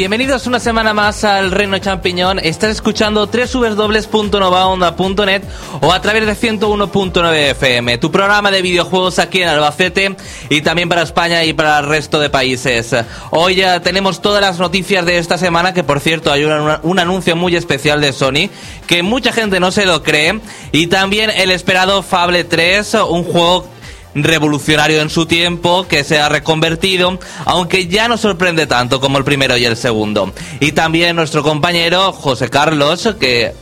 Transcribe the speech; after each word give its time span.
Bienvenidos 0.00 0.46
una 0.46 0.60
semana 0.60 0.94
más 0.94 1.24
al 1.24 1.50
Reino 1.50 1.78
Champiñón. 1.78 2.38
Estás 2.38 2.70
escuchando 2.70 3.26
www.novaonda.net 3.26 5.42
o 5.82 5.92
a 5.92 6.00
través 6.00 6.24
de 6.24 6.32
101.9 6.32 7.50
FM, 7.50 7.98
tu 7.98 8.10
programa 8.10 8.50
de 8.50 8.62
videojuegos 8.62 9.18
aquí 9.18 9.42
en 9.42 9.50
Albacete 9.50 10.16
y 10.48 10.62
también 10.62 10.88
para 10.88 11.02
España 11.02 11.44
y 11.44 11.52
para 11.52 11.80
el 11.80 11.86
resto 11.86 12.18
de 12.18 12.30
países. 12.30 12.96
Hoy 13.28 13.56
ya 13.56 13.82
tenemos 13.82 14.22
todas 14.22 14.40
las 14.40 14.58
noticias 14.58 15.04
de 15.04 15.18
esta 15.18 15.36
semana, 15.36 15.74
que 15.74 15.84
por 15.84 16.00
cierto 16.00 16.32
hay 16.32 16.44
un 16.44 16.98
anuncio 16.98 17.36
muy 17.36 17.54
especial 17.54 18.00
de 18.00 18.14
Sony, 18.14 18.48
que 18.86 19.02
mucha 19.02 19.32
gente 19.32 19.60
no 19.60 19.70
se 19.70 19.84
lo 19.84 20.02
cree, 20.02 20.40
y 20.72 20.86
también 20.86 21.28
el 21.28 21.50
esperado 21.50 22.02
Fable 22.02 22.44
3, 22.44 22.94
un 23.06 23.24
juego 23.24 23.66
revolucionario 24.14 25.00
en 25.00 25.10
su 25.10 25.26
tiempo, 25.26 25.86
que 25.88 26.04
se 26.04 26.18
ha 26.18 26.28
reconvertido, 26.28 27.18
aunque 27.44 27.86
ya 27.86 28.08
no 28.08 28.16
sorprende 28.16 28.66
tanto 28.66 29.00
como 29.00 29.18
el 29.18 29.24
primero 29.24 29.56
y 29.56 29.64
el 29.64 29.76
segundo. 29.76 30.32
Y 30.60 30.72
también 30.72 31.16
nuestro 31.16 31.42
compañero 31.42 32.12
José 32.12 32.48
Carlos, 32.48 33.08
que 33.18 33.54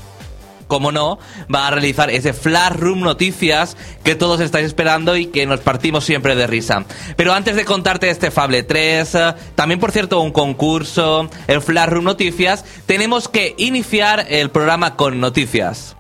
como 0.69 0.92
no, 0.92 1.19
va 1.53 1.66
a 1.66 1.70
realizar 1.70 2.10
ese 2.10 2.32
Flash 2.32 2.75
Room 2.75 3.00
Noticias 3.00 3.76
que 4.04 4.14
todos 4.14 4.41
estáis 4.41 4.66
esperando 4.66 5.16
y 5.16 5.26
que 5.26 5.47
nos 5.47 5.60
partimos 5.60 6.04
siempre 6.04 6.37
de 6.37 6.47
risa. 6.47 6.84
Pero 7.16 7.32
antes 7.32 7.56
de 7.56 7.64
contarte 7.64 8.10
este 8.10 8.31
Fable 8.31 8.62
3, 8.62 9.14
eh, 9.14 9.34
también 9.54 9.81
por 9.81 9.91
cierto 9.91 10.20
un 10.20 10.31
concurso, 10.31 11.28
el 11.48 11.62
Flash 11.62 11.88
Room 11.88 12.04
Noticias, 12.04 12.64
tenemos 12.87 13.28
que 13.28 13.54
iniciar 13.56 14.26
el 14.28 14.50
programa 14.50 14.94
con 14.94 15.19
noticias. 15.20 15.97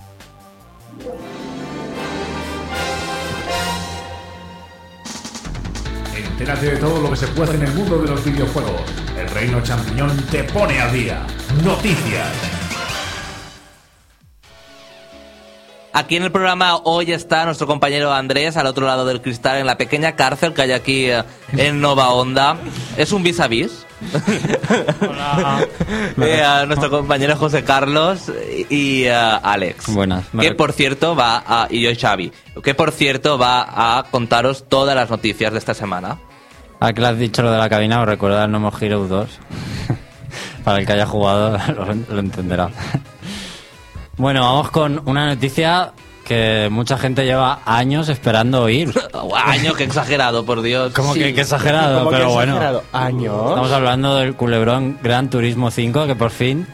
Entérate 6.38 6.70
de 6.70 6.76
todo 6.76 7.00
lo 7.00 7.10
que 7.10 7.16
se 7.16 7.26
puede 7.26 7.56
en 7.56 7.62
el 7.62 7.74
mundo 7.74 7.98
de 7.98 8.10
los 8.10 8.24
videojuegos. 8.24 8.80
El 9.18 9.28
Reino 9.30 9.60
Champiñón 9.60 10.16
te 10.30 10.44
pone 10.44 10.78
al 10.80 10.92
día. 10.92 11.26
Noticias. 11.64 12.28
Aquí 15.92 16.14
en 16.14 16.22
el 16.22 16.30
programa 16.30 16.76
hoy 16.84 17.10
está 17.10 17.44
nuestro 17.44 17.66
compañero 17.66 18.12
Andrés 18.12 18.56
al 18.56 18.68
otro 18.68 18.86
lado 18.86 19.04
del 19.04 19.20
cristal 19.20 19.58
en 19.58 19.66
la 19.66 19.76
pequeña 19.76 20.14
cárcel 20.14 20.54
que 20.54 20.62
hay 20.62 20.70
aquí 20.70 21.06
eh, 21.06 21.24
en 21.56 21.80
Nova 21.80 22.10
Onda. 22.10 22.56
Es 22.96 23.10
un 23.10 23.24
vis 23.24 23.40
a 23.40 23.48
vis. 23.48 23.84
Eh, 26.20 26.42
a 26.42 26.66
nuestro 26.66 26.88
compañero 26.88 27.34
José 27.36 27.64
Carlos 27.64 28.30
y 28.70 29.04
eh, 29.04 29.12
Alex. 29.12 29.92
Buenas. 29.92 30.24
Que 30.38 30.52
por 30.52 30.72
cierto 30.72 31.16
va 31.16 31.42
a. 31.44 31.66
Y 31.68 31.82
yo, 31.82 31.90
Xavi. 31.98 32.32
Que 32.62 32.74
por 32.74 32.92
cierto 32.92 33.38
va 33.38 33.98
a 33.98 34.04
contaros 34.04 34.68
todas 34.68 34.94
las 34.94 35.10
noticias 35.10 35.52
de 35.52 35.58
esta 35.58 35.74
semana. 35.74 36.18
Ahora 36.80 36.92
que 36.94 37.00
le 37.00 37.06
has 37.08 37.18
dicho 37.18 37.42
lo 37.42 37.50
de 37.50 37.58
la 37.58 37.68
cabina, 37.68 38.00
os 38.00 38.06
recuerda 38.06 38.44
el 38.44 38.50
No 38.52 38.60
More 38.60 38.76
Heroes 38.86 39.08
2. 39.08 39.28
Para 40.64 40.78
el 40.78 40.86
que 40.86 40.92
haya 40.92 41.06
jugado 41.06 41.58
lo, 41.76 41.86
lo 42.14 42.20
entenderá. 42.20 42.68
bueno, 44.16 44.42
vamos 44.42 44.70
con 44.70 45.02
una 45.06 45.26
noticia 45.26 45.92
que 46.24 46.68
mucha 46.70 46.98
gente 46.98 47.24
lleva 47.24 47.60
años 47.64 48.08
esperando 48.10 48.62
oír. 48.64 48.92
Año, 49.46 49.72
qué 49.72 49.84
exagerado, 49.84 50.44
por 50.44 50.60
Dios. 50.60 50.92
Como 50.92 51.14
Sí. 51.14 51.20
que, 51.20 51.34
que 51.34 51.40
exagerado, 51.40 52.00
Como 52.00 52.10
que 52.10 52.16
pero 52.16 52.30
bueno. 52.32 52.82
Años. 52.92 53.48
Estamos 53.48 53.72
hablando 53.72 54.16
del 54.16 54.34
culebrón 54.34 54.98
Gran 55.02 55.30
Turismo 55.30 55.70
5 55.70 56.06
que 56.06 56.14
por 56.16 56.30
fin 56.30 56.66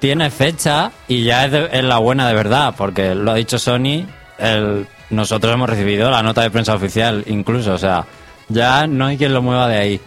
tiene 0.00 0.28
fecha 0.30 0.90
y 1.06 1.22
ya 1.22 1.44
es, 1.44 1.52
de- 1.52 1.68
es 1.72 1.84
la 1.84 1.98
buena 1.98 2.26
de 2.26 2.34
verdad, 2.34 2.74
porque 2.76 3.14
lo 3.14 3.30
ha 3.30 3.34
dicho 3.36 3.60
Sony, 3.60 4.04
el- 4.38 4.88
nosotros 5.10 5.54
hemos 5.54 5.70
recibido 5.70 6.10
la 6.10 6.24
nota 6.24 6.42
de 6.42 6.50
prensa 6.50 6.74
oficial 6.74 7.22
incluso, 7.28 7.74
o 7.74 7.78
sea, 7.78 8.04
ya 8.48 8.86
no 8.86 9.06
hay 9.06 9.16
quien 9.16 9.34
lo 9.34 9.42
mueva 9.42 9.68
de 9.68 9.76
ahí. 9.76 10.00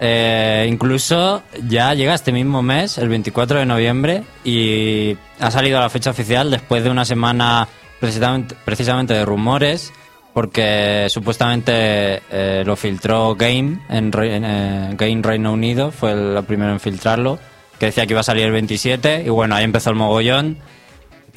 Eh, 0.00 0.66
incluso 0.68 1.42
ya 1.66 1.94
llega 1.94 2.14
este 2.14 2.32
mismo 2.32 2.62
mes, 2.62 2.98
el 2.98 3.08
24 3.08 3.58
de 3.58 3.66
noviembre, 3.66 4.22
y 4.44 5.16
ha 5.40 5.50
salido 5.50 5.80
la 5.80 5.90
fecha 5.90 6.10
oficial 6.10 6.50
después 6.50 6.84
de 6.84 6.90
una 6.90 7.04
semana 7.04 7.68
precisamente, 8.00 9.14
de 9.14 9.24
rumores, 9.24 9.92
porque 10.32 11.06
supuestamente 11.08 12.22
eh, 12.30 12.62
lo 12.64 12.76
filtró 12.76 13.34
Game 13.34 13.80
en, 13.88 14.12
eh, 14.22 14.94
Game 14.96 15.22
Reino 15.22 15.52
Unido, 15.52 15.90
fue 15.90 16.12
el 16.12 16.44
primero 16.44 16.72
en 16.72 16.80
filtrarlo, 16.80 17.38
que 17.78 17.86
decía 17.86 18.06
que 18.06 18.12
iba 18.12 18.20
a 18.20 18.24
salir 18.24 18.44
el 18.44 18.52
27, 18.52 19.24
y 19.26 19.28
bueno, 19.30 19.56
ahí 19.56 19.64
empezó 19.64 19.90
el 19.90 19.96
mogollón, 19.96 20.58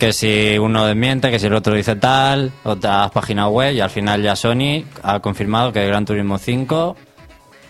que 0.02 0.14
si 0.14 0.58
uno 0.58 0.88
desmiente, 0.88 1.30
que 1.30 1.38
si 1.38 1.46
el 1.46 1.54
otro 1.54 1.76
dice 1.76 1.96
tal, 1.96 2.52
otras 2.64 3.12
páginas 3.12 3.50
web, 3.50 3.72
y 3.76 3.82
al 3.82 3.92
final 3.92 4.24
ya 4.24 4.36
Sony 4.36 4.84
ha 5.04 5.20
confirmado 5.20 5.72
que 5.72 5.86
Gran 5.86 6.06
Turismo 6.06 6.40
5 6.40 6.96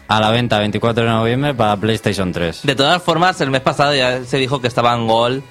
a 0.08 0.20
la 0.22 0.32
venta 0.32 0.58
24 0.60 1.04
de 1.04 1.10
noviembre 1.10 1.54
para 1.54 1.76
PlayStation 1.76 2.32
3. 2.32 2.62
De 2.64 2.74
todas 2.74 3.04
formas, 3.04 3.42
el 3.42 3.50
mes 3.52 3.60
pasado 3.60 3.94
ya 3.94 4.24
se 4.24 4.38
dijo 4.38 4.62
que 4.62 4.70
estaba 4.70 4.94
en 4.96 5.08
gol. 5.08 5.44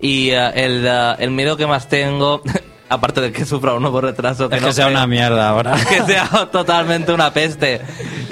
Y 0.00 0.30
eh, 0.30 0.50
el, 0.54 0.86
eh, 0.86 1.14
el 1.18 1.32
miedo 1.32 1.58
que 1.58 1.66
más 1.66 1.86
tengo, 1.90 2.40
aparte 2.88 3.20
de 3.20 3.30
que 3.30 3.44
sufra 3.44 3.74
un 3.74 3.82
nuevo 3.82 4.00
retraso, 4.00 4.48
que 4.48 4.56
Es 4.56 4.62
no 4.62 4.68
que 4.68 4.72
sea 4.72 4.86
creo- 4.86 4.96
una 4.96 5.06
mierda 5.06 5.50
ahora. 5.50 5.74
que 5.88 6.00
sea 6.02 6.48
totalmente 6.50 7.12
una 7.12 7.30
peste. 7.34 7.82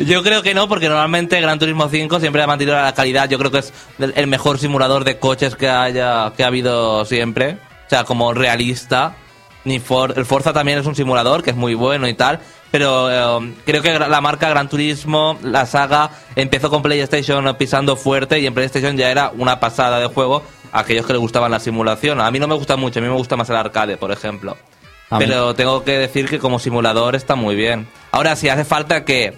Yo 0.07 0.23
creo 0.23 0.41
que 0.43 0.55
no, 0.55 0.69
porque 0.69 0.89
normalmente 0.89 1.39
Gran 1.39 1.59
Turismo 1.59 1.87
5 1.91 2.19
siempre 2.19 2.43
ha 2.43 2.47
mantenido 2.47 2.77
la 2.81 2.95
calidad. 2.95 3.29
Yo 3.29 3.39
creo 3.39 3.51
que 3.51 3.59
es 3.59 3.75
el 3.99 4.27
mejor 4.27 4.59
simulador 4.59 5.05
de 5.05 5.19
coches 5.19 5.55
que 5.55 5.69
haya 5.69 6.33
que 6.35 6.45
ha 6.45 6.47
habido 6.47 7.05
siempre. 7.05 7.59
O 7.91 7.93
sea, 7.93 8.05
como 8.05 8.33
realista. 8.33 9.17
Ni 9.65 9.81
For- 9.81 10.15
el 10.17 10.25
Forza 10.25 10.53
también 10.53 10.79
es 10.79 10.87
un 10.87 10.95
simulador 10.95 11.43
que 11.43 11.51
es 11.51 11.57
muy 11.57 11.75
bueno 11.75 12.07
y 12.07 12.15
tal. 12.15 12.39
Pero 12.71 13.11
eh, 13.43 13.55
creo 13.67 13.83
que 13.83 13.99
la 13.99 14.21
marca 14.21 14.49
Gran 14.49 14.69
Turismo, 14.69 15.37
la 15.43 15.67
saga, 15.67 16.13
empezó 16.37 16.71
con 16.71 16.83
PlayStation 16.83 17.53
pisando 17.59 17.97
fuerte 17.97 18.39
y 18.39 18.47
en 18.47 18.55
PlayStation 18.55 18.97
ya 18.97 19.11
era 19.11 19.33
una 19.37 19.59
pasada 19.59 19.99
de 19.99 20.07
juego 20.07 20.45
a 20.71 20.79
aquellos 20.81 21.05
que 21.05 21.15
les 21.15 21.21
gustaban 21.21 21.51
la 21.51 21.59
simulación. 21.59 22.21
A 22.21 22.31
mí 22.31 22.39
no 22.39 22.47
me 22.47 22.55
gusta 22.55 22.77
mucho, 22.77 23.01
a 23.01 23.03
mí 23.03 23.09
me 23.09 23.15
gusta 23.17 23.37
más 23.37 23.51
el 23.51 23.57
arcade, 23.57 23.97
por 23.97 24.13
ejemplo. 24.13 24.57
A 25.11 25.19
mí- 25.19 25.25
Pero 25.27 25.53
tengo 25.57 25.83
que 25.83 25.99
decir 25.99 26.29
que 26.29 26.39
como 26.39 26.61
simulador 26.61 27.17
está 27.17 27.35
muy 27.35 27.57
bien. 27.57 27.89
Ahora 28.13 28.37
sí, 28.37 28.49
hace 28.49 28.65
falta 28.65 29.05
que... 29.05 29.37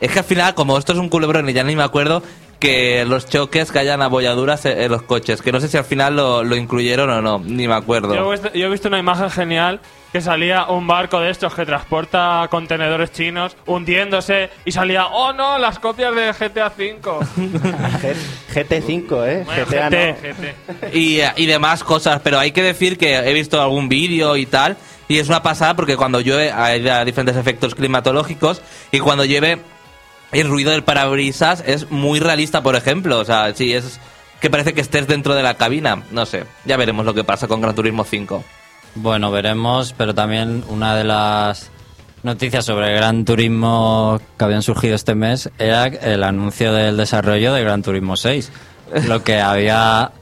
Es 0.00 0.10
que 0.10 0.18
al 0.18 0.24
final, 0.24 0.54
como 0.56 0.76
esto 0.76 0.92
es 0.92 0.98
un 0.98 1.08
culebrón 1.08 1.48
y 1.48 1.52
ya 1.52 1.62
ni 1.62 1.76
me 1.76 1.84
acuerdo, 1.84 2.22
que 2.58 3.04
los 3.04 3.26
choques, 3.26 3.70
que 3.70 3.78
hayan 3.78 4.02
abolladuras 4.02 4.64
en 4.64 4.90
los 4.90 5.02
coches. 5.02 5.42
Que 5.42 5.52
no 5.52 5.60
sé 5.60 5.68
si 5.68 5.76
al 5.76 5.84
final 5.84 6.16
lo, 6.16 6.42
lo 6.44 6.56
incluyeron 6.56 7.10
o 7.10 7.22
no, 7.22 7.38
ni 7.38 7.68
me 7.68 7.74
acuerdo. 7.74 8.14
Yo 8.14 8.32
he, 8.32 8.32
visto, 8.32 8.52
yo 8.52 8.66
he 8.66 8.70
visto 8.70 8.88
una 8.88 8.98
imagen 8.98 9.30
genial 9.30 9.80
que 10.12 10.20
salía 10.20 10.66
un 10.66 10.86
barco 10.86 11.20
de 11.20 11.30
estos 11.30 11.54
que 11.54 11.66
transporta 11.66 12.46
contenedores 12.50 13.12
chinos 13.12 13.56
hundiéndose 13.66 14.48
y 14.64 14.72
salía, 14.72 15.08
oh 15.08 15.32
no, 15.32 15.58
las 15.58 15.78
copias 15.78 16.14
de 16.14 16.32
GTA 16.32 16.72
V. 16.76 16.96
GT5, 18.54 19.28
¿eh? 19.28 19.42
Bueno, 19.44 19.66
GTA 19.66 19.90
GT, 19.90 19.94
no. 19.94 20.74
GT. 20.74 20.96
y, 20.96 21.20
y 21.36 21.46
demás 21.46 21.84
cosas, 21.84 22.20
pero 22.24 22.38
hay 22.38 22.52
que 22.52 22.62
decir 22.62 22.96
que 22.96 23.16
he 23.16 23.32
visto 23.34 23.60
algún 23.60 23.88
vídeo 23.88 24.36
y 24.36 24.46
tal, 24.46 24.76
y 25.08 25.18
es 25.18 25.28
una 25.28 25.42
pasada 25.42 25.76
porque 25.76 25.96
cuando 25.96 26.20
llueve 26.20 26.50
hay 26.50 26.80
diferentes 27.04 27.36
efectos 27.36 27.74
climatológicos, 27.74 28.62
y 28.92 29.00
cuando 29.00 29.24
llueve 29.24 29.58
el 30.40 30.48
ruido 30.48 30.70
del 30.70 30.84
parabrisas 30.84 31.62
es 31.66 31.90
muy 31.90 32.20
realista, 32.20 32.62
por 32.62 32.76
ejemplo, 32.76 33.18
o 33.18 33.24
sea, 33.24 33.54
sí, 33.54 33.72
es 33.72 34.00
que 34.40 34.50
parece 34.50 34.74
que 34.74 34.80
estés 34.80 35.06
dentro 35.06 35.34
de 35.34 35.42
la 35.42 35.54
cabina, 35.54 36.02
no 36.10 36.26
sé, 36.26 36.44
ya 36.64 36.76
veremos 36.76 37.06
lo 37.06 37.14
que 37.14 37.24
pasa 37.24 37.48
con 37.48 37.60
Gran 37.60 37.74
Turismo 37.74 38.04
5. 38.04 38.44
Bueno, 38.96 39.30
veremos, 39.30 39.94
pero 39.96 40.14
también 40.14 40.64
una 40.68 40.96
de 40.96 41.04
las 41.04 41.70
noticias 42.22 42.64
sobre 42.64 42.94
Gran 42.94 43.24
Turismo 43.24 44.20
que 44.38 44.44
habían 44.44 44.62
surgido 44.62 44.94
este 44.94 45.14
mes 45.14 45.50
era 45.58 45.86
el 45.86 46.24
anuncio 46.24 46.72
del 46.72 46.96
desarrollo 46.96 47.52
de 47.52 47.62
Gran 47.62 47.82
Turismo 47.82 48.16
6, 48.16 48.50
lo 49.06 49.22
que 49.22 49.40
había 49.40 50.12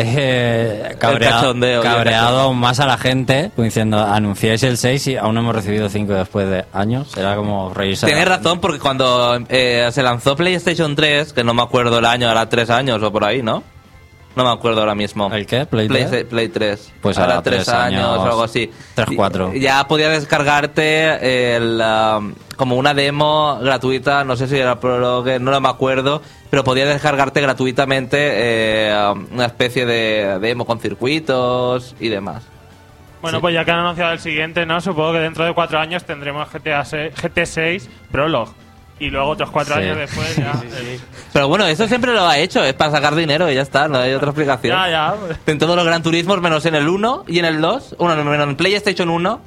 eh, 0.00 0.96
cabreado, 0.98 1.54
cabreado 1.82 2.52
más 2.54 2.80
a 2.80 2.86
la 2.86 2.96
gente, 2.98 3.50
diciendo, 3.56 3.98
anunciáis 3.98 4.62
el 4.62 4.76
6 4.76 5.06
y 5.08 5.16
aún 5.16 5.34
no 5.34 5.40
hemos 5.40 5.54
recibido 5.54 5.88
5 5.88 6.12
después 6.14 6.48
de 6.48 6.64
años, 6.72 7.16
era 7.16 7.34
como 7.36 7.72
reírse. 7.74 8.06
la 8.06 8.08
Tienes 8.12 8.24
gente. 8.28 8.38
razón, 8.44 8.60
porque 8.60 8.78
cuando 8.78 9.38
eh, 9.48 9.88
se 9.92 10.02
lanzó 10.02 10.36
PlayStation 10.36 10.94
3, 10.94 11.32
que 11.32 11.42
no 11.44 11.52
me 11.54 11.62
acuerdo 11.62 11.98
el 11.98 12.04
año, 12.04 12.28
ahora 12.28 12.48
tres 12.48 12.70
años 12.70 13.02
o 13.02 13.10
por 13.12 13.24
ahí, 13.24 13.42
¿no? 13.42 13.62
No 14.36 14.44
me 14.44 14.50
acuerdo 14.50 14.80
ahora 14.80 14.94
mismo. 14.94 15.28
¿El 15.34 15.46
qué? 15.46 15.66
¿Play 15.66 15.88
Play, 15.88 16.04
3? 16.06 16.24
Play 16.26 16.48
3. 16.48 16.92
Pues 17.00 17.18
ahora 17.18 17.32
ahora 17.36 17.42
tres 17.42 17.64
tres 17.64 17.68
años, 17.74 18.04
años, 18.04 18.18
o 18.18 18.22
algo 18.24 18.42
así. 18.44 18.70
tres, 18.94 19.08
cuatro. 19.16 19.52
Y- 19.52 19.58
Ya 19.60 19.88
podías 19.88 20.12
descargarte 20.12 21.56
el, 21.56 21.80
um, 21.82 22.34
como 22.56 22.76
una 22.76 22.94
demo 22.94 23.58
gratuita, 23.60 24.22
no 24.22 24.36
sé 24.36 24.46
si 24.46 24.56
era 24.56 24.78
prologue, 24.78 25.40
no 25.40 25.60
me 25.60 25.68
acuerdo, 25.68 26.22
pero 26.50 26.64
podías 26.64 26.88
descargarte 26.88 27.40
gratuitamente 27.40 28.16
eh, 28.20 29.14
una 29.32 29.46
especie 29.46 29.84
de 29.86 30.38
demo 30.40 30.64
con 30.66 30.80
circuitos 30.80 31.94
y 32.00 32.08
demás. 32.08 32.42
Bueno, 33.20 33.40
pues 33.40 33.52
ya 33.54 33.64
que 33.64 33.70
han 33.72 33.80
anunciado 33.80 34.12
el 34.12 34.20
siguiente, 34.20 34.64
¿no? 34.64 34.80
Supongo 34.80 35.14
que 35.14 35.18
dentro 35.18 35.44
de 35.44 35.52
cuatro 35.52 35.78
años 35.80 36.04
tendremos 36.04 36.48
GTA 36.52 36.84
6, 36.84 37.14
GT6 37.16 37.88
Prologue. 38.12 38.52
Y 39.00 39.10
luego 39.10 39.28
otros 39.30 39.50
cuatro 39.50 39.74
Sí. 39.76 39.80
años 39.82 39.96
después 39.96 40.36
ya. 40.36 40.52
el- 40.78 41.00
Pero 41.32 41.48
bueno, 41.48 41.66
eso 41.66 41.86
siempre 41.88 42.12
lo 42.12 42.26
ha 42.26 42.38
hecho, 42.38 42.64
es 42.64 42.74
para 42.74 42.90
sacar 42.90 43.14
dinero 43.14 43.50
y 43.50 43.54
ya 43.54 43.62
está, 43.62 43.86
no 43.88 43.98
hay 43.98 44.12
otra 44.12 44.28
explicación. 44.30 44.76
Ya, 44.76 44.88
ya. 44.90 45.14
En 45.46 45.58
todos 45.58 45.76
los 45.76 45.84
Gran 45.84 46.02
Turismos, 46.02 46.40
menos 46.40 46.64
en 46.66 46.74
el 46.74 46.88
1 46.88 47.24
y 47.28 47.38
en 47.38 47.44
el 47.44 47.60
2, 47.60 47.96
bueno, 47.98 48.24
menos 48.24 48.48
en 48.48 48.56
PlayStation 48.56 49.08
1, 49.10 49.40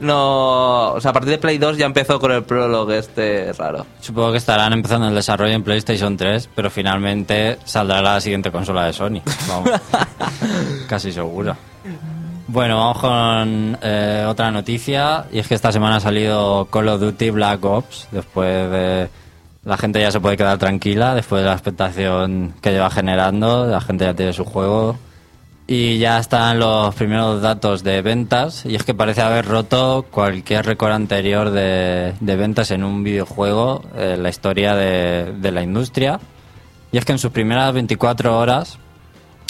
no, 0.00 0.92
o 0.92 1.00
sea, 1.00 1.10
a 1.10 1.14
partir 1.14 1.30
de 1.30 1.38
Play 1.38 1.58
2 1.58 1.78
ya 1.78 1.86
empezó 1.86 2.18
con 2.18 2.32
el 2.32 2.42
prólogo 2.44 2.92
este 2.92 3.52
raro. 3.52 3.86
Supongo 4.00 4.32
que 4.32 4.38
estarán 4.38 4.72
empezando 4.72 5.08
el 5.08 5.14
desarrollo 5.14 5.52
en 5.52 5.62
PlayStation 5.62 6.16
3, 6.16 6.50
pero 6.54 6.70
finalmente 6.70 7.58
saldrá 7.64 8.02
la 8.02 8.20
siguiente 8.20 8.50
consola 8.50 8.86
de 8.86 8.92
Sony. 8.92 9.20
Vamos. 9.48 9.70
Casi 10.88 11.12
seguro. 11.12 11.56
Bueno, 12.46 12.76
vamos 12.76 12.98
con 12.98 13.78
eh, 13.82 14.24
otra 14.28 14.50
noticia. 14.50 15.24
Y 15.32 15.38
es 15.38 15.48
que 15.48 15.54
esta 15.54 15.72
semana 15.72 15.96
ha 15.96 16.00
salido 16.00 16.66
Call 16.66 16.88
of 16.88 17.00
Duty 17.00 17.30
Black 17.30 17.64
Ops. 17.64 18.08
Después 18.10 18.70
de. 18.70 19.08
La 19.64 19.78
gente 19.78 19.98
ya 20.00 20.10
se 20.10 20.20
puede 20.20 20.36
quedar 20.36 20.58
tranquila 20.58 21.14
después 21.14 21.42
de 21.42 21.48
la 21.48 21.54
expectación 21.54 22.54
que 22.60 22.70
lleva 22.70 22.90
generando. 22.90 23.66
La 23.66 23.80
gente 23.80 24.04
ya 24.04 24.14
tiene 24.14 24.32
su 24.32 24.44
juego. 24.44 24.98
Y 25.66 25.96
ya 25.96 26.18
están 26.18 26.58
los 26.58 26.94
primeros 26.94 27.40
datos 27.40 27.82
de 27.82 28.02
ventas. 28.02 28.66
Y 28.66 28.74
es 28.74 28.84
que 28.84 28.92
parece 28.94 29.22
haber 29.22 29.46
roto 29.46 30.04
cualquier 30.10 30.66
récord 30.66 30.92
anterior 30.92 31.50
de, 31.50 32.14
de 32.20 32.36
ventas 32.36 32.70
en 32.70 32.84
un 32.84 33.02
videojuego 33.02 33.82
en 33.96 34.22
la 34.22 34.28
historia 34.28 34.74
de, 34.74 35.32
de 35.32 35.52
la 35.52 35.62
industria. 35.62 36.20
Y 36.92 36.98
es 36.98 37.04
que 37.06 37.12
en 37.12 37.18
sus 37.18 37.32
primeras 37.32 37.72
24 37.72 38.38
horas 38.38 38.78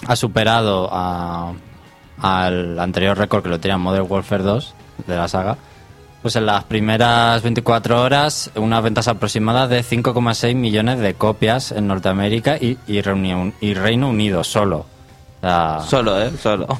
ha 0.07 0.17
superado 0.17 0.89
al 0.93 2.79
anterior 2.79 3.19
récord 3.19 3.43
que 3.43 3.49
lo 3.49 3.59
tenía 3.59 3.77
Modern 3.77 4.07
Warfare 4.09 4.45
2 4.45 4.75
de 5.09 5.17
la 5.17 5.27
saga. 5.27 5.59
Pues 6.23 6.37
en 6.37 6.47
las 6.47 6.65
primeras 6.65 7.43
24 7.43 8.01
horas, 8.01 8.51
unas 8.55 8.83
ventas 8.83 9.09
aproximadas 9.09 9.69
de 9.69 9.83
5,6 9.83 10.55
millones 10.55 11.01
de 11.01 11.15
copias 11.15 11.73
en 11.73 11.89
Norteamérica 11.89 12.57
y, 12.57 12.79
y 12.87 13.03
Reino 13.03 14.09
Unido 14.09 14.45
solo. 14.45 14.94
Sea, 15.45 15.81
Solo, 15.81 16.21
¿eh? 16.23 16.31
Solo. 16.41 16.67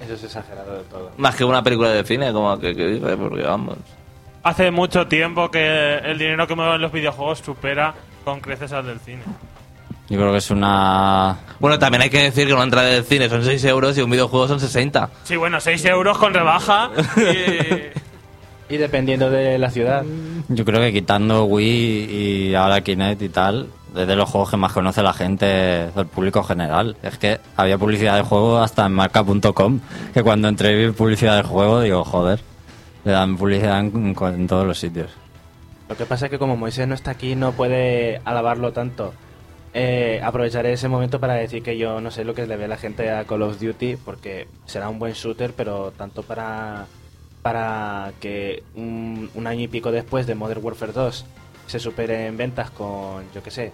Eso 0.00 0.14
es 0.14 0.24
exagerado 0.24 0.74
de 0.74 0.82
todo. 0.84 1.10
Más 1.16 1.34
que 1.34 1.44
una 1.44 1.62
película 1.62 1.90
de 1.90 2.04
cine, 2.04 2.32
como 2.32 2.58
que, 2.58 2.74
que 2.74 2.86
dice, 2.86 3.16
porque 3.16 3.42
vamos. 3.42 3.76
Hace 4.44 4.70
mucho 4.70 5.06
tiempo 5.06 5.50
que 5.50 5.96
el 5.98 6.18
dinero 6.18 6.46
que 6.46 6.54
mueven 6.54 6.80
los 6.80 6.92
videojuegos 6.92 7.40
supera 7.40 7.94
con 8.24 8.40
creces 8.40 8.72
al 8.72 8.86
del 8.86 9.00
cine. 9.00 9.22
yo 10.08 10.18
creo 10.18 10.30
que 10.32 10.38
es 10.38 10.50
una... 10.50 11.36
Bueno, 11.60 11.78
también 11.78 12.02
hay 12.02 12.10
que 12.10 12.22
decir 12.22 12.46
que 12.46 12.54
una 12.54 12.64
entrada 12.64 12.88
del 12.88 13.04
cine 13.04 13.28
son 13.28 13.44
6 13.44 13.64
euros 13.64 13.96
y 13.98 14.02
un 14.02 14.10
videojuego 14.10 14.46
son 14.48 14.60
60. 14.60 15.10
Sí, 15.24 15.36
bueno, 15.36 15.60
6 15.60 15.84
euros 15.86 16.18
con 16.18 16.32
rebaja. 16.34 16.90
y- 17.16 18.74
Y 18.74 18.76
dependiendo 18.78 19.28
de 19.30 19.58
la 19.58 19.70
ciudad. 19.70 20.02
Yo 20.48 20.64
creo 20.64 20.80
que 20.80 20.92
quitando 20.92 21.44
Wii 21.44 22.48
y 22.50 22.54
ahora 22.54 22.80
Kinect 22.80 23.20
y 23.22 23.28
tal, 23.28 23.66
es 23.96 24.06
de 24.06 24.16
los 24.16 24.28
juegos 24.28 24.50
que 24.50 24.56
más 24.56 24.72
conoce 24.72 25.02
la 25.02 25.12
gente 25.12 25.46
del 25.46 26.06
público 26.06 26.42
general. 26.42 26.96
Es 27.02 27.18
que 27.18 27.40
había 27.56 27.78
publicidad 27.78 28.16
de 28.16 28.22
juego 28.22 28.58
hasta 28.58 28.86
en 28.86 28.92
marca.com, 28.92 29.80
que 30.14 30.22
cuando 30.22 30.48
entré 30.48 30.92
publicidad 30.92 31.36
del 31.36 31.46
juego 31.46 31.80
digo, 31.80 32.04
joder, 32.04 32.40
le 33.04 33.12
dan 33.12 33.36
publicidad 33.36 33.80
en, 33.80 34.16
en 34.18 34.46
todos 34.46 34.66
los 34.66 34.78
sitios. 34.78 35.10
Lo 35.88 35.96
que 35.96 36.06
pasa 36.06 36.26
es 36.26 36.30
que 36.30 36.38
como 36.38 36.56
Moisés 36.56 36.88
no 36.88 36.94
está 36.94 37.10
aquí, 37.10 37.34
no 37.34 37.52
puede 37.52 38.20
alabarlo 38.24 38.72
tanto. 38.72 39.12
Eh, 39.74 40.20
aprovecharé 40.22 40.72
ese 40.72 40.88
momento 40.88 41.18
para 41.18 41.34
decir 41.34 41.62
que 41.62 41.78
yo 41.78 42.00
no 42.00 42.10
sé 42.10 42.24
lo 42.24 42.34
que 42.34 42.46
le 42.46 42.56
ve 42.56 42.68
la 42.68 42.76
gente 42.76 43.10
a 43.10 43.24
Call 43.24 43.42
of 43.42 43.58
Duty, 43.60 43.96
porque 43.96 44.46
será 44.66 44.88
un 44.88 44.98
buen 44.98 45.14
shooter, 45.14 45.52
pero 45.54 45.92
tanto 45.92 46.22
para, 46.22 46.86
para 47.42 48.12
que 48.20 48.62
un, 48.74 49.30
un 49.34 49.46
año 49.46 49.62
y 49.62 49.68
pico 49.68 49.90
después 49.90 50.26
de 50.26 50.34
Modern 50.34 50.62
Warfare 50.62 50.92
2 50.92 51.24
se 51.72 51.78
supere 51.78 52.26
en 52.26 52.36
ventas 52.36 52.70
con, 52.70 53.24
yo 53.32 53.42
qué 53.42 53.50
sé, 53.50 53.72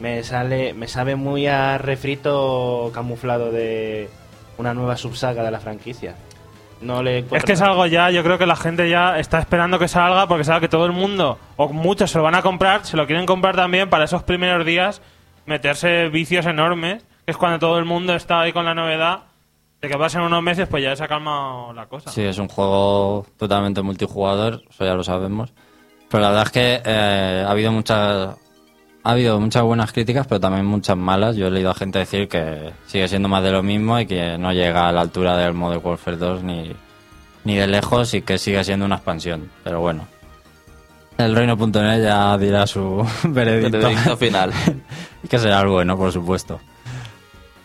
me 0.00 0.24
sale 0.24 0.74
me 0.74 0.88
sabe 0.88 1.14
muy 1.14 1.46
a 1.46 1.78
refrito 1.78 2.90
camuflado 2.92 3.52
de 3.52 4.10
una 4.58 4.74
nueva 4.74 4.96
subsaga 4.96 5.44
de 5.44 5.52
la 5.52 5.60
franquicia. 5.60 6.16
No 6.80 7.04
le 7.04 7.24
es 7.30 7.44
que 7.44 7.52
es 7.52 7.62
algo 7.62 7.86
ya, 7.86 8.10
yo 8.10 8.24
creo 8.24 8.36
que 8.36 8.46
la 8.46 8.56
gente 8.56 8.90
ya 8.90 9.16
está 9.20 9.38
esperando 9.38 9.78
que 9.78 9.86
salga 9.86 10.26
porque 10.26 10.42
sabe 10.42 10.62
que 10.62 10.68
todo 10.68 10.86
el 10.86 10.92
mundo, 10.92 11.38
o 11.56 11.68
muchos 11.68 12.10
se 12.10 12.18
lo 12.18 12.24
van 12.24 12.34
a 12.34 12.42
comprar, 12.42 12.84
se 12.84 12.96
lo 12.96 13.06
quieren 13.06 13.26
comprar 13.26 13.54
también 13.54 13.88
para 13.88 14.04
esos 14.04 14.24
primeros 14.24 14.66
días, 14.66 15.00
meterse 15.46 16.08
vicios 16.08 16.46
enormes, 16.46 17.04
que 17.24 17.30
es 17.30 17.36
cuando 17.36 17.60
todo 17.60 17.78
el 17.78 17.84
mundo 17.84 18.16
está 18.16 18.40
ahí 18.40 18.52
con 18.52 18.64
la 18.64 18.74
novedad, 18.74 19.20
de 19.80 19.88
que 19.88 19.96
pasen 19.96 20.22
unos 20.22 20.42
meses 20.42 20.66
pues 20.66 20.82
ya 20.82 20.96
se 20.96 21.04
ha 21.04 21.08
calmado 21.08 21.72
la 21.74 21.86
cosa. 21.86 22.10
Sí, 22.10 22.22
es 22.22 22.38
un 22.38 22.48
juego 22.48 23.24
totalmente 23.36 23.82
multijugador, 23.82 24.62
eso 24.68 24.84
ya 24.84 24.94
lo 24.94 25.04
sabemos. 25.04 25.52
Pero 26.14 26.22
la 26.22 26.28
verdad 26.28 26.44
es 26.46 26.52
que 26.52 26.82
eh, 26.84 27.44
ha 27.44 27.50
habido 27.50 27.72
muchas 27.72 28.36
ha 29.02 29.10
habido 29.10 29.40
muchas 29.40 29.64
buenas 29.64 29.90
críticas, 29.90 30.28
pero 30.28 30.38
también 30.38 30.64
muchas 30.64 30.96
malas. 30.96 31.34
Yo 31.34 31.48
he 31.48 31.50
leído 31.50 31.70
a 31.70 31.74
gente 31.74 31.98
decir 31.98 32.28
que 32.28 32.72
sigue 32.86 33.08
siendo 33.08 33.28
más 33.28 33.42
de 33.42 33.50
lo 33.50 33.64
mismo 33.64 33.98
y 33.98 34.06
que 34.06 34.38
no 34.38 34.52
llega 34.52 34.88
a 34.88 34.92
la 34.92 35.00
altura 35.00 35.36
del 35.36 35.54
Modern 35.54 35.84
Warfare 35.84 36.16
2 36.16 36.44
ni, 36.44 36.72
ni 37.42 37.56
de 37.56 37.66
lejos 37.66 38.14
y 38.14 38.22
que 38.22 38.38
sigue 38.38 38.62
siendo 38.62 38.86
una 38.86 38.94
expansión. 38.94 39.50
Pero 39.64 39.80
bueno, 39.80 40.06
el 41.18 41.34
reino.net 41.34 42.04
ya 42.04 42.38
dirá 42.38 42.64
su 42.68 43.04
veredicto. 43.24 43.78
Veredicto 43.78 44.16
final. 44.16 44.52
Y 45.20 45.26
que 45.28 45.38
será 45.40 45.58
algo 45.58 45.72
bueno, 45.72 45.96
por 45.96 46.12
supuesto. 46.12 46.60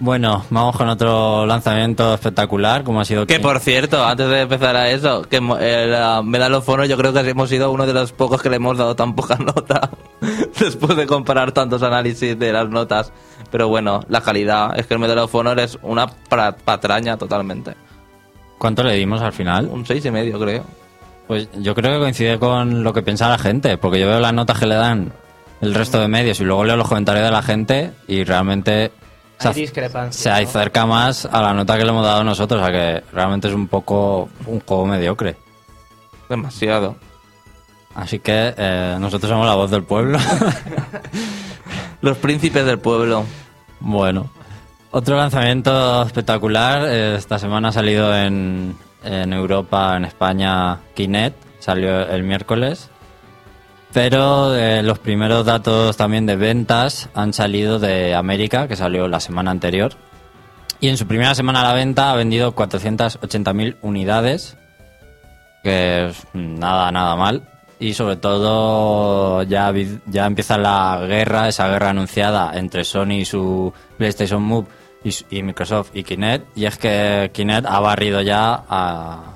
Bueno, 0.01 0.45
vamos 0.49 0.77
con 0.77 0.87
otro 0.87 1.45
lanzamiento 1.45 2.13
espectacular, 2.13 2.85
como 2.85 3.01
ha 3.01 3.05
sido... 3.05 3.27
Que 3.27 3.41
por 3.41 3.59
cierto, 3.59 4.05
antes 4.05 4.29
de 4.29 4.41
empezar 4.41 4.73
a 4.77 4.89
eso, 4.89 5.23
que 5.23 5.37
el 5.37 6.23
Medal 6.23 6.53
of 6.53 6.69
Honor 6.69 6.87
yo 6.87 6.95
creo 6.95 7.11
que 7.11 7.19
hemos 7.19 7.49
sido 7.49 7.69
uno 7.69 7.85
de 7.85 7.93
los 7.93 8.13
pocos 8.13 8.41
que 8.41 8.49
le 8.49 8.55
hemos 8.55 8.77
dado 8.77 8.95
tan 8.95 9.13
poca 9.13 9.35
nota 9.39 9.89
después 10.59 10.95
de 10.95 11.05
comparar 11.05 11.51
tantos 11.51 11.83
análisis 11.83 12.39
de 12.39 12.53
las 12.53 12.69
notas. 12.69 13.11
Pero 13.51 13.67
bueno, 13.67 13.99
la 14.07 14.21
calidad 14.21 14.79
es 14.79 14.87
que 14.87 14.93
el 14.93 15.01
Medal 15.01 15.19
of 15.19 15.35
Honor 15.35 15.59
es 15.59 15.77
una 15.81 16.07
patraña 16.07 17.17
totalmente. 17.17 17.73
¿Cuánto 18.57 18.83
le 18.83 18.95
dimos 18.95 19.21
al 19.21 19.33
final? 19.33 19.67
Un 19.67 19.85
seis 19.85 20.05
y 20.05 20.11
medio 20.11 20.39
creo. 20.39 20.63
Pues 21.27 21.49
yo 21.57 21.75
creo 21.75 21.93
que 21.93 21.99
coincide 21.99 22.39
con 22.39 22.85
lo 22.85 22.93
que 22.93 23.01
piensa 23.01 23.27
la 23.27 23.37
gente, 23.37 23.77
porque 23.77 23.99
yo 23.99 24.07
veo 24.07 24.19
las 24.21 24.33
notas 24.33 24.59
que 24.59 24.65
le 24.65 24.75
dan 24.75 25.11
el 25.59 25.73
resto 25.73 25.99
de 25.99 26.07
medios 26.07 26.39
y 26.39 26.45
luego 26.45 26.63
leo 26.63 26.77
los 26.77 26.87
comentarios 26.87 27.25
de 27.25 27.31
la 27.31 27.41
gente 27.41 27.91
y 28.07 28.23
realmente 28.23 28.91
Hay 29.39 29.51
ac- 29.51 29.55
discrepancia. 29.55 30.35
se 30.35 30.43
¿no? 30.43 30.49
acerca 30.49 30.85
más 30.85 31.25
a 31.25 31.41
la 31.41 31.53
nota 31.53 31.77
que 31.77 31.83
le 31.83 31.89
hemos 31.89 32.05
dado 32.05 32.23
nosotros, 32.23 32.61
o 32.61 32.65
sea 32.65 32.71
que 32.73 33.03
realmente 33.13 33.47
es 33.47 33.53
un 33.53 33.67
poco 33.67 34.29
un 34.45 34.59
juego 34.61 34.85
mediocre. 34.85 35.35
Demasiado. 36.27 36.95
Así 37.95 38.19
que 38.19 38.53
eh, 38.57 38.97
nosotros 38.99 39.29
somos 39.29 39.45
la 39.47 39.55
voz 39.55 39.71
del 39.71 39.83
pueblo. 39.83 40.19
Los 42.01 42.17
príncipes 42.17 42.65
del 42.65 42.79
pueblo. 42.79 43.25
bueno, 43.79 44.29
otro 44.91 45.17
lanzamiento 45.17 46.03
espectacular. 46.03 46.83
eh, 46.87 47.15
esta 47.17 47.37
semana 47.39 47.69
ha 47.69 47.71
salido 47.71 48.15
en, 48.15 48.75
en 49.03 49.33
Europa, 49.33 49.97
en 49.97 50.05
España, 50.05 50.79
Kinect. 50.95 51.35
Salió 51.59 52.07
el 52.07 52.23
miércoles. 52.23 52.89
Pero 53.93 54.55
eh, 54.55 54.83
los 54.83 54.99
primeros 54.99 55.45
datos 55.45 55.97
también 55.97 56.25
de 56.25 56.35
ventas 56.35 57.09
han 57.13 57.33
salido 57.33 57.79
de 57.79 58.13
América, 58.13 58.67
que 58.67 58.75
salió 58.75 59.07
la 59.07 59.19
semana 59.19 59.51
anterior. 59.51 59.93
Y 60.79 60.89
en 60.89 60.97
su 60.97 61.07
primera 61.07 61.35
semana 61.35 61.61
a 61.61 61.63
la 61.63 61.73
venta 61.73 62.11
ha 62.11 62.15
vendido 62.15 62.55
480.000 62.55 63.77
unidades, 63.81 64.57
que 65.63 66.07
es 66.07 66.25
nada, 66.33 66.91
nada 66.91 67.15
mal. 67.15 67.49
Y 67.79 67.93
sobre 67.93 68.17
todo 68.17 69.43
ya, 69.43 69.73
ya 70.05 70.25
empieza 70.25 70.57
la 70.57 71.03
guerra, 71.07 71.47
esa 71.47 71.67
guerra 71.69 71.89
anunciada 71.89 72.51
entre 72.55 72.83
Sony 72.83 73.21
y 73.21 73.25
su 73.25 73.73
PlayStation 73.97 74.41
Move 74.43 74.67
y 75.29 75.43
Microsoft 75.43 75.91
y 75.93 76.03
Kinect. 76.03 76.57
Y 76.57 76.65
es 76.65 76.77
que 76.77 77.31
Kinect 77.33 77.65
ha 77.65 77.79
barrido 77.79 78.21
ya 78.21 78.63
a 78.69 79.33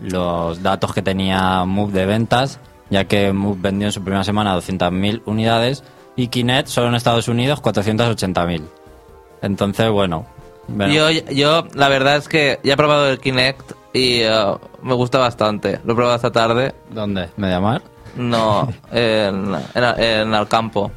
los 0.00 0.62
datos 0.62 0.92
que 0.92 1.02
tenía 1.02 1.64
Move 1.64 1.92
de 1.92 2.06
ventas, 2.06 2.60
ya 2.90 3.04
que 3.04 3.32
Move 3.32 3.58
vendió 3.60 3.88
en 3.88 3.92
su 3.92 4.02
primera 4.02 4.24
semana 4.24 4.56
200.000 4.56 5.22
unidades 5.26 5.82
y 6.16 6.28
Kinect 6.28 6.68
solo 6.68 6.88
en 6.88 6.94
Estados 6.94 7.28
Unidos 7.28 7.62
480.000. 7.62 8.62
Entonces, 9.42 9.90
bueno. 9.90 10.26
bueno, 10.68 10.92
Yo, 10.92 11.10
yo, 11.10 11.66
la 11.74 11.88
verdad 11.88 12.16
es 12.16 12.28
que 12.28 12.58
ya 12.64 12.74
he 12.74 12.76
probado 12.76 13.08
el 13.10 13.18
Kinect 13.18 13.72
y 13.92 14.20
eh, 14.22 14.44
me 14.82 14.94
gusta 14.94 15.18
bastante. 15.18 15.80
Lo 15.84 15.92
he 15.92 15.96
probado 15.96 16.16
esta 16.16 16.32
tarde. 16.32 16.74
¿Dónde? 16.90 17.28
¿Mediamar? 17.36 17.82
No, 18.16 18.68
en, 18.92 19.54
en, 19.74 19.84
en 20.02 20.34
el 20.34 20.48
campo. 20.48 20.90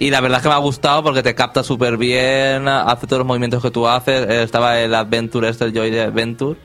Y 0.00 0.10
la 0.10 0.20
verdad 0.20 0.38
es 0.38 0.42
que 0.44 0.48
me 0.48 0.54
ha 0.54 0.58
gustado 0.58 1.02
porque 1.02 1.24
te 1.24 1.34
capta 1.34 1.64
súper 1.64 1.96
bien, 1.96 2.68
hace 2.68 3.06
todos 3.08 3.18
los 3.18 3.26
movimientos 3.26 3.60
que 3.60 3.70
tú 3.72 3.86
haces. 3.88 4.28
Estaba 4.30 4.78
el 4.78 4.94
Adventure, 4.94 5.48
este, 5.48 5.64
el 5.64 5.72
Joy 5.74 5.90
de 5.90 6.02
Adventure. 6.02 6.58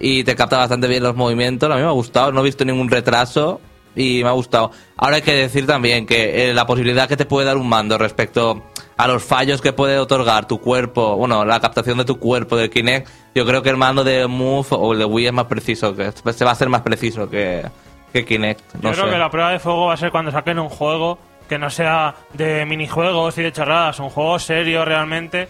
Y 0.00 0.24
te 0.24 0.34
capta 0.34 0.58
bastante 0.58 0.88
bien 0.88 1.02
los 1.04 1.14
movimientos. 1.14 1.70
A 1.70 1.76
mí 1.76 1.80
me 1.80 1.86
ha 1.86 1.92
gustado, 1.92 2.32
no 2.32 2.40
he 2.40 2.44
visto 2.44 2.64
ningún 2.64 2.90
retraso 2.90 3.60
y 3.96 4.22
me 4.22 4.28
ha 4.28 4.32
gustado. 4.32 4.70
Ahora 4.96 5.16
hay 5.16 5.22
que 5.22 5.32
decir 5.32 5.66
también 5.66 6.06
que 6.06 6.50
eh, 6.50 6.54
la 6.54 6.66
posibilidad 6.66 7.08
que 7.08 7.16
te 7.16 7.24
puede 7.24 7.46
dar 7.46 7.56
un 7.56 7.68
mando 7.68 7.98
respecto 7.98 8.62
a 8.96 9.08
los 9.08 9.24
fallos 9.24 9.60
que 9.60 9.72
puede 9.72 9.98
otorgar 9.98 10.46
tu 10.46 10.60
cuerpo, 10.60 11.16
bueno, 11.16 11.44
la 11.44 11.60
captación 11.60 11.98
de 11.98 12.04
tu 12.04 12.18
cuerpo 12.18 12.56
del 12.56 12.70
Kinect, 12.70 13.08
yo 13.34 13.44
creo 13.44 13.62
que 13.62 13.70
el 13.70 13.76
mando 13.76 14.04
de 14.04 14.26
Move 14.26 14.68
o 14.70 14.92
el 14.92 15.00
de 15.00 15.04
Wii 15.04 15.26
es 15.26 15.32
más 15.32 15.46
preciso, 15.46 15.94
que 15.94 16.12
se 16.32 16.44
va 16.44 16.52
a 16.52 16.54
ser 16.54 16.68
más 16.68 16.82
preciso 16.82 17.28
que, 17.28 17.64
que 18.12 18.24
Kinect. 18.24 18.60
Yo 18.74 18.92
creo 18.92 19.04
sé. 19.04 19.10
que 19.10 19.18
la 19.18 19.30
prueba 19.30 19.50
de 19.50 19.58
fuego 19.58 19.86
va 19.86 19.94
a 19.94 19.96
ser 19.96 20.10
cuando 20.10 20.30
saquen 20.30 20.58
un 20.58 20.68
juego 20.68 21.18
que 21.48 21.58
no 21.58 21.70
sea 21.70 22.14
de 22.32 22.64
minijuegos 22.64 23.36
y 23.38 23.42
de 23.42 23.52
charradas, 23.52 24.00
un 24.00 24.10
juego 24.10 24.38
serio 24.38 24.84
realmente 24.84 25.48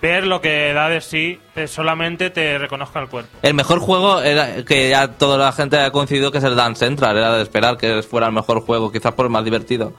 ver 0.00 0.26
lo 0.26 0.40
que 0.40 0.72
da 0.72 0.88
de 0.88 1.00
sí, 1.00 1.40
solamente 1.66 2.30
te 2.30 2.56
reconozca 2.58 3.00
el 3.00 3.08
cuerpo. 3.08 3.30
El 3.42 3.54
mejor 3.54 3.80
juego 3.80 4.20
era 4.20 4.64
que 4.64 4.90
ya 4.90 5.08
toda 5.08 5.36
la 5.38 5.52
gente 5.52 5.78
ha 5.78 5.90
coincidido 5.90 6.30
que 6.30 6.38
es 6.38 6.44
el 6.44 6.54
Dance 6.56 6.84
Central. 6.86 7.16
Era 7.16 7.34
de 7.34 7.42
esperar 7.42 7.76
que 7.76 8.02
fuera 8.02 8.26
el 8.28 8.32
mejor 8.32 8.60
juego, 8.60 8.92
quizás 8.92 9.12
por 9.14 9.26
el 9.26 9.32
más 9.32 9.44
divertido. 9.44 9.92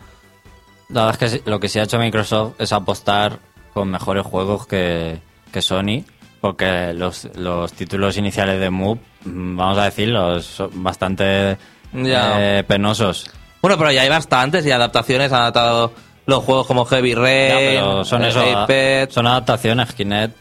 La 0.89 1.05
verdad 1.05 1.23
es 1.23 1.41
que 1.41 1.49
lo 1.49 1.59
que 1.59 1.67
sí 1.69 1.79
ha 1.79 1.83
hecho 1.83 1.99
Microsoft 1.99 2.53
es 2.59 2.71
apostar 2.73 3.39
con 3.73 3.89
mejores 3.91 4.25
juegos 4.25 4.65
que, 4.65 5.19
que 5.53 5.61
Sony, 5.61 6.03
porque 6.41 6.93
los, 6.93 7.27
los 7.35 7.73
títulos 7.73 8.17
iniciales 8.17 8.59
de 8.59 8.69
Move, 8.69 8.99
mm, 9.25 9.57
vamos 9.57 9.77
a 9.77 9.83
decirlo, 9.85 10.39
son 10.41 10.69
bastante 10.81 11.57
Ya. 11.93 12.59
eh, 12.59 12.63
penosos. 12.63 13.29
Bueno, 13.61 13.77
pero 13.77 13.91
ya 13.91 14.01
hay 14.03 14.09
bastantes 14.09 14.65
y 14.65 14.71
adaptaciones. 14.71 15.31
Han 15.33 15.41
adaptado 15.41 15.91
los 16.29 16.43
juegos 16.43 16.65
como 16.67 16.85
Heavy 16.85 17.13
Rain, 17.15 17.73
Ya, 17.75 18.03
son 18.05 18.23
eh, 18.23 18.29
eso, 18.29 18.41
Apex, 18.41 19.13
son 19.13 19.27
adaptaciones. 19.27 19.93
Kinect, 19.93 20.35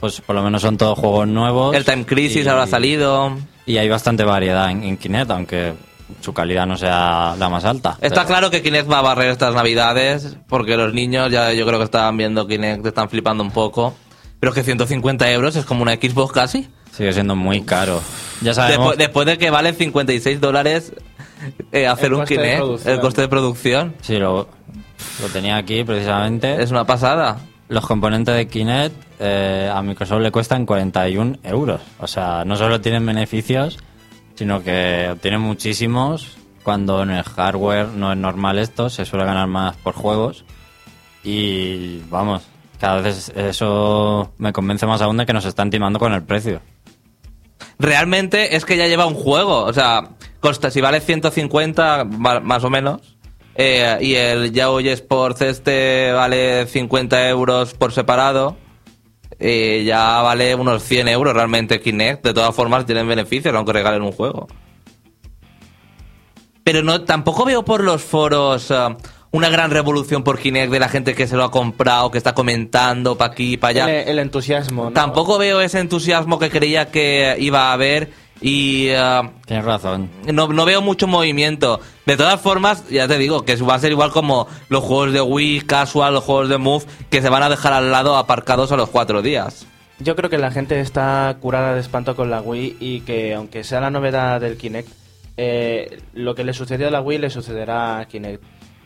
pues 0.00 0.20
por 0.20 0.34
lo 0.34 0.42
menos 0.42 0.62
son 0.62 0.76
todos 0.76 0.98
juegos 0.98 1.28
nuevos. 1.28 1.74
el 1.76 1.84
Time 1.84 2.04
Crisis 2.04 2.44
y- 2.44 2.48
ahora 2.48 2.64
ha 2.64 2.66
salido. 2.66 3.36
Y 3.66 3.76
hay 3.78 3.88
bastante 3.88 4.24
variedad 4.24 4.70
en, 4.70 4.82
en 4.84 4.96
Kinect, 4.98 5.30
aunque 5.30 5.72
su 6.20 6.34
calidad 6.34 6.66
no 6.66 6.76
sea 6.76 7.34
la 7.38 7.48
más 7.48 7.64
alta. 7.64 7.96
Está 8.00 8.22
Pero- 8.22 8.26
claro 8.26 8.50
que 8.50 8.62
Kinect 8.62 8.90
va 8.90 8.98
a 8.98 9.02
barrer 9.02 9.30
estas 9.30 9.54
navidades, 9.54 10.36
porque 10.48 10.76
los 10.76 10.92
niños 10.92 11.30
ya 11.30 11.52
yo 11.52 11.66
creo 11.66 11.78
que 11.78 11.84
estaban 11.86 12.16
viendo 12.16 12.46
Kinect, 12.46 12.84
están 12.86 13.08
flipando 13.08 13.42
un 13.42 13.50
poco. 13.50 13.94
Pero 14.40 14.50
es 14.52 14.54
que 14.56 14.64
150 14.64 15.30
euros 15.32 15.56
es 15.56 15.64
como 15.64 15.80
una 15.82 15.94
Xbox 15.94 16.32
casi. 16.32 16.68
Sigue 16.92 17.12
siendo 17.14 17.34
muy 17.34 17.62
caro. 17.62 18.02
Ya 18.42 18.52
sabemos. 18.52 18.78
Después, 18.90 18.98
después 18.98 19.26
de 19.26 19.38
que 19.38 19.48
vale 19.50 19.72
56 19.72 20.38
dólares 20.40 20.92
eh, 21.72 21.86
hacer 21.86 22.12
un 22.12 22.24
Kinect, 22.26 22.86
el 22.86 23.00
coste 23.00 23.22
de 23.22 23.28
producción 23.28 23.94
Sí, 24.02 24.16
lo, 24.18 24.48
lo 25.22 25.28
tenía 25.28 25.56
aquí 25.56 25.84
precisamente. 25.84 26.62
es 26.62 26.70
una 26.70 26.84
pasada. 26.84 27.38
Los 27.68 27.86
componentes 27.86 28.34
de 28.34 28.46
Kinect 28.46 28.94
eh, 29.20 29.70
a 29.74 29.80
Microsoft 29.82 30.20
le 30.20 30.30
cuestan 30.30 30.66
41 30.66 31.38
euros. 31.44 31.80
O 31.98 32.06
sea, 32.06 32.44
no 32.44 32.56
solo 32.56 32.80
tienen 32.80 33.04
beneficios, 33.06 33.78
sino 34.34 34.62
que 34.62 35.08
obtienen 35.12 35.40
muchísimos. 35.40 36.36
Cuando 36.62 37.02
en 37.02 37.10
el 37.10 37.22
hardware 37.22 37.88
no 37.88 38.10
es 38.12 38.18
normal 38.18 38.58
esto, 38.58 38.88
se 38.90 39.04
suele 39.04 39.24
ganar 39.26 39.46
más 39.48 39.76
por 39.76 39.94
juegos. 39.94 40.44
Y 41.22 42.00
vamos, 42.10 42.42
cada 42.80 43.00
vez 43.00 43.30
eso 43.34 44.32
me 44.38 44.52
convence 44.52 44.86
más 44.86 45.00
aún 45.02 45.16
de 45.16 45.26
que 45.26 45.32
nos 45.32 45.44
están 45.46 45.70
timando 45.70 45.98
con 45.98 46.12
el 46.12 46.22
precio. 46.22 46.60
Realmente 47.78 48.56
es 48.56 48.64
que 48.64 48.76
ya 48.76 48.86
lleva 48.86 49.06
un 49.06 49.14
juego. 49.14 49.64
O 49.64 49.72
sea, 49.72 50.10
costa, 50.40 50.70
si 50.70 50.80
vale 50.80 51.00
150 51.00 52.04
ma- 52.04 52.40
más 52.40 52.64
o 52.64 52.70
menos, 52.70 53.13
eh, 53.56 53.98
y 54.00 54.14
el 54.14 54.52
Yaoi 54.52 54.88
Sports 54.88 55.42
este 55.42 56.12
vale 56.12 56.66
50 56.66 57.28
euros 57.28 57.74
por 57.74 57.92
separado, 57.92 58.56
eh, 59.38 59.84
ya 59.86 60.22
vale 60.22 60.54
unos 60.54 60.82
100 60.82 61.08
euros 61.08 61.34
realmente 61.34 61.80
Kinect. 61.80 62.24
De 62.24 62.34
todas 62.34 62.54
formas 62.54 62.86
tienen 62.86 63.06
beneficios 63.06 63.54
aunque 63.54 63.72
regalen 63.72 64.02
un 64.02 64.12
juego. 64.12 64.48
Pero 66.64 66.82
no, 66.82 67.02
tampoco 67.02 67.44
veo 67.44 67.64
por 67.64 67.84
los 67.84 68.02
foros 68.02 68.70
eh, 68.70 68.96
una 69.30 69.50
gran 69.50 69.70
revolución 69.70 70.24
por 70.24 70.38
Kinect 70.38 70.72
de 70.72 70.80
la 70.80 70.88
gente 70.88 71.14
que 71.14 71.26
se 71.28 71.36
lo 71.36 71.44
ha 71.44 71.50
comprado, 71.50 72.10
que 72.10 72.18
está 72.18 72.34
comentando 72.34 73.16
para 73.16 73.32
aquí, 73.32 73.56
para 73.56 73.84
allá. 73.84 74.00
El, 74.00 74.08
el 74.08 74.18
entusiasmo, 74.18 74.84
¿no? 74.84 74.92
Tampoco 74.92 75.38
veo 75.38 75.60
ese 75.60 75.78
entusiasmo 75.78 76.38
que 76.38 76.50
creía 76.50 76.90
que 76.90 77.36
iba 77.38 77.68
a 77.68 77.72
haber 77.74 78.23
y 78.40 78.88
eh, 78.88 79.20
Tienes 79.46 79.64
razón. 79.64 80.10
no, 80.32 80.48
no 80.48 80.64
veo 80.64 80.82
mucho 80.82 81.06
movimiento. 81.06 81.80
De 82.06 82.16
todas 82.16 82.40
formas, 82.40 82.88
ya 82.88 83.08
te 83.08 83.18
digo, 83.18 83.44
que 83.44 83.56
va 83.56 83.74
a 83.74 83.78
ser 83.78 83.92
igual 83.92 84.10
como 84.10 84.46
los 84.68 84.82
juegos 84.82 85.12
de 85.12 85.20
Wii, 85.20 85.62
Casual, 85.62 86.14
los 86.14 86.24
juegos 86.24 86.48
de 86.48 86.58
Move, 86.58 86.84
que 87.10 87.22
se 87.22 87.30
van 87.30 87.42
a 87.42 87.48
dejar 87.48 87.72
al 87.72 87.90
lado 87.90 88.16
aparcados 88.16 88.72
a 88.72 88.76
los 88.76 88.90
cuatro 88.90 89.22
días. 89.22 89.66
Yo 90.00 90.16
creo 90.16 90.28
que 90.28 90.38
la 90.38 90.50
gente 90.50 90.80
está 90.80 91.36
curada 91.40 91.74
de 91.74 91.80
espanto 91.80 92.16
con 92.16 92.28
la 92.28 92.40
Wii 92.40 92.76
y 92.80 93.00
que 93.00 93.34
aunque 93.34 93.64
sea 93.64 93.80
la 93.80 93.90
novedad 93.90 94.40
del 94.40 94.56
Kinect, 94.56 94.88
eh, 95.36 96.00
lo 96.12 96.34
que 96.34 96.44
le 96.44 96.52
sucedió 96.52 96.88
a 96.88 96.90
la 96.90 97.00
Wii 97.00 97.18
le 97.18 97.30
sucederá 97.30 98.00
a 98.00 98.04
Kinect. 98.06 98.42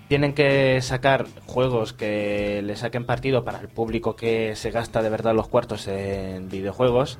Tienen 0.08 0.32
que 0.34 0.80
sacar 0.80 1.26
juegos 1.46 1.92
que 1.92 2.62
le 2.62 2.76
saquen 2.76 3.04
partido 3.04 3.44
para 3.44 3.60
el 3.60 3.68
público 3.68 4.16
que 4.16 4.54
se 4.56 4.70
gasta 4.70 5.02
de 5.02 5.10
verdad 5.10 5.34
los 5.34 5.48
cuartos 5.48 5.86
en 5.88 6.48
videojuegos 6.48 7.18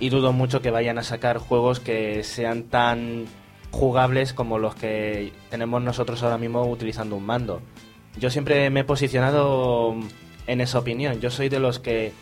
y 0.00 0.08
dudo 0.08 0.32
mucho 0.32 0.60
que 0.60 0.70
vayan 0.70 0.98
a 0.98 1.02
sacar 1.02 1.38
juegos 1.38 1.80
que 1.80 2.24
sean 2.24 2.64
tan 2.64 3.26
jugables 3.70 4.32
como 4.32 4.58
los 4.58 4.74
que 4.74 5.32
tenemos 5.50 5.82
nosotros 5.82 6.22
ahora 6.22 6.38
mismo 6.38 6.64
utilizando 6.64 7.16
un 7.16 7.26
mando. 7.26 7.60
Yo 8.18 8.30
siempre 8.30 8.70
me 8.70 8.80
he 8.80 8.84
posicionado 8.84 9.94
en 10.46 10.60
esa 10.60 10.78
opinión. 10.78 11.20
Yo 11.20 11.30
soy 11.30 11.48
de 11.48 11.58
los 11.58 11.80
que 11.80 12.12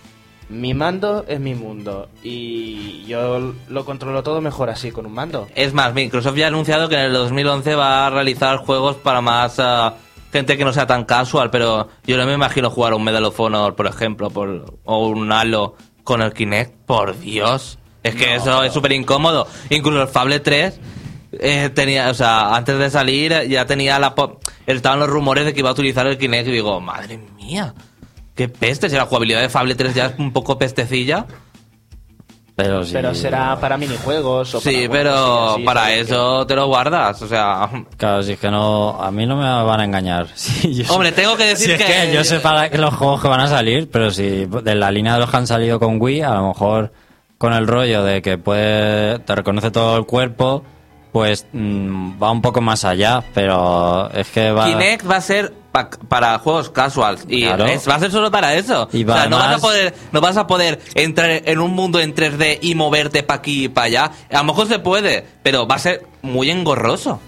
mi 0.49 0.75
mando 0.75 1.25
es 1.29 1.41
mi 1.41 1.55
mundo 1.55 2.09
y 2.23 3.05
yo 3.05 3.55
lo 3.69 3.85
controlo 3.85 4.23
todo 4.23 4.41
mejor 4.41 4.71
así 4.71 4.91
con 4.91 5.07
un 5.07 5.13
mando. 5.13 5.49
Es 5.55 5.73
más, 5.73 5.95
Microsoft 5.95 6.37
ya 6.37 6.47
ha 6.47 6.49
anunciado 6.49 6.89
que 6.89 6.97
en 6.97 7.03
el 7.03 7.13
2011 7.13 7.75
va 7.75 8.07
a 8.07 8.11
realizar 8.11 8.59
juegos 8.59 8.97
para 8.97 9.21
más 9.21 9.59
ah, 9.59 9.97
gente 10.33 10.57
que 10.57 10.65
no 10.65 10.73
sea 10.73 10.87
tan 10.87 11.05
casual, 11.05 11.51
pero 11.51 11.89
yo 12.05 12.17
no 12.17 12.27
me 12.27 12.35
imagino 12.35 12.71
jugar 12.71 12.95
un 12.95 13.05
Medal 13.05 13.25
of 13.25 13.39
Honor, 13.39 13.75
por 13.75 13.87
ejemplo, 13.87 14.31
por, 14.31 14.79
o 14.85 15.09
un 15.09 15.31
Halo 15.31 15.77
con 16.05 16.23
el 16.23 16.33
Kinect. 16.33 16.73
Por 16.87 17.19
Dios. 17.19 17.79
Es 18.03 18.15
que 18.15 18.35
eso 18.35 18.63
es 18.65 18.73
súper 18.73 18.93
incómodo. 18.93 19.47
Incluso 19.71 20.03
el 20.03 20.09
Fable 20.09 20.41
3 20.41 20.81
eh, 21.33 21.71
tenía, 21.75 22.11
o 22.11 22.15
sea, 22.15 22.55
antes 22.55 22.79
de 22.79 22.91
salir 22.91 23.49
ya 23.49 23.67
tenía 23.67 23.99
la... 23.99 24.15
Estaban 24.67 24.99
los 24.99 25.09
rumores 25.09 25.45
de 25.45 25.55
que 25.55 25.61
iba 25.61 25.71
a 25.71 25.73
utilizar 25.73 26.07
el 26.07 26.19
Kinect 26.19 26.49
y 26.49 26.53
digo, 26.53 26.81
madre 26.81 27.19
mía. 27.37 27.75
Qué 28.35 28.49
peste, 28.49 28.89
si 28.89 28.97
la 28.97 29.07
jugabilidad 29.07 29.41
de 29.41 29.49
Fable 29.49 29.75
3 29.75 29.95
ya 29.95 30.07
es 30.07 30.19
un 30.19 30.33
poco 30.33 30.59
pestecilla. 30.59 31.27
Pero, 32.55 32.85
sí, 32.85 32.93
Pero 32.93 33.15
será 33.15 33.59
para 33.59 33.79
minijuegos 33.79 34.55
o 34.55 34.59
para 34.61 34.71
Sí, 34.71 34.77
juegos 34.87 34.97
pero 34.97 35.51
así, 35.55 35.63
para 35.63 35.93
eso 35.95 36.47
te 36.47 36.55
lo 36.55 36.67
guardas, 36.67 37.23
o 37.23 37.27
sea... 37.27 37.69
Claro, 37.97 38.23
si 38.23 38.33
es 38.33 38.39
que 38.39 38.51
no. 38.51 39.01
A 39.03 39.11
mí 39.11 39.25
no 39.25 39.37
me 39.37 39.45
van 39.45 39.81
a 39.81 39.85
engañar. 39.85 40.27
Sí, 40.35 40.75
yo 40.75 40.85
sé- 40.85 40.93
Hombre, 40.93 41.13
tengo 41.13 41.35
que 41.37 41.45
decir 41.45 41.69
Si 41.69 41.73
es 41.73 41.79
que- 41.83 42.09
que 42.09 42.15
yo 42.15 42.23
sé 42.25 42.41
para 42.41 42.69
qué 42.69 42.77
los 42.79 42.95
juegos 42.95 43.23
que 43.23 43.29
van 43.29 43.41
a 43.41 43.47
salir, 43.49 43.89
pero 43.91 44.11
si 44.11 44.45
de 44.47 44.75
la 44.75 44.91
línea 44.91 45.15
de 45.15 45.21
los 45.21 45.31
que 45.31 45.37
han 45.39 45.47
salido 45.47 45.81
con 45.81 46.01
Wii, 46.01 46.21
a 46.23 46.35
lo 46.35 46.49
mejor 46.49 46.93
con 47.39 47.55
el 47.55 47.67
rollo 47.67 48.05
de 48.05 48.21
que 48.23 48.37
puede 48.39 49.19
te 49.21 49.35
reconoce 49.35 49.71
todo 49.71 49.97
el 49.97 50.05
cuerpo, 50.05 50.63
pues 51.13 51.47
mm, 51.53 52.23
va 52.23 52.31
un 52.31 52.41
poco 52.43 52.61
más 52.61 52.85
allá, 52.85 53.23
pero 53.35 54.11
es 54.13 54.29
que 54.29 54.51
va. 54.51 54.65
Kinect 54.67 55.09
va 55.11 55.17
a 55.17 55.21
ser 55.21 55.53
pa- 55.71 55.91
para 56.09 56.39
juegos 56.39 56.71
casuals 56.71 57.25
y 57.29 57.43
Claro. 57.43 57.67
es- 57.67 57.87
va 57.89 57.97
a 57.97 58.01
ser 58.01 58.11
solo 58.11 58.31
para 58.31 58.55
eso. 58.55 58.89
Y 58.93 59.05
o 59.05 59.13
sea, 59.13 59.27
no 59.29 59.37
vas 59.37 59.57
a 59.57 59.59
poder 59.59 59.95
no 60.13 60.21
vas 60.23 60.37
a 60.39 60.47
poder 60.47 60.81
entrar 60.95 61.31
en 61.31 61.59
un 61.61 61.73
mundo 61.73 62.01
en 62.01 62.15
3D 62.15 62.59
y 62.63 62.75
moverte 62.75 63.23
para 63.23 63.41
aquí 63.41 63.65
y 63.65 63.69
para 63.69 63.87
allá. 63.87 64.11
A 64.31 64.39
lo 64.39 64.45
mejor 64.45 64.69
se 64.69 64.79
puede, 64.79 65.27
pero 65.43 65.67
va 65.67 65.75
a 65.75 65.79
ser 65.81 66.07
muy 66.23 66.51
engorroso. 66.51 67.21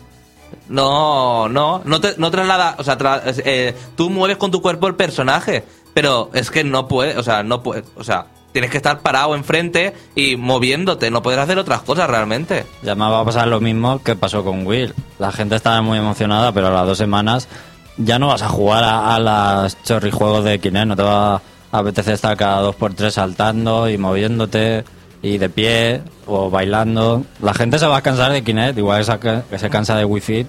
No, 0.69 1.49
no, 1.49 1.83
no 1.85 2.01
te 2.01 2.15
no 2.17 2.31
traslada, 2.31 2.77
o 2.79 2.85
sea, 2.85 2.97
tra- 2.97 3.21
eh, 3.45 3.75
tú 3.97 4.09
mueves 4.09 4.37
con 4.39 4.51
tu 4.51 4.63
cuerpo 4.63 4.87
el 4.87 4.95
personaje, 4.95 5.65
pero 5.93 6.31
es 6.33 6.51
que 6.51 6.65
no 6.65 6.89
puede, 6.89 7.19
o 7.19 7.23
sea, 7.23 7.43
no 7.43 7.63
puede, 7.63 7.85
o 7.97 8.05
sea, 8.05 8.27
tienes 8.55 8.71
que 8.71 8.77
estar 8.77 9.01
parado 9.01 9.35
enfrente 9.35 9.95
y 10.15 10.37
moviéndote, 10.37 11.11
no 11.11 11.23
puedes 11.23 11.41
hacer 11.41 11.59
otras 11.59 11.83
cosas 11.83 12.09
realmente. 12.09 12.65
Ya 12.83 12.95
me 12.95 13.01
va 13.01 13.21
a 13.21 13.25
pasar 13.25 13.49
lo 13.49 13.61
mismo 13.61 14.01
que 14.01 14.15
pasó 14.15 14.45
con 14.45 14.65
Wii. 14.65 14.93
La 15.19 15.33
gente 15.33 15.57
estaba 15.57 15.83
muy 15.83 15.99
emocionada, 15.99 16.53
pero 16.53 16.69
a 16.69 16.71
las 16.71 16.87
dos 16.87 16.97
semanas 16.97 17.49
ya 17.97 18.21
no 18.21 18.29
vas 18.29 18.43
a 18.43 18.49
jugar 18.49 18.85
a, 18.85 19.17
a 19.17 19.19
las 19.19 19.83
chorrijuegos 19.83 20.45
de 20.45 20.61
Kinect, 20.61 20.87
no 20.87 20.95
te 20.95 21.03
va 21.03 21.35
a 21.35 21.43
apetecer 21.73 22.15
estar 22.15 22.37
cada 22.37 22.61
dos 22.61 22.77
por 22.77 22.95
tres 22.95 23.15
saltando 23.15 23.89
y 23.89 23.99
moviéndote 23.99 24.85
y 25.21 25.39
de 25.39 25.49
pie 25.49 26.03
o 26.25 26.49
bailando. 26.49 27.25
La 27.43 27.55
gente 27.55 27.81
se 27.81 27.89
va 27.89 27.97
a 27.97 28.03
cansar 28.03 28.31
de 28.31 28.45
Kinect, 28.45 28.79
igual 28.79 29.05
que 29.51 29.59
se 29.59 29.69
cansa 29.69 29.97
de 29.97 30.05
Wii 30.05 30.23
Fit 30.23 30.47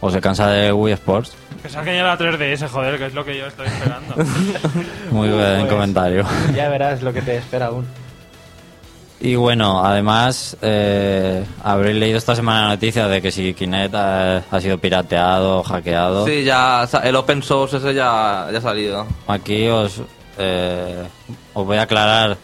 o 0.00 0.10
se 0.10 0.22
cansa 0.22 0.48
de 0.48 0.72
Wii 0.72 0.94
Sports. 0.94 1.34
Que 1.62 1.68
saquen 1.68 1.94
ya 1.94 2.02
la 2.02 2.18
3DS, 2.18 2.68
joder, 2.68 2.98
que 2.98 3.06
es 3.06 3.14
lo 3.14 3.24
que 3.24 3.38
yo 3.38 3.46
estoy 3.46 3.66
esperando. 3.68 4.14
Muy 5.12 5.28
buen 5.28 5.60
Pues- 5.60 5.72
comentario. 5.72 6.24
Ya 6.54 6.68
verás 6.68 7.02
lo 7.02 7.12
que 7.12 7.22
te 7.22 7.36
espera 7.36 7.66
aún. 7.66 7.86
Y 9.20 9.36
bueno, 9.36 9.84
además, 9.84 10.56
eh, 10.62 11.44
habréis 11.62 11.96
leído 11.96 12.18
esta 12.18 12.34
semana 12.34 12.66
noticias 12.70 13.08
de 13.08 13.22
que 13.22 13.30
si 13.30 13.54
Kinect 13.54 13.94
ha 13.94 14.60
sido 14.60 14.78
pirateado 14.78 15.58
o 15.60 15.62
hackeado. 15.62 16.26
Sí, 16.26 16.42
ya 16.42 16.88
el 17.04 17.14
open 17.14 17.40
source 17.44 17.76
ese 17.76 17.94
ya, 17.94 18.48
ya 18.50 18.58
ha 18.58 18.60
salido. 18.60 19.06
Aquí 19.28 19.68
os, 19.68 20.02
eh, 20.38 21.04
os 21.54 21.64
voy 21.64 21.76
a 21.76 21.82
aclarar 21.82 22.36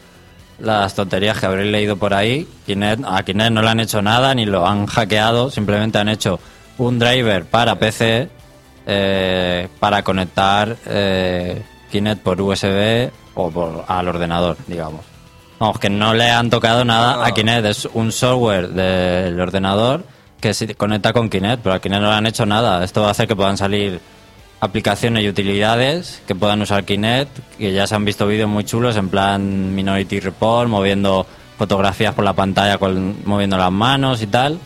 las 0.60 0.94
tonterías 0.94 1.40
que 1.40 1.46
habréis 1.46 1.72
leído 1.72 1.96
por 1.96 2.14
ahí. 2.14 2.46
Kinect, 2.64 3.02
a 3.04 3.24
Kinect 3.24 3.50
no 3.50 3.62
le 3.62 3.70
han 3.70 3.80
hecho 3.80 4.00
nada 4.00 4.32
ni 4.36 4.46
lo 4.46 4.64
han 4.64 4.86
hackeado, 4.86 5.50
simplemente 5.50 5.98
han 5.98 6.08
hecho 6.08 6.38
un 6.78 7.00
driver 7.00 7.44
para 7.44 7.74
PC 7.80 8.28
eh, 8.90 9.68
para 9.78 10.02
conectar 10.02 10.74
eh, 10.86 11.62
Kinect 11.92 12.22
por 12.22 12.40
USB 12.40 13.10
o 13.34 13.50
por, 13.50 13.84
al 13.86 14.08
ordenador, 14.08 14.56
digamos. 14.66 15.02
Vamos, 15.60 15.78
que 15.78 15.90
no 15.90 16.14
le 16.14 16.30
han 16.30 16.48
tocado 16.50 16.84
nada 16.84 17.16
No. 17.16 17.22
a 17.24 17.32
Kinect, 17.32 17.66
es 17.66 17.84
un 17.92 18.10
software 18.12 18.68
del 18.70 19.38
ordenador 19.38 20.04
que 20.40 20.54
se 20.54 20.74
conecta 20.74 21.12
con 21.12 21.28
Kinect, 21.28 21.62
pero 21.62 21.74
a 21.74 21.80
Kinect 21.80 22.00
no 22.02 22.08
le 22.10 22.16
han 22.16 22.26
hecho 22.26 22.46
nada. 22.46 22.82
Esto 22.82 23.02
va 23.02 23.08
a 23.08 23.10
hacer 23.10 23.28
que 23.28 23.36
puedan 23.36 23.58
salir 23.58 24.00
aplicaciones 24.60 25.22
y 25.22 25.28
utilidades 25.28 26.22
que 26.26 26.34
puedan 26.34 26.62
usar 26.62 26.84
Kinect, 26.84 27.56
que 27.58 27.72
ya 27.72 27.86
se 27.86 27.94
han 27.94 28.04
visto 28.06 28.26
vídeos 28.26 28.48
muy 28.48 28.64
chulos 28.64 28.96
en 28.96 29.08
plan 29.10 29.74
Minority 29.74 30.20
Report, 30.20 30.68
moviendo 30.68 31.26
fotografías 31.58 32.14
por 32.14 32.24
la 32.24 32.32
pantalla, 32.32 32.78
con, 32.78 33.16
moviendo 33.26 33.58
las 33.58 33.70
manos 33.72 34.22
y 34.22 34.28
tal. 34.28 34.58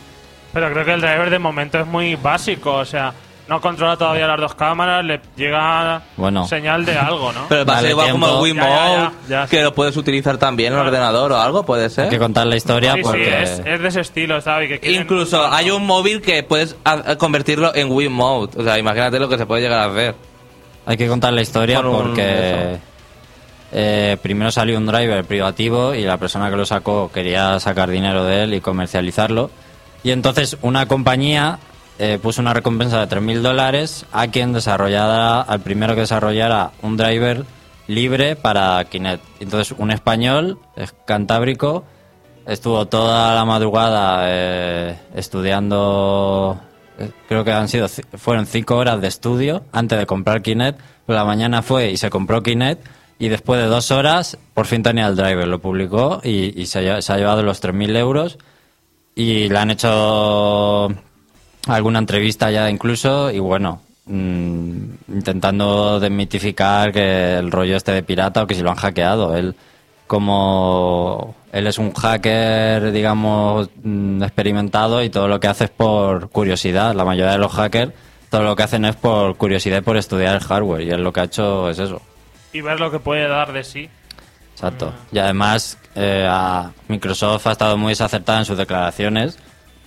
Pero 0.53 0.71
creo 0.71 0.85
que 0.85 0.93
el 0.93 1.01
driver 1.01 1.29
de 1.31 1.39
momento 1.39 1.79
es 1.79 1.87
muy 1.87 2.15
básico, 2.15 2.73
o 2.75 2.85
sea, 2.85 3.11
no 3.47 3.59
controla 3.59 3.97
todavía 3.97 4.25
las 4.27 4.39
dos 4.39 4.55
cámaras, 4.55 5.03
le 5.03 5.19
llega 5.35 6.01
Bueno. 6.17 6.47
señal 6.47 6.85
de 6.85 6.97
algo, 6.97 7.31
¿no? 7.33 7.41
Pero 7.49 7.65
va 7.65 7.73
a 7.73 7.81
ser 7.81 7.83
Dale 7.83 7.89
igual 7.89 8.11
como 8.11 8.25
el 8.25 8.31
Ya, 8.31 8.63
ya, 8.63 8.65
ya, 8.65 8.93
Wiimote, 9.01 9.15
ya, 9.29 9.47
que 9.47 9.61
lo 9.63 9.73
puedes 9.73 9.97
utilizar 9.97 10.37
también 10.37 10.71
en 10.73 10.79
el 10.79 10.85
ordenador 10.85 11.31
o 11.33 11.37
algo, 11.41 11.63
puede 11.65 11.89
ser. 11.89 12.05
Hay 12.05 12.09
que 12.09 12.19
contar 12.19 12.47
la 12.47 12.55
historia 12.55 12.93
sí, 12.93 12.97
sí, 12.99 13.03
porque... 13.03 13.43
es, 13.43 13.61
es 13.65 13.81
de 13.81 13.87
ese 13.87 13.99
estilo, 14.01 14.39
¿sabes? 14.41 14.69
Que 14.69 14.79
quieren- 14.79 15.01
Incluso 15.01 15.45
hay 15.45 15.71
un 15.71 15.85
móvil 15.85 16.21
que 16.21 16.41
puedes 16.43 16.75
convertirlo 17.17 17.75
en 17.75 17.91
Wiimote. 17.91 18.59
O 18.59 18.63
sea, 18.63 18.79
imagínate 18.79 19.19
lo 19.19 19.27
que 19.27 19.37
se 19.37 19.45
puede 19.45 19.61
llegar 19.61 19.79
a 19.79 19.85
hacer. 19.91 20.15
Hay 20.85 20.95
que 20.97 21.07
contar 21.07 21.33
la 21.33 21.41
historia 21.41 21.81
un- 21.81 21.91
porque 21.91 22.77
eh, 23.71 24.17
primero 24.21 24.51
salió 24.51 24.77
un 24.77 24.85
driver 24.85 25.25
privativo 25.25 25.93
y 25.95 26.03
la 26.03 26.17
persona 26.17 26.49
que 26.49 26.55
lo 26.55 26.65
sacó 26.65 27.11
quería 27.11 27.59
sacar 27.59 27.89
dinero 27.89 28.23
de 28.23 28.43
él 28.43 28.53
y 28.53 28.61
comercializarlo. 28.61 29.49
Y 30.03 30.11
entonces 30.11 30.57
una 30.61 30.85
compañía 30.85 31.59
eh, 31.99 32.19
puso 32.21 32.41
una 32.41 32.53
recompensa 32.53 33.05
de 33.05 33.15
3.000 33.15 33.41
dólares 33.41 34.05
a 34.11 34.27
quien 34.27 34.53
desarrollara, 34.53 35.41
al 35.41 35.59
primero 35.61 35.93
que 35.95 36.01
desarrollara 36.01 36.71
un 36.81 36.97
driver 36.97 37.45
libre 37.87 38.35
para 38.35 38.83
Kinect. 38.85 39.23
Entonces 39.39 39.75
un 39.77 39.91
español, 39.91 40.59
es 40.75 40.93
cantábrico, 41.05 41.83
estuvo 42.45 42.87
toda 42.87 43.35
la 43.35 43.45
madrugada 43.45 44.23
eh, 44.25 44.97
estudiando 45.15 46.59
eh, 46.97 47.11
creo 47.27 47.43
que 47.43 47.51
han 47.51 47.67
sido 47.67 47.87
fueron 47.87 48.45
cinco 48.45 48.75
horas 48.75 49.01
de 49.01 49.07
estudio 49.07 49.63
antes 49.71 49.97
de 49.97 50.05
comprar 50.05 50.41
Kinect 50.41 50.79
la 51.07 51.25
mañana 51.25 51.61
fue 51.61 51.91
y 51.91 51.97
se 51.97 52.09
compró 52.09 52.43
Kinect 52.43 52.85
y 53.17 53.29
después 53.29 53.61
de 53.61 53.67
dos 53.67 53.91
horas 53.91 54.37
por 54.53 54.65
fin 54.65 54.83
tenía 54.83 55.07
el 55.07 55.15
driver 55.15 55.47
lo 55.47 55.59
publicó 55.59 56.21
y, 56.23 56.65
se, 56.65 57.01
se 57.01 57.13
ha 57.13 57.17
llevado 57.17 57.43
los 57.43 57.63
3.000 57.63 57.97
euros 57.97 58.37
y 59.15 59.47
le 59.49 59.57
han 59.57 59.71
hecho 59.71 60.89
alguna 61.67 61.99
entrevista 61.99 62.51
ya 62.51 62.69
incluso 62.69 63.31
y 63.31 63.39
bueno 63.39 63.81
mm, 64.05 64.83
intentando 65.09 65.99
desmitificar 65.99 66.91
que 66.91 67.35
el 67.37 67.51
rollo 67.51 67.75
este 67.77 67.91
de 67.93 68.03
pirata 68.03 68.43
o 68.43 68.47
que 68.47 68.55
si 68.55 68.61
lo 68.61 68.69
han 68.71 68.75
hackeado. 68.77 69.35
Él 69.37 69.55
como 70.07 71.35
él 71.51 71.67
es 71.67 71.77
un 71.77 71.93
hacker 71.93 72.91
digamos 72.91 73.69
mm, 73.83 74.23
experimentado 74.23 75.03
y 75.03 75.09
todo 75.09 75.27
lo 75.27 75.39
que 75.39 75.47
hace 75.47 75.65
es 75.65 75.69
por 75.69 76.29
curiosidad. 76.29 76.93
La 76.95 77.05
mayoría 77.05 77.33
de 77.33 77.37
los 77.39 77.51
hackers 77.53 77.91
todo 78.29 78.41
lo 78.43 78.55
que 78.55 78.63
hacen 78.63 78.83
es 78.85 78.95
por 78.95 79.35
curiosidad 79.37 79.77
y 79.77 79.81
por 79.81 79.95
estudiar 79.95 80.35
el 80.35 80.41
hardware. 80.41 80.81
Y 80.81 80.89
él 80.89 81.03
lo 81.03 81.13
que 81.13 81.19
ha 81.19 81.23
hecho 81.25 81.69
es 81.69 81.77
eso. 81.77 82.01
Y 82.51 82.61
ver 82.61 82.79
lo 82.79 82.89
que 82.89 82.97
puede 82.99 83.27
dar 83.27 83.53
de 83.53 83.63
sí. 83.63 83.87
Exacto. 84.53 84.91
Y 85.11 85.19
además, 85.19 85.77
eh, 85.95 86.25
a- 86.27 86.71
Microsoft 86.87 87.45
ha 87.45 87.51
estado 87.51 87.77
muy 87.77 87.91
desacertada 87.91 88.39
en 88.39 88.45
sus 88.45 88.57
declaraciones, 88.57 89.37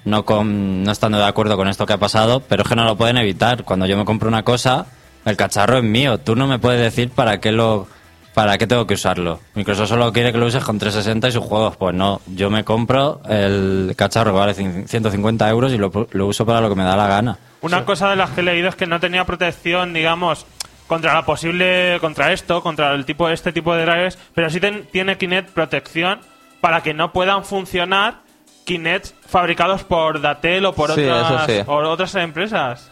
no, 0.07 0.25
con, 0.25 0.83
no 0.85 0.91
estando 0.91 1.19
de 1.19 1.25
acuerdo 1.27 1.57
con 1.57 1.69
esto 1.69 1.85
que 1.85 1.93
ha 1.93 1.99
pasado, 1.99 2.41
pero 2.41 2.63
es 2.63 2.69
que 2.69 2.75
no 2.77 2.85
lo 2.85 2.97
pueden 2.97 3.19
evitar. 3.19 3.65
Cuando 3.65 3.85
yo 3.87 3.97
me 3.99 4.05
compro 4.07 4.29
una 4.29 4.43
cosa, 4.43 4.87
el 5.27 5.37
cacharro 5.37 5.77
es 5.79 5.85
mío. 5.85 6.19
Tú 6.19 6.35
no 6.35 6.47
me 6.47 6.59
puedes 6.59 6.81
decir 6.81 7.11
para 7.11 7.39
qué 7.41 7.53
lo 7.53 7.87
para 8.33 8.59
qué 8.59 8.67
tengo 8.67 8.87
que 8.87 8.93
usarlo. 8.95 9.41
Microsoft 9.55 9.89
solo 9.89 10.13
quiere 10.13 10.31
que 10.31 10.37
lo 10.37 10.45
uses 10.45 10.63
con 10.63 10.79
360 10.79 11.29
y 11.29 11.33
sus 11.33 11.43
juegos. 11.43 11.77
Pues 11.79 11.95
no, 11.95 12.21
yo 12.27 12.51
me 12.51 12.65
compro 12.65 13.23
el 13.29 13.95
cacharro 13.97 14.33
que 14.33 14.39
vale 14.39 14.55
cin- 14.55 14.87
150 14.87 15.49
euros 15.49 15.73
y 15.73 15.79
lo, 15.79 15.91
lo 16.11 16.27
uso 16.27 16.45
para 16.45 16.61
lo 16.61 16.69
que 16.69 16.75
me 16.75 16.85
da 16.85 16.97
la 16.97 17.07
gana. 17.07 17.39
Una 17.63 17.85
cosa 17.87 18.11
de 18.11 18.17
las 18.17 18.31
que 18.31 18.43
he 18.43 18.45
leído 18.45 18.69
es 18.69 18.77
que 18.77 18.87
no 18.87 19.01
tenía 19.01 19.25
protección, 19.25 19.95
digamos, 19.95 20.45
contra 20.87 21.15
la 21.15 21.25
posible, 21.25 21.97
contra 22.03 22.31
esto, 22.35 22.63
contra 22.63 22.93
el 22.93 23.07
tipo, 23.07 23.29
este 23.31 23.53
tipo 23.53 23.75
de 23.75 23.87
drivers, 23.87 24.19
pero 24.35 24.51
sí 24.51 24.61
ten- 24.61 24.87
tiene 24.93 25.17
Kinect 25.17 25.51
protección 25.55 26.21
para 26.61 26.83
que 26.83 26.93
no 26.93 27.13
puedan 27.15 27.43
funcionar 27.43 28.19
Kinect 28.67 29.15
fabricados 29.27 29.83
por 29.85 30.21
Datel 30.21 30.67
o 30.67 30.75
por 30.75 30.93
Sí, 30.93 31.05
otras, 31.05 31.47
sí. 31.47 31.63
otras 31.67 32.15
empresas. 32.17 32.91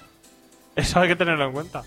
Eso 0.76 1.00
hay 1.00 1.08
que 1.08 1.16
tenerlo 1.16 1.44
en 1.46 1.52
cuenta. 1.52 1.82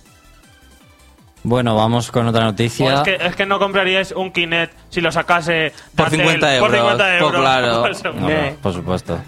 Bueno, 1.43 1.76
vamos 1.76 2.12
con 2.12 2.28
otra 2.28 2.43
noticia. 2.45 2.95
es, 2.95 3.02
que, 3.02 3.15
es 3.26 3.36
que 3.36 3.45
no 3.45 3.58
compraríais 3.58 4.12
un 4.12 4.32
Kinect 4.32 4.73
si 4.89 5.00
lo 5.02 5.12
sacase 5.12 5.71
Por 5.95 6.06
Datel 6.12 6.19
50 6.19 6.60
Por 6.60 6.76
euros, 6.76 6.91
50 6.91 6.97
pues 7.06 7.21
euros. 7.21 7.41
claro. 7.41 7.82
Por 7.82 7.91
eso. 7.91 8.13
No, 8.13 8.30
no, 8.30 8.56
por 8.62 8.73
supuesto. 8.73 9.19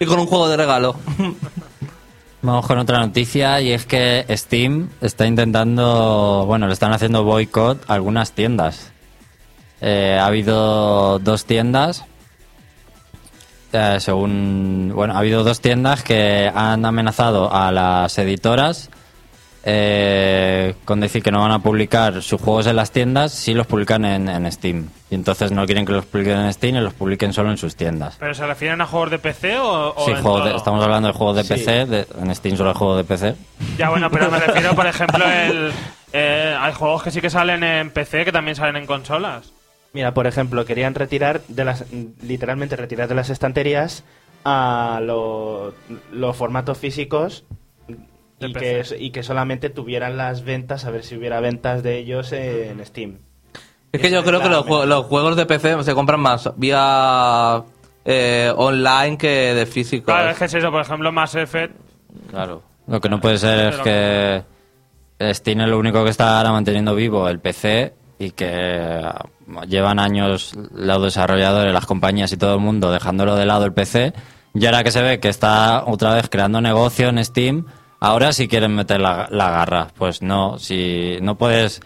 Y 0.00 0.06
con 0.06 0.18
un 0.18 0.26
juego 0.26 0.48
de 0.48 0.56
regalo. 0.56 0.96
Vamos 2.42 2.66
con 2.66 2.76
otra 2.78 2.98
noticia 2.98 3.60
y 3.60 3.70
es 3.72 3.86
que 3.86 4.24
Steam 4.30 4.88
está 5.00 5.26
intentando, 5.26 6.42
bueno, 6.46 6.66
le 6.66 6.72
están 6.72 6.92
haciendo 6.92 7.22
boicot 7.22 7.88
a 7.88 7.94
algunas 7.94 8.32
tiendas. 8.32 8.90
Eh, 9.80 10.18
ha 10.20 10.26
habido 10.26 11.20
dos 11.20 11.44
tiendas, 11.44 12.04
eh, 13.72 13.96
según, 14.00 14.92
bueno, 14.94 15.14
ha 15.14 15.18
habido 15.18 15.44
dos 15.44 15.60
tiendas 15.60 16.02
que 16.02 16.50
han 16.54 16.84
amenazado 16.84 17.52
a 17.52 17.70
las 17.72 18.16
editoras 18.18 18.90
eh, 19.64 20.74
con 20.84 20.98
decir 21.00 21.22
que 21.22 21.30
no 21.30 21.40
van 21.40 21.52
a 21.52 21.60
publicar 21.60 22.20
sus 22.22 22.40
juegos 22.40 22.66
en 22.66 22.74
las 22.76 22.90
tiendas 22.90 23.32
si 23.32 23.54
los 23.54 23.66
publican 23.66 24.04
en, 24.04 24.28
en 24.28 24.50
Steam. 24.50 24.88
Y 25.10 25.14
entonces 25.14 25.52
no 25.52 25.64
quieren 25.66 25.86
que 25.86 25.92
los 25.92 26.04
publiquen 26.06 26.38
en 26.38 26.52
Steam 26.52 26.76
y 26.76 26.80
los 26.80 26.94
publiquen 26.94 27.32
solo 27.32 27.50
en 27.50 27.58
sus 27.58 27.76
tiendas. 27.76 28.16
¿Pero 28.18 28.34
se 28.34 28.44
refieren 28.46 28.80
a 28.80 28.86
juegos 28.86 29.10
de 29.10 29.18
PC 29.18 29.58
o, 29.58 29.94
o 29.94 30.04
Sí, 30.04 30.10
en 30.12 30.22
de- 30.44 30.56
estamos 30.56 30.82
hablando 30.82 31.08
de 31.08 31.14
juegos 31.14 31.36
de 31.36 31.44
PC, 31.44 31.86
de- 31.86 32.06
en 32.20 32.34
Steam 32.34 32.56
solo 32.56 32.70
hay 32.70 32.76
juegos 32.76 32.96
de 32.98 33.04
PC. 33.04 33.34
Ya 33.78 33.90
bueno, 33.90 34.10
pero 34.10 34.30
me 34.30 34.40
refiero, 34.40 34.74
por 34.74 34.86
ejemplo, 34.86 35.24
el, 35.24 35.72
eh, 36.12 36.56
hay 36.58 36.72
juegos 36.72 37.02
que 37.04 37.10
sí 37.12 37.20
que 37.20 37.30
salen 37.30 37.62
en 37.62 37.90
PC 37.90 38.24
que 38.24 38.32
también 38.32 38.56
salen 38.56 38.76
en 38.76 38.86
consolas. 38.86 39.52
Mira, 39.92 40.14
por 40.14 40.26
ejemplo, 40.26 40.64
querían 40.64 40.94
retirar 40.94 41.42
de 41.48 41.64
las 41.64 41.84
literalmente 42.22 42.76
retirar 42.76 43.08
de 43.08 43.14
las 43.14 43.28
estanterías 43.30 44.04
a 44.44 45.00
lo- 45.02 45.74
los 46.10 46.36
formatos 46.36 46.78
físicos 46.78 47.44
y 48.40 48.52
que, 48.54 48.82
y 48.98 49.10
que 49.10 49.22
solamente 49.22 49.70
tuvieran 49.70 50.16
las 50.16 50.44
ventas, 50.44 50.84
a 50.86 50.90
ver 50.90 51.04
si 51.04 51.16
hubiera 51.16 51.40
ventas 51.40 51.82
de 51.82 51.98
ellos 51.98 52.32
en 52.32 52.84
Steam. 52.84 53.18
Es 53.92 54.00
que 54.00 54.10
yo 54.10 54.24
creo 54.24 54.40
que 54.40 54.48
los, 54.48 54.64
jue- 54.66 54.86
los 54.86 55.04
juegos 55.06 55.36
de 55.36 55.44
PC 55.46 55.82
se 55.84 55.94
compran 55.94 56.20
más 56.20 56.50
vía 56.56 57.62
eh, 58.06 58.50
online 58.56 59.18
que 59.18 59.28
de 59.54 59.66
físico. 59.66 60.06
Claro, 60.06 60.30
es 60.30 60.38
que 60.38 60.46
es 60.46 60.54
eso, 60.54 60.70
por 60.70 60.80
ejemplo, 60.80 61.12
Mass 61.12 61.34
Effect. 61.34 61.74
Claro. 62.30 62.62
Lo 62.86 63.00
que 63.00 63.08
no 63.10 63.20
puede 63.20 63.36
ser 63.38 63.68
es 63.68 63.76
Pero- 63.80 63.84
que 63.84 65.34
Steam 65.34 65.60
es 65.60 65.68
lo 65.68 65.78
único 65.78 66.02
que 66.02 66.10
está 66.10 66.38
ahora 66.38 66.50
manteniendo 66.50 66.94
vivo 66.94 67.28
el 67.28 67.38
PC 67.38 67.92
y 68.22 68.30
que 68.30 69.02
llevan 69.68 69.98
años 69.98 70.54
los 70.72 71.02
desarrolladores, 71.02 71.72
las 71.72 71.86
compañías 71.86 72.32
y 72.32 72.36
todo 72.36 72.54
el 72.54 72.60
mundo 72.60 72.92
dejándolo 72.92 73.34
de 73.34 73.46
lado 73.46 73.64
el 73.64 73.72
PC. 73.72 74.12
Y 74.54 74.66
ahora 74.66 74.84
que 74.84 74.90
se 74.92 75.02
ve 75.02 75.18
que 75.18 75.28
está 75.28 75.84
otra 75.86 76.14
vez 76.14 76.28
creando 76.28 76.60
negocio 76.60 77.08
en 77.08 77.24
Steam, 77.24 77.66
ahora 78.00 78.32
sí 78.32 78.48
quieren 78.48 78.74
meter 78.74 79.00
la, 79.00 79.26
la 79.30 79.50
garra. 79.50 79.88
Pues 79.96 80.22
no, 80.22 80.58
si 80.58 81.18
no 81.20 81.36
puedes 81.36 81.80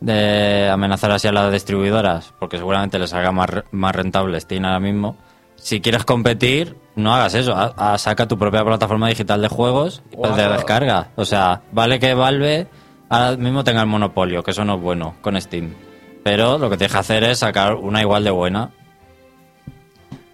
de 0.00 0.68
amenazar 0.68 1.10
así 1.12 1.28
a 1.28 1.32
las 1.32 1.52
distribuidoras, 1.52 2.34
porque 2.38 2.58
seguramente 2.58 2.98
les 2.98 3.14
haga 3.14 3.32
más, 3.32 3.50
más 3.70 3.94
rentable 3.94 4.40
Steam 4.40 4.64
ahora 4.64 4.80
mismo. 4.80 5.16
Si 5.54 5.80
quieres 5.80 6.04
competir, 6.04 6.76
no 6.96 7.14
hagas 7.14 7.34
eso. 7.34 7.54
Saca 7.96 8.26
tu 8.26 8.38
propia 8.38 8.64
plataforma 8.64 9.08
digital 9.08 9.40
de 9.40 9.48
juegos 9.48 10.02
y 10.10 10.16
pues, 10.16 10.36
de 10.36 10.48
descarga. 10.48 11.08
O 11.16 11.24
sea, 11.24 11.62
vale 11.72 11.98
que 11.98 12.14
Valve 12.14 12.66
ahora 13.08 13.36
mismo 13.36 13.64
tenga 13.64 13.82
el 13.82 13.86
monopolio, 13.86 14.42
que 14.42 14.50
eso 14.50 14.64
no 14.64 14.76
es 14.76 14.80
bueno 14.80 15.16
con 15.20 15.40
Steam. 15.40 15.74
Pero 16.22 16.58
lo 16.58 16.68
que 16.68 16.76
tienes 16.76 16.92
que 16.92 16.98
hacer 16.98 17.24
es 17.24 17.38
sacar 17.38 17.74
una 17.74 18.00
igual 18.00 18.24
de 18.24 18.30
buena. 18.30 18.70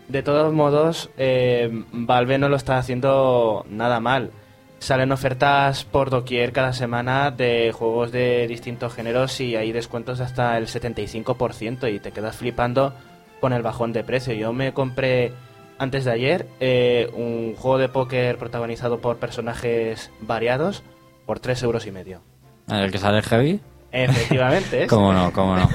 De 0.08 0.22
todos 0.22 0.52
modos, 0.52 1.11
eh, 1.16 1.70
Valve 1.92 2.38
no 2.38 2.48
lo 2.48 2.56
está 2.56 2.78
haciendo 2.78 3.64
nada 3.68 4.00
mal. 4.00 4.30
Salen 4.78 5.12
ofertas 5.12 5.85
por 5.85 6.11
doquier 6.11 6.52
cada 6.52 6.72
semana 6.72 7.30
de 7.30 7.72
juegos 7.72 8.11
de 8.11 8.46
distintos 8.48 8.94
géneros 8.94 9.40
y 9.40 9.54
hay 9.54 9.70
descuentos 9.70 10.20
hasta 10.20 10.58
el 10.58 10.66
75% 10.66 11.94
y 11.94 12.00
te 12.00 12.11
quedas 12.11 12.37
flipando 12.37 12.92
con 13.40 13.52
el 13.52 13.62
bajón 13.62 13.92
de 13.92 14.02
precio. 14.02 14.35
Yo 14.35 14.52
me 14.52 14.72
compré 14.72 15.32
antes 15.78 16.04
de 16.04 16.11
ayer 16.11 16.46
eh, 16.61 17.11
un 17.14 17.54
juego 17.54 17.78
de 17.78 17.88
póker 17.88 18.38
protagonizado 18.38 19.00
por 19.00 19.18
personajes 19.18 20.11
variados 20.20 20.82
por 21.26 21.38
3 21.38 21.62
euros 21.62 21.87
y 21.87 21.92
medio. 21.92 22.32
En 22.68 22.77
el 22.77 22.90
que 22.90 22.98
sale 22.98 23.22
Heavy. 23.22 23.61
Efectivamente, 23.90 24.85
¿eh? 24.85 24.87
¿Cómo 24.87 25.12
no? 25.12 25.33
¿Cómo 25.33 25.57
no? 25.57 25.68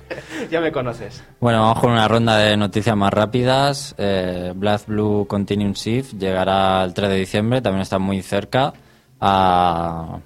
ya 0.50 0.60
me 0.60 0.70
conoces. 0.70 1.24
Bueno, 1.40 1.62
vamos 1.62 1.80
con 1.80 1.90
una 1.90 2.06
ronda 2.06 2.36
de 2.38 2.56
noticias 2.56 2.96
más 2.96 3.12
rápidas. 3.12 3.94
Eh, 3.98 4.52
Black 4.54 4.86
Blue 4.86 5.26
Continuum 5.26 5.72
Shift 5.72 6.14
llegará 6.14 6.84
el 6.84 6.94
3 6.94 7.08
de 7.10 7.16
diciembre, 7.16 7.60
también 7.60 7.82
está 7.82 7.98
muy 7.98 8.22
cerca 8.22 8.72
a, 9.20 10.18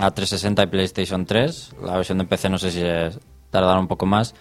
a 0.00 0.10
360 0.10 0.62
y 0.62 0.66
PlayStation 0.66 1.26
3. 1.26 1.72
La 1.82 1.96
versión 1.96 2.18
de 2.18 2.24
PC 2.24 2.48
no 2.48 2.58
sé 2.58 2.70
si 2.70 2.82
tardará 3.50 3.78
un 3.78 3.88
poco 3.88 4.06
más. 4.06 4.34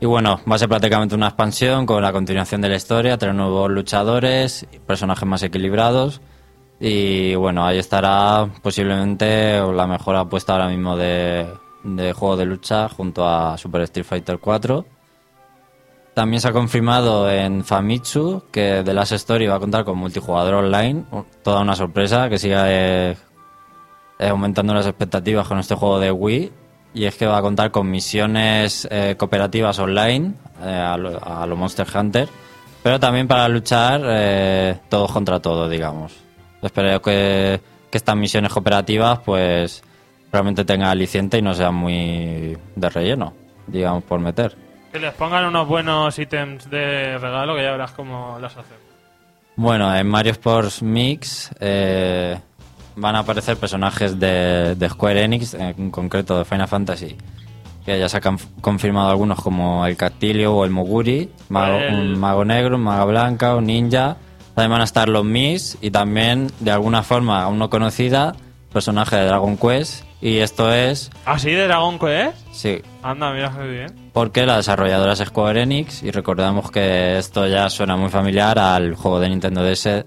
Y 0.00 0.06
bueno, 0.06 0.40
va 0.50 0.56
a 0.56 0.58
ser 0.58 0.68
prácticamente 0.68 1.14
una 1.14 1.28
expansión 1.28 1.86
con 1.86 2.02
la 2.02 2.12
continuación 2.12 2.60
de 2.60 2.68
la 2.68 2.76
historia, 2.76 3.16
tener 3.16 3.34
nuevos 3.34 3.70
luchadores, 3.70 4.66
personajes 4.86 5.26
más 5.26 5.42
equilibrados. 5.42 6.20
Y 6.78 7.34
bueno, 7.34 7.64
ahí 7.64 7.78
estará 7.78 8.48
posiblemente 8.62 9.60
la 9.60 9.86
mejor 9.86 10.16
apuesta 10.16 10.52
ahora 10.52 10.68
mismo 10.68 10.96
de, 10.96 11.46
juego 12.14 12.36
de 12.36 12.44
lucha 12.44 12.88
junto 12.88 13.26
a 13.26 13.56
Super 13.56 13.82
Street 13.82 14.04
Fighter 14.04 14.38
4. 14.38 14.84
También 16.14 16.40
se 16.40 16.48
ha 16.48 16.52
confirmado 16.52 17.30
en 17.30 17.64
Famitsu 17.64 18.44
que 18.50 18.82
The 18.84 18.94
Last 18.94 19.12
Story 19.12 19.46
va 19.46 19.56
a 19.56 19.60
contar 19.60 19.84
con 19.84 19.98
multijugador 19.98 20.54
online. 20.54 21.04
Toda 21.42 21.60
una 21.60 21.76
sorpresa 21.76 22.28
que 22.28 22.38
siga 22.38 22.64
eh, 22.68 23.16
eh, 24.18 24.28
aumentando 24.28 24.72
las 24.72 24.86
expectativas 24.86 25.46
con 25.46 25.58
este 25.58 25.74
juego 25.74 25.98
de 25.98 26.10
Wii. 26.10 26.52
Y 26.94 27.04
es 27.04 27.16
que 27.16 27.26
va 27.26 27.38
a 27.38 27.42
contar 27.42 27.70
con 27.70 27.90
misiones 27.90 28.88
eh, 28.90 29.14
cooperativas 29.18 29.78
online 29.78 30.32
eh, 30.62 30.70
a, 30.70 30.96
lo, 30.96 31.22
a 31.22 31.46
lo 31.46 31.56
Monster 31.56 31.86
Hunter. 31.94 32.28
Pero 32.82 32.98
también 32.98 33.28
para 33.28 33.48
luchar 33.48 34.00
todos 34.88 35.10
contra 35.10 35.40
todos, 35.40 35.68
digamos. 35.68 36.25
Espero 36.62 37.00
que, 37.02 37.60
que 37.90 37.98
estas 37.98 38.16
misiones 38.16 38.52
cooperativas 38.52 39.18
pues 39.20 39.82
realmente 40.32 40.64
tengan 40.64 40.88
aliciente 40.90 41.38
y 41.38 41.42
no 41.42 41.54
sean 41.54 41.74
muy 41.74 42.56
de 42.74 42.90
relleno, 42.90 43.32
digamos, 43.66 44.02
por 44.04 44.20
meter. 44.20 44.56
Que 44.92 44.98
les 44.98 45.12
pongan 45.14 45.44
unos 45.46 45.68
buenos 45.68 46.18
ítems 46.18 46.68
de 46.70 47.18
regalo 47.18 47.54
que 47.54 47.62
ya 47.62 47.70
verás 47.72 47.92
cómo 47.92 48.38
los 48.40 48.52
hacen. 48.56 48.76
Bueno, 49.56 49.94
en 49.94 50.06
Mario 50.06 50.32
Sports 50.32 50.82
Mix 50.82 51.50
eh, 51.60 52.38
van 52.96 53.16
a 53.16 53.20
aparecer 53.20 53.56
personajes 53.56 54.18
de, 54.18 54.74
de 54.74 54.88
Square 54.88 55.22
Enix, 55.24 55.54
en 55.54 55.90
concreto 55.90 56.38
de 56.38 56.44
Final 56.44 56.68
Fantasy, 56.68 57.16
que 57.84 57.98
ya 57.98 58.08
se 58.08 58.18
han 58.22 58.38
confirmado 58.60 59.08
algunos 59.10 59.40
como 59.40 59.86
el 59.86 59.96
Castillo 59.96 60.54
o 60.56 60.64
el 60.64 60.70
Moguri, 60.70 61.30
mago- 61.48 61.78
El- 61.78 61.94
un 61.94 62.18
mago 62.18 62.44
negro, 62.44 62.76
un 62.76 62.82
maga 62.82 63.04
blanca, 63.04 63.54
un 63.56 63.64
ninja. 63.66 64.16
También 64.56 64.70
van 64.72 64.80
a 64.80 64.84
estar 64.84 65.08
los 65.08 65.24
Mis 65.24 65.78
y 65.80 65.92
también, 65.92 66.50
de 66.60 66.72
alguna 66.72 67.02
forma 67.04 67.42
aún 67.44 67.58
no 67.58 67.70
conocida, 67.70 68.34
personaje 68.72 69.14
de 69.14 69.26
Dragon 69.26 69.56
Quest. 69.56 70.04
Y 70.20 70.38
esto 70.38 70.72
es, 70.72 71.10
¿Así 71.26 71.50
de 71.52 71.66
Dragon 71.68 71.98
Quest? 71.98 72.36
sí, 72.50 72.80
Anda, 73.02 73.32
mira 73.32 73.52
qué 73.56 73.66
bien. 73.68 74.10
porque 74.14 74.46
la 74.46 74.56
desarrolladora 74.56 75.12
es 75.12 75.18
Square 75.20 75.62
Enix 75.62 76.02
y 76.02 76.10
recordamos 76.10 76.70
que 76.70 77.18
esto 77.18 77.46
ya 77.46 77.68
suena 77.68 77.96
muy 77.96 78.08
familiar 78.08 78.58
al 78.58 78.94
juego 78.96 79.20
de 79.20 79.28
Nintendo 79.28 79.62
DS 79.62 80.04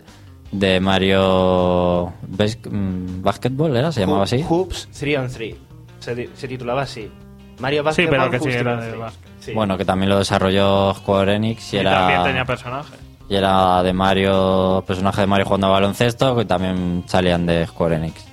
de 0.51 0.79
Mario 0.79 2.11
mm, 2.27 3.21
Basketball, 3.21 3.77
¿era? 3.77 3.91
¿Se 3.91 3.99
llamaba 4.01 4.23
así? 4.23 4.43
Hoops 4.47 4.89
3 4.99 5.17
on 5.19 5.29
3. 5.31 5.55
Se, 5.99 6.47
titulaba 6.47 6.81
así. 6.81 7.09
Mario 7.59 7.81
Sí, 7.81 7.85
Basketball 7.85 8.17
pero 8.17 8.31
que 8.31 8.39
sí 8.39 8.45
3 8.45 8.55
era 8.55 8.75
de 8.77 8.87
3. 8.87 8.99
básquet. 8.99 9.29
Sí. 9.41 9.53
Bueno, 9.53 9.77
que 9.77 9.85
también 9.85 10.09
lo 10.09 10.17
desarrolló 10.17 10.93
Square 10.95 11.35
Enix 11.35 11.73
y, 11.73 11.77
Y 11.77 11.83
también 11.83 12.23
tenía 12.23 12.31
era, 12.37 12.45
personajes. 12.45 12.99
Y 13.29 13.35
era 13.35 13.81
de 13.83 13.93
Mario, 13.93 14.83
personaje 14.87 15.21
de 15.21 15.27
Mario 15.27 15.45
jugando 15.45 15.67
a 15.67 15.71
baloncesto, 15.71 16.35
que 16.35 16.45
también 16.45 17.03
salían 17.07 17.45
de 17.45 17.65
Square 17.67 17.95
Enix. 17.97 18.25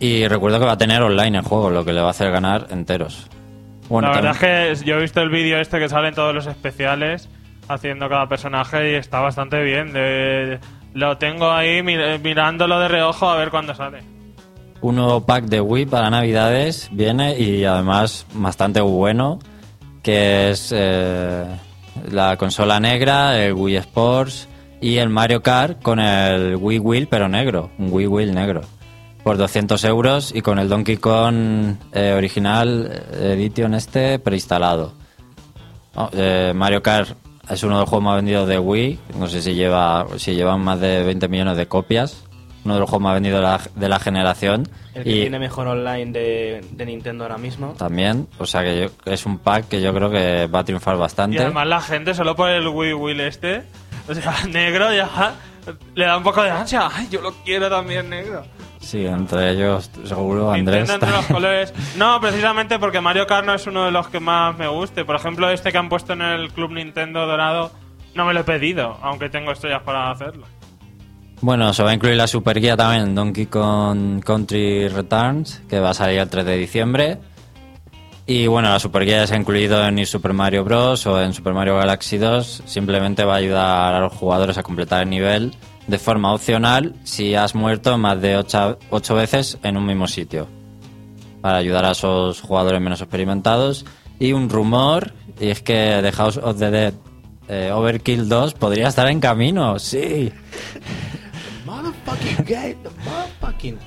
Y 0.00 0.26
recuerdo 0.26 0.58
que 0.58 0.66
va 0.66 0.72
a 0.72 0.78
tener 0.78 1.02
online 1.02 1.38
el 1.38 1.44
juego, 1.44 1.70
lo 1.70 1.84
que 1.84 1.92
le 1.92 2.00
va 2.00 2.08
a 2.08 2.10
hacer 2.10 2.30
ganar 2.30 2.66
enteros. 2.70 3.28
Bueno, 3.88 4.08
la 4.08 4.14
verdad 4.16 4.32
también- 4.40 4.72
es 4.72 4.80
que 4.82 4.86
yo 4.86 4.96
he 4.96 5.00
visto 5.02 5.20
el 5.20 5.28
vídeo 5.30 5.58
este 5.60 5.78
que 5.78 5.88
salen 5.88 6.14
todos 6.14 6.34
los 6.34 6.46
especiales 6.46 7.28
haciendo 7.68 8.08
cada 8.08 8.28
personaje 8.28 8.92
y 8.92 8.94
está 8.96 9.20
bastante 9.20 9.62
bien. 9.62 9.92
De- 9.92 10.58
lo 10.94 11.16
tengo 11.18 11.50
ahí 11.50 11.82
mir- 11.82 12.20
mirándolo 12.22 12.78
de 12.80 12.88
reojo 12.88 13.28
a 13.28 13.36
ver 13.36 13.50
cuándo 13.50 13.74
sale. 13.74 13.98
un 14.80 14.96
nuevo 14.96 15.24
pack 15.24 15.44
de 15.44 15.62
Wii 15.62 15.86
para 15.86 16.10
Navidades 16.10 16.90
viene 16.92 17.38
y 17.38 17.64
además 17.64 18.26
bastante 18.34 18.82
bueno, 18.82 19.38
que 20.02 20.50
es 20.50 20.74
eh, 20.76 21.46
la 22.10 22.36
consola 22.36 22.80
negra, 22.80 23.42
el 23.42 23.54
Wii 23.54 23.76
Sports 23.76 24.48
y 24.80 24.98
el 24.98 25.08
Mario 25.08 25.42
Kart 25.42 25.82
con 25.82 25.98
el 25.98 26.56
Wii 26.56 26.78
Wheel 26.78 27.08
pero 27.08 27.28
negro, 27.28 27.70
un 27.78 27.92
Wii 27.92 28.06
Wheel 28.06 28.34
negro, 28.34 28.62
por 29.22 29.36
200 29.36 29.82
euros 29.84 30.32
y 30.34 30.42
con 30.42 30.58
el 30.58 30.68
Donkey 30.68 30.98
Kong 30.98 31.76
eh, 31.92 32.12
original 32.16 32.90
eh, 33.12 33.32
Edition 33.34 33.74
este 33.74 34.18
preinstalado. 34.18 34.92
Oh, 35.96 36.10
eh, 36.12 36.52
Mario 36.54 36.82
Kart 36.82 37.16
es 37.48 37.62
uno 37.62 37.74
de 37.74 37.80
los 37.80 37.88
juegos 37.88 38.04
más 38.04 38.16
vendidos 38.16 38.48
de 38.48 38.58
Wii. 38.58 38.98
No 39.18 39.28
sé 39.28 39.42
si 39.42 39.54
lleva 39.54 40.06
si 40.16 40.34
llevan 40.34 40.60
más 40.60 40.80
de 40.80 41.02
20 41.04 41.28
millones 41.28 41.56
de 41.56 41.66
copias. 41.66 42.24
Uno 42.64 42.74
de 42.74 42.80
los 42.80 42.88
juegos 42.88 43.02
más 43.04 43.14
vendidos 43.14 43.40
de 43.40 43.42
la, 43.46 43.60
de 43.74 43.88
la 43.88 43.98
generación. 44.00 44.68
El 44.94 45.04
que 45.04 45.10
y 45.10 45.20
tiene 45.22 45.38
mejor 45.38 45.66
online 45.68 46.12
de, 46.12 46.64
de 46.70 46.86
Nintendo 46.86 47.24
ahora 47.24 47.36
mismo. 47.38 47.74
también, 47.78 48.26
o 48.38 48.46
sea 48.46 48.62
que 48.62 48.80
yo- 49.04 49.12
es 49.12 49.26
un 49.26 49.38
pack 49.38 49.68
que 49.68 49.82
yo 49.82 49.92
creo 49.94 50.10
que 50.10 50.46
va 50.46 50.60
a 50.60 50.64
triunfar 50.64 50.96
Y 50.96 50.98
bastante. 50.98 51.38
además 51.40 51.66
la 51.66 51.80
gente 51.80 52.14
solo 52.14 52.34
por 52.34 52.48
el 52.50 52.66
Wii 52.68 52.94
Wheel 52.94 53.20
este, 53.20 53.62
o 54.08 54.14
sea, 54.14 54.32
negro 54.50 54.92
ya 54.94 55.34
le 55.94 56.04
da 56.06 56.16
un 56.16 56.22
poco 56.22 56.42
de 56.42 56.50
ansia. 56.50 56.88
Ay, 56.94 57.08
yo 57.10 57.20
lo 57.22 57.32
quiero 57.44 57.68
también 57.68 58.08
negro. 58.10 58.44
Sí, 58.80 59.06
entre 59.06 59.50
ellos 59.52 59.90
seguro 60.04 60.52
Andrés. 60.52 60.88
Entre 60.90 61.10
los 61.10 61.24
colores. 61.26 61.72
No, 61.96 62.20
precisamente 62.20 62.78
porque 62.78 63.00
Mario 63.00 63.26
Kart 63.26 63.46
no 63.46 63.54
es 63.54 63.66
uno 63.66 63.86
de 63.86 63.90
los 63.90 64.08
que 64.08 64.20
más 64.20 64.56
me 64.58 64.68
guste. 64.68 65.06
Por 65.06 65.16
ejemplo, 65.16 65.48
este 65.48 65.72
que 65.72 65.78
han 65.78 65.88
puesto 65.88 66.12
en 66.12 66.20
el 66.20 66.52
Club 66.52 66.72
Nintendo 66.72 67.26
Dorado, 67.26 67.72
no 68.14 68.26
me 68.26 68.34
lo 68.34 68.40
he 68.40 68.44
pedido, 68.44 68.98
aunque 69.00 69.30
tengo 69.30 69.52
estrellas 69.52 69.80
para 69.84 70.10
hacerlo. 70.10 70.46
Bueno, 71.44 71.74
se 71.74 71.82
va 71.82 71.90
a 71.90 71.94
incluir 71.94 72.16
la 72.16 72.26
Super 72.26 72.58
Guía 72.58 72.74
también 72.74 73.14
Donkey 73.14 73.44
Kong 73.44 74.24
Country 74.24 74.88
Returns, 74.88 75.60
que 75.68 75.78
va 75.78 75.90
a 75.90 75.94
salir 75.94 76.18
el 76.18 76.30
3 76.30 76.42
de 76.42 76.56
diciembre. 76.56 77.18
Y 78.26 78.46
bueno, 78.46 78.70
la 78.70 78.80
Super 78.80 79.04
Guía 79.04 79.26
se 79.26 79.34
ha 79.34 79.36
incluido 79.36 79.86
en 79.86 80.06
Super 80.06 80.32
Mario 80.32 80.64
Bros. 80.64 81.06
o 81.06 81.20
en 81.20 81.34
Super 81.34 81.52
Mario 81.52 81.76
Galaxy 81.76 82.16
2. 82.16 82.62
Simplemente 82.64 83.24
va 83.24 83.34
a 83.34 83.36
ayudar 83.36 83.92
a 83.92 84.00
los 84.00 84.14
jugadores 84.14 84.56
a 84.56 84.62
completar 84.62 85.02
el 85.02 85.10
nivel 85.10 85.54
de 85.86 85.98
forma 85.98 86.32
opcional 86.32 86.94
si 87.04 87.34
has 87.34 87.54
muerto 87.54 87.98
más 87.98 88.22
de 88.22 88.38
8, 88.38 89.14
veces 89.14 89.58
en 89.62 89.76
un 89.76 89.84
mismo 89.84 90.08
sitio. 90.08 90.48
Para 91.42 91.58
ayudar 91.58 91.84
a 91.84 91.90
esos 91.90 92.40
jugadores 92.40 92.80
menos 92.80 93.02
experimentados. 93.02 93.84
Y 94.18 94.32
un 94.32 94.48
rumor, 94.48 95.12
y 95.38 95.48
es 95.50 95.60
que 95.60 95.98
The 96.00 96.12
House 96.12 96.38
of 96.38 96.58
the 96.58 96.70
Dead 96.70 96.94
eh, 97.48 97.70
Overkill 97.70 98.30
2 98.30 98.54
podría 98.54 98.88
estar 98.88 99.08
en 99.08 99.20
camino, 99.20 99.78
sí. 99.78 100.32
Motherfucking 101.74 102.44
game, 102.46 102.74
the 102.82 102.90
motherfucking. 103.04 103.78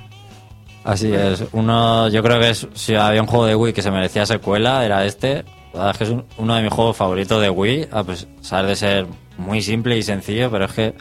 Así 0.84 1.14
es. 1.14 1.44
Uno, 1.52 2.08
yo 2.10 2.24
creo 2.24 2.40
que 2.40 2.50
es- 2.50 2.68
si 2.74 2.96
había 2.96 3.22
un 3.22 3.28
juego 3.28 3.46
de 3.46 3.56
Wii 3.56 3.74
que 3.74 3.82
se 3.82 3.92
merecía 3.92 4.26
secuela, 4.26 4.86
era 4.86 5.06
este. 5.06 5.44
La 5.74 5.80
verdad 5.86 5.92
es 5.92 5.98
que 5.98 6.04
es 6.06 6.10
un- 6.12 6.26
uno 6.38 6.56
de 6.56 6.62
mis 6.64 6.72
juegos 6.74 6.96
favoritos 6.98 7.42
de 7.42 7.50
Wii, 7.50 7.88
a 7.92 8.04
pesar 8.04 8.66
de 8.66 8.76
ser 8.76 9.06
muy 9.38 9.62
simple 9.62 9.98
y 9.98 10.04
sencillo, 10.04 10.50
pero 10.50 10.66
es 10.66 10.72
que 10.74 10.94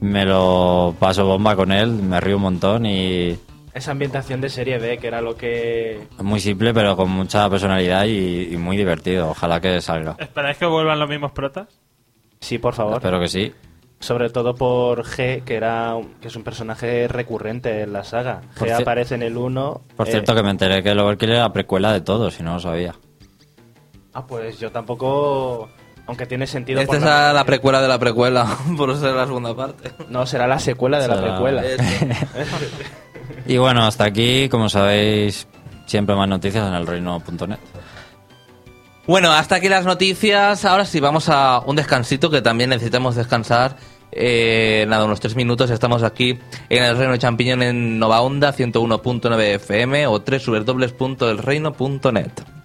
me 0.00 0.24
lo 0.24 0.94
paso 0.98 1.24
bomba 1.26 1.54
con 1.56 1.70
él, 1.72 1.88
me 1.90 2.20
río 2.20 2.36
un 2.36 2.42
montón 2.42 2.86
y 2.86 3.36
Esa 3.74 3.92
ambientación 3.92 4.40
de 4.40 4.48
serie 4.50 4.78
B, 4.78 4.98
que 4.98 5.06
era 5.06 5.20
lo 5.22 5.34
que. 5.36 5.96
es 6.18 6.22
muy 6.22 6.40
simple, 6.40 6.72
pero 6.74 6.94
con 6.96 7.10
mucha 7.10 7.48
personalidad 7.48 8.04
y, 8.04 8.52
y 8.52 8.56
muy 8.58 8.76
divertido. 8.76 9.30
Ojalá 9.30 9.60
que 9.60 9.80
salga. 9.80 10.14
¿Esperáis 10.18 10.58
que 10.58 10.66
vuelvan 10.66 10.98
los 10.98 11.08
mismos 11.08 11.32
protas? 11.32 11.68
Sí, 12.40 12.58
por 12.58 12.74
favor. 12.74 12.94
Espero 12.96 13.18
que 13.20 13.28
sí. 13.28 13.52
Sobre 14.02 14.30
todo 14.30 14.56
por 14.56 15.04
G, 15.04 15.44
que 15.44 15.54
era 15.54 15.94
un- 15.94 16.14
que 16.14 16.26
es 16.26 16.34
un 16.34 16.42
personaje 16.42 17.06
recurrente 17.06 17.82
en 17.82 17.92
la 17.92 18.02
saga. 18.02 18.40
Por 18.58 18.66
G 18.66 18.80
aparece 18.80 19.14
en 19.14 19.22
el 19.22 19.36
1. 19.36 19.80
Por 19.96 20.08
eh, 20.08 20.10
cierto, 20.10 20.34
que 20.34 20.42
me 20.42 20.50
enteré 20.50 20.82
que 20.82 20.90
el 20.90 20.98
Overkill 20.98 21.30
era 21.30 21.42
la 21.42 21.52
precuela 21.52 21.92
de 21.92 22.00
todo, 22.00 22.28
si 22.32 22.42
no 22.42 22.54
lo 22.54 22.58
sabía. 22.58 22.96
Ah, 24.12 24.26
pues 24.26 24.58
yo 24.58 24.72
tampoco. 24.72 25.68
Aunque 26.08 26.26
tiene 26.26 26.48
sentido. 26.48 26.80
Esta 26.80 26.96
es 26.96 27.02
la, 27.04 27.32
la 27.32 27.44
precuela 27.44 27.80
de 27.80 27.86
la 27.86 27.98
precuela, 28.00 28.58
por 28.76 28.96
ser 28.98 29.14
la 29.14 29.24
segunda 29.24 29.54
parte. 29.54 29.92
No, 30.08 30.26
será 30.26 30.48
la 30.48 30.58
secuela 30.58 30.98
de 30.98 31.06
la 31.06 31.22
precuela. 31.22 31.62
Y 33.46 33.56
bueno, 33.56 33.84
hasta 33.84 34.04
aquí, 34.04 34.48
como 34.48 34.68
sabéis, 34.68 35.46
siempre 35.86 36.14
más 36.16 36.28
noticias 36.28 36.66
en 36.66 36.74
el 36.74 36.86
reino.net. 36.86 37.58
Bueno, 39.06 39.32
hasta 39.32 39.56
aquí 39.56 39.68
las 39.68 39.84
noticias. 39.84 40.64
Ahora 40.64 40.84
sí, 40.84 41.00
vamos 41.00 41.28
a 41.28 41.60
un 41.66 41.74
descansito 41.76 42.30
que 42.30 42.40
también 42.40 42.70
necesitamos 42.70 43.16
descansar. 43.16 43.76
Eh, 44.12 44.84
nada, 44.88 45.06
unos 45.06 45.20
tres 45.20 45.34
minutos. 45.34 45.70
Estamos 45.70 46.02
aquí 46.02 46.38
en 46.68 46.84
el 46.84 46.94
Reino 46.96 47.16
Champiñón 47.16 47.62
en 47.62 47.98
Nova 47.98 48.20
Onda 48.20 48.54
101.9 48.54 49.40
FM 49.56 50.06
o 50.06 50.22
www.elreino.net. 50.22 52.61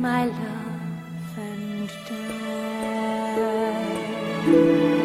my 0.00 0.26
love 0.26 1.38
and 1.38 1.90
die. 4.46 4.97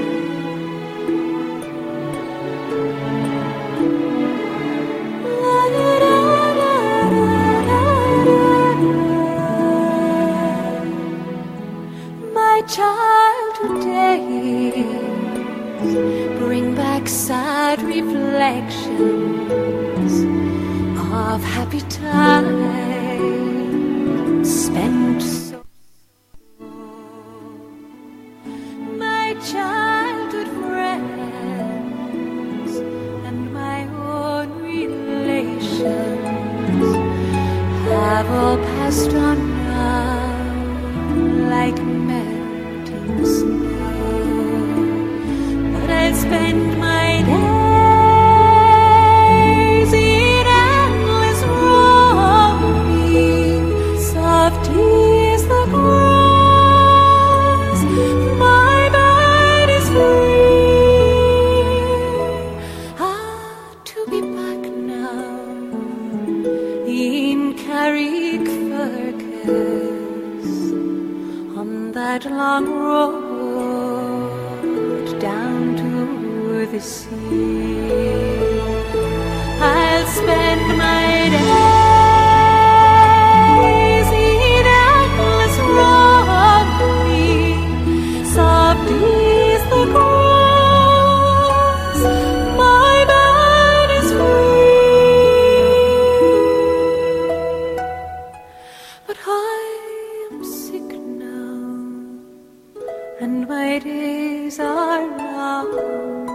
And 103.24 103.48
my 103.48 103.80
days 103.80 104.60
are 104.60 105.04
numbered. 105.18 106.30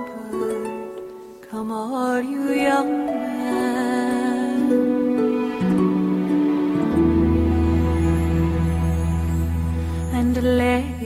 Come, 1.51 1.70
all 1.70 2.22
you 2.22 2.53
young 2.53 2.92
men, 3.07 4.72
and 10.18 10.37
lay 10.61 10.97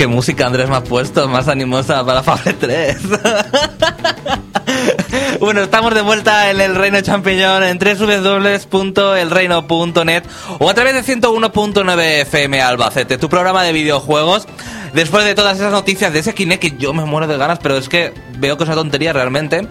¿Qué 0.00 0.06
música 0.06 0.46
Andrés 0.46 0.70
me 0.70 0.76
has 0.76 0.88
puesto? 0.88 1.28
Más 1.28 1.46
animosa 1.46 2.02
para 2.06 2.22
Fable 2.22 2.54
3. 2.54 2.96
bueno, 5.40 5.60
estamos 5.60 5.92
de 5.92 6.00
vuelta 6.00 6.50
en 6.50 6.58
el 6.58 6.74
Reino 6.74 6.98
Champiñón 7.02 7.62
en 7.64 7.78
www.elreino.net 7.78 10.22
o 10.58 10.70
a 10.70 10.72
través 10.72 10.94
de 10.94 11.04
101.9 11.20 12.00
FM 12.22 12.62
Albacete, 12.62 13.18
tu 13.18 13.28
programa 13.28 13.62
de 13.62 13.74
videojuegos. 13.74 14.48
Después 14.94 15.26
de 15.26 15.34
todas 15.34 15.58
esas 15.58 15.70
noticias 15.70 16.10
de 16.14 16.20
ese 16.20 16.32
Kinect 16.32 16.62
que 16.62 16.76
yo 16.78 16.94
me 16.94 17.04
muero 17.04 17.26
de 17.26 17.36
ganas, 17.36 17.58
pero 17.58 17.76
es 17.76 17.90
que 17.90 18.14
veo 18.38 18.56
que 18.56 18.64
es 18.64 18.68
una 18.68 18.76
tontería 18.76 19.12
realmente. 19.12 19.68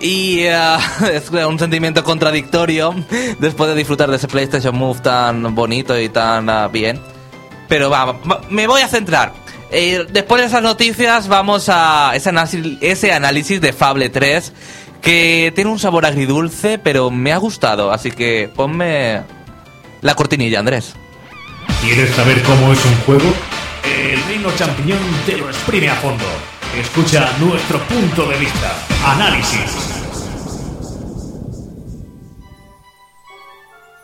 Y 0.00 0.40
eh, 0.40 0.76
es 1.12 1.30
un 1.30 1.60
sentimiento 1.60 2.02
contradictorio 2.02 2.96
después 3.38 3.70
de 3.70 3.76
disfrutar 3.76 4.10
de 4.10 4.16
ese 4.16 4.26
PlayStation 4.26 4.76
Move 4.76 4.98
tan 5.02 5.54
bonito 5.54 5.96
y 5.96 6.08
tan 6.08 6.50
ah, 6.50 6.66
bien. 6.66 7.00
Pero 7.68 7.90
va, 7.90 8.06
va- 8.06 8.40
me 8.50 8.66
voy 8.66 8.80
a 8.80 8.88
centrar. 8.88 9.46
Eh, 9.70 10.06
después 10.10 10.40
de 10.40 10.48
esas 10.48 10.62
noticias 10.62 11.28
vamos 11.28 11.68
a 11.68 12.12
ese 12.14 12.30
análisis, 12.30 12.78
ese 12.80 13.12
análisis 13.12 13.60
de 13.60 13.72
Fable 13.72 14.08
3 14.08 14.52
que 15.02 15.52
tiene 15.54 15.70
un 15.70 15.78
sabor 15.78 16.06
agridulce, 16.06 16.78
pero 16.78 17.10
me 17.10 17.32
ha 17.32 17.36
gustado. 17.38 17.92
Así 17.92 18.10
que 18.10 18.50
ponme 18.54 19.22
la 20.00 20.14
cortinilla, 20.14 20.58
Andrés. 20.58 20.94
¿Quieres 21.82 22.10
saber 22.14 22.42
cómo 22.42 22.72
es 22.72 22.84
un 22.84 22.96
juego? 23.06 23.32
El 23.84 24.22
Reino 24.24 24.50
Champiñón 24.56 24.98
te 25.26 25.36
lo 25.36 25.48
exprime 25.48 25.88
a 25.88 25.94
fondo. 25.96 26.24
Escucha 26.76 27.30
nuestro 27.38 27.78
punto 27.80 28.28
de 28.28 28.38
vista. 28.38 28.74
Análisis. 29.04 29.97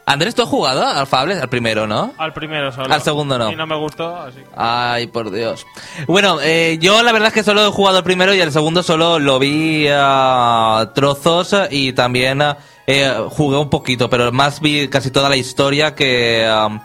Andrés, 0.07 0.35
¿tú 0.35 0.43
has 0.43 0.49
jugado 0.49 0.87
al 0.87 1.07
Fable? 1.07 1.35
Al 1.41 1.49
primero, 1.49 1.87
¿no? 1.87 2.13
Al 2.19 2.35
primero 2.35 2.71
solo. 2.71 2.93
Al 2.93 3.01
segundo 3.01 3.39
no. 3.39 3.51
Y 3.51 3.57
no 3.57 3.67
me 3.67 3.77
gustó, 3.77 4.15
así 4.15 4.41
que... 4.41 4.47
Ay, 4.55 5.07
por 5.07 5.31
Dios. 5.31 5.67
Bueno, 6.07 6.41
eh, 6.43 6.77
yo 6.79 7.03
la 7.03 7.11
verdad 7.13 7.29
es 7.29 7.35
que 7.35 7.43
solo 7.43 7.67
he 7.67 7.71
jugado 7.71 7.99
el 7.99 8.05
primero 8.05 8.35
y 8.35 8.41
el 8.41 8.53
segundo 8.53 8.83
solo 8.83 9.19
lo 9.19 9.39
vi 9.39 9.87
a 9.91 10.91
trozos 10.95 11.55
y 11.71 11.95
también 11.95 12.43
eh, 12.87 13.15
jugué 13.31 13.57
un 13.57 13.71
poquito, 13.71 14.11
pero 14.11 14.31
más 14.31 14.61
vi 14.61 14.89
casi 14.89 15.11
toda 15.11 15.31
la 15.31 15.37
historia 15.37 15.95
que, 15.95 16.47
um, 16.67 16.81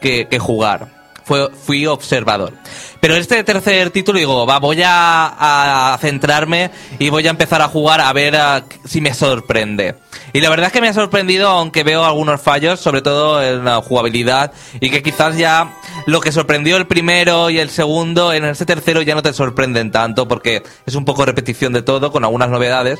que, 0.00 0.26
que 0.28 0.38
jugar. 0.38 1.02
Fue, 1.24 1.50
fui 1.50 1.86
observador. 1.86 2.52
Pero 3.00 3.14
este 3.14 3.44
tercer 3.44 3.90
título 3.90 4.18
digo, 4.18 4.44
va, 4.44 4.58
voy 4.58 4.82
a, 4.84 5.92
a 5.92 5.98
centrarme 5.98 6.70
y 6.98 7.10
voy 7.10 7.26
a 7.26 7.30
empezar 7.30 7.62
a 7.62 7.68
jugar 7.68 8.00
a 8.00 8.12
ver 8.12 8.36
si 8.84 9.00
me 9.00 9.14
sorprende. 9.14 9.94
Y 10.34 10.40
la 10.40 10.48
verdad 10.48 10.68
es 10.68 10.72
que 10.72 10.80
me 10.80 10.88
ha 10.88 10.94
sorprendido, 10.94 11.48
aunque 11.48 11.84
veo 11.84 12.04
algunos 12.04 12.40
fallos, 12.40 12.80
sobre 12.80 13.02
todo 13.02 13.42
en 13.42 13.64
la 13.64 13.82
jugabilidad, 13.82 14.52
y 14.80 14.88
que 14.90 15.02
quizás 15.02 15.36
ya 15.36 15.74
lo 16.06 16.20
que 16.20 16.32
sorprendió 16.32 16.78
el 16.78 16.86
primero 16.86 17.50
y 17.50 17.58
el 17.58 17.68
segundo, 17.68 18.32
en 18.32 18.46
este 18.46 18.64
tercero 18.64 19.02
ya 19.02 19.14
no 19.14 19.22
te 19.22 19.34
sorprenden 19.34 19.90
tanto, 19.90 20.26
porque 20.28 20.62
es 20.86 20.94
un 20.94 21.04
poco 21.04 21.26
repetición 21.26 21.74
de 21.74 21.82
todo, 21.82 22.10
con 22.10 22.24
algunas 22.24 22.48
novedades. 22.48 22.98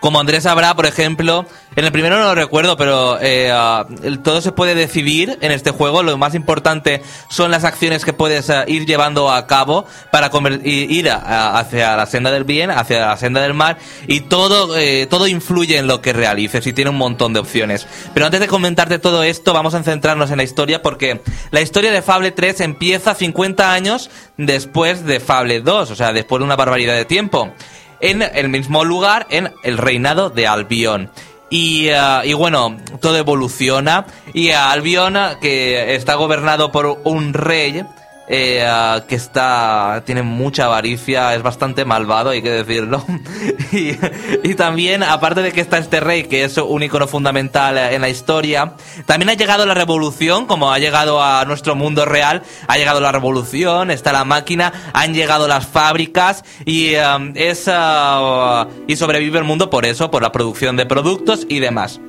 Como 0.00 0.18
Andrés 0.18 0.42
sabrá, 0.42 0.74
por 0.74 0.86
ejemplo, 0.86 1.46
en 1.76 1.84
el 1.84 1.92
primero 1.92 2.18
no 2.18 2.24
lo 2.24 2.34
recuerdo, 2.34 2.76
pero 2.76 3.18
el- 3.20 4.18
todo 4.22 4.40
se 4.40 4.50
puede 4.50 4.74
decidir 4.74 5.38
en 5.40 5.52
este 5.52 5.70
juego. 5.70 6.02
Lo 6.02 6.18
más 6.18 6.34
importante 6.34 7.02
son 7.30 7.50
las 7.52 7.62
acciones 7.64 8.04
que 8.04 8.12
puedes 8.12 8.50
ah, 8.50 8.64
ir 8.66 8.84
llevando 8.84 9.30
a 9.30 9.46
cabo 9.46 9.86
para 10.10 10.30
ir 10.64 11.08
hacia 11.10 11.96
la 11.96 12.06
senda 12.06 12.30
del 12.32 12.44
bien, 12.44 12.70
hacia 12.72 13.06
la 13.06 13.16
senda 13.16 13.40
del 13.40 13.54
mal, 13.54 13.76
y 14.08 14.22
todo, 14.22 14.76
eh, 14.76 15.06
todo 15.08 15.28
influye 15.28 15.78
en 15.78 15.86
lo 15.86 16.00
que 16.02 16.12
realices 16.12 16.66
y 16.66 16.72
tiene 16.72 16.90
un 16.90 16.96
montón 16.98 17.32
de 17.32 17.40
opciones. 17.40 17.86
Pero 18.12 18.26
antes 18.26 18.40
de 18.40 18.48
comentarte 18.48 18.98
todo 18.98 19.22
esto, 19.22 19.52
vamos 19.52 19.74
a 19.74 19.82
centrarnos 19.84 20.30
en 20.32 20.38
la 20.38 20.42
historia 20.42 20.82
porque 20.82 21.20
la 21.52 21.60
historia 21.60 21.92
de 21.92 22.02
Fable 22.02 22.32
3 22.32 22.60
empieza 22.60 23.14
50 23.14 23.72
años 23.72 24.10
después 24.36 25.04
de 25.04 25.20
Fable 25.20 25.60
2, 25.60 25.90
o 25.92 25.94
sea, 25.94 26.12
después 26.12 26.40
de 26.40 26.44
una 26.44 26.56
barbaridad 26.56 26.94
de 26.94 27.04
tiempo 27.04 27.52
en 28.02 28.22
el 28.22 28.48
mismo 28.50 28.84
lugar, 28.84 29.26
en 29.30 29.50
el 29.62 29.78
reinado 29.78 30.28
de 30.28 30.46
Albion. 30.46 31.10
Y, 31.48 31.88
ah, 31.90 32.22
y 32.24 32.32
bueno, 32.34 32.78
todo 33.00 33.16
evoluciona. 33.16 34.06
Y 34.34 34.50
Albion, 34.50 35.16
que 35.40 35.94
está 35.94 36.14
gobernado 36.16 36.72
por 36.72 37.00
un 37.04 37.32
rey, 37.32 37.84
eh, 38.34 38.64
ah, 38.66 39.04
que 39.06 39.14
está 39.14 40.02
tiene 40.06 40.22
mucha 40.22 40.64
avaricia, 40.64 41.34
es 41.34 41.42
bastante 41.42 41.84
malvado, 41.84 42.30
hay 42.30 42.40
que 42.40 42.50
decirlo. 42.50 43.04
y, 43.72 44.54
también, 44.54 45.02
aparte 45.02 45.42
de 45.42 45.52
que 45.52 45.60
está 45.60 45.76
este 45.76 46.00
rey, 46.00 46.24
que 46.24 46.44
es 46.44 46.56
un 46.56 46.82
icono 46.82 47.06
fundamental 47.06 47.76
en 47.76 48.00
la 48.00 48.08
historia, 48.08 48.72
también 49.04 49.28
ha 49.28 49.34
llegado 49.34 49.66
la 49.66 49.74
revolución, 49.74 50.46
como 50.46 50.72
ha 50.72 50.78
llegado 50.78 51.22
a 51.22 51.44
nuestro 51.44 51.74
mundo 51.74 52.06
real, 52.06 52.42
ha 52.68 52.78
llegado 52.78 53.00
la 53.02 53.12
revolución, 53.12 53.90
está 53.90 54.12
la 54.12 54.24
máquina, 54.24 54.72
han 54.94 55.12
llegado 55.12 55.46
las 55.46 55.66
fábricas 55.66 56.42
y 56.64 56.94
um, 56.94 57.32
es 57.34 57.66
ah, 57.68 58.66
y 58.88 58.96
sobrevive 58.96 59.40
el 59.40 59.44
mundo 59.44 59.68
por 59.68 59.84
eso, 59.84 60.10
por 60.10 60.22
la 60.22 60.32
producción 60.32 60.78
de 60.78 60.86
productos 60.86 61.44
y 61.50 61.60
demás. 61.60 62.00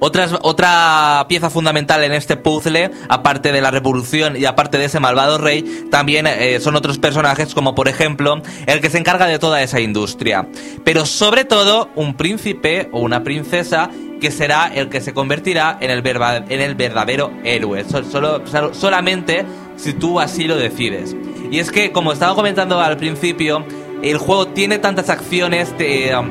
Otras, 0.00 0.34
otra 0.42 1.26
pieza 1.28 1.50
fundamental 1.50 2.02
en 2.02 2.12
este 2.12 2.36
puzzle, 2.36 2.90
aparte 3.08 3.52
de 3.52 3.60
la 3.60 3.70
revolución 3.70 4.34
y 4.36 4.46
aparte 4.46 4.78
de 4.78 4.86
ese 4.86 4.98
malvado 4.98 5.38
rey, 5.38 5.86
también 5.90 6.26
eh, 6.26 6.58
son 6.60 6.74
otros 6.74 6.98
personajes 6.98 7.54
como 7.54 7.74
por 7.74 7.86
ejemplo 7.86 8.40
el 8.66 8.80
que 8.80 8.88
se 8.90 8.98
encarga 8.98 9.26
de 9.26 9.38
toda 9.38 9.62
esa 9.62 9.78
industria. 9.80 10.48
Pero 10.84 11.04
sobre 11.06 11.44
todo 11.44 11.90
un 11.96 12.14
príncipe 12.14 12.88
o 12.92 13.00
una 13.00 13.22
princesa 13.22 13.90
que 14.20 14.30
será 14.30 14.70
el 14.74 14.88
que 14.88 15.00
se 15.00 15.12
convertirá 15.14 15.76
en 15.80 15.90
el, 15.90 16.02
verba- 16.02 16.44
en 16.48 16.60
el 16.60 16.74
verdadero 16.74 17.30
héroe. 17.44 17.84
So- 17.84 18.04
solo- 18.04 18.42
solamente 18.74 19.44
si 19.76 19.92
tú 19.92 20.18
así 20.20 20.44
lo 20.44 20.56
decides. 20.56 21.14
Y 21.50 21.58
es 21.58 21.70
que, 21.70 21.90
como 21.92 22.12
estaba 22.12 22.34
comentando 22.34 22.80
al 22.80 22.96
principio, 22.96 23.64
el 24.02 24.18
juego 24.18 24.48
tiene 24.48 24.78
tantas 24.78 25.08
acciones, 25.10 25.70
um, 26.18 26.30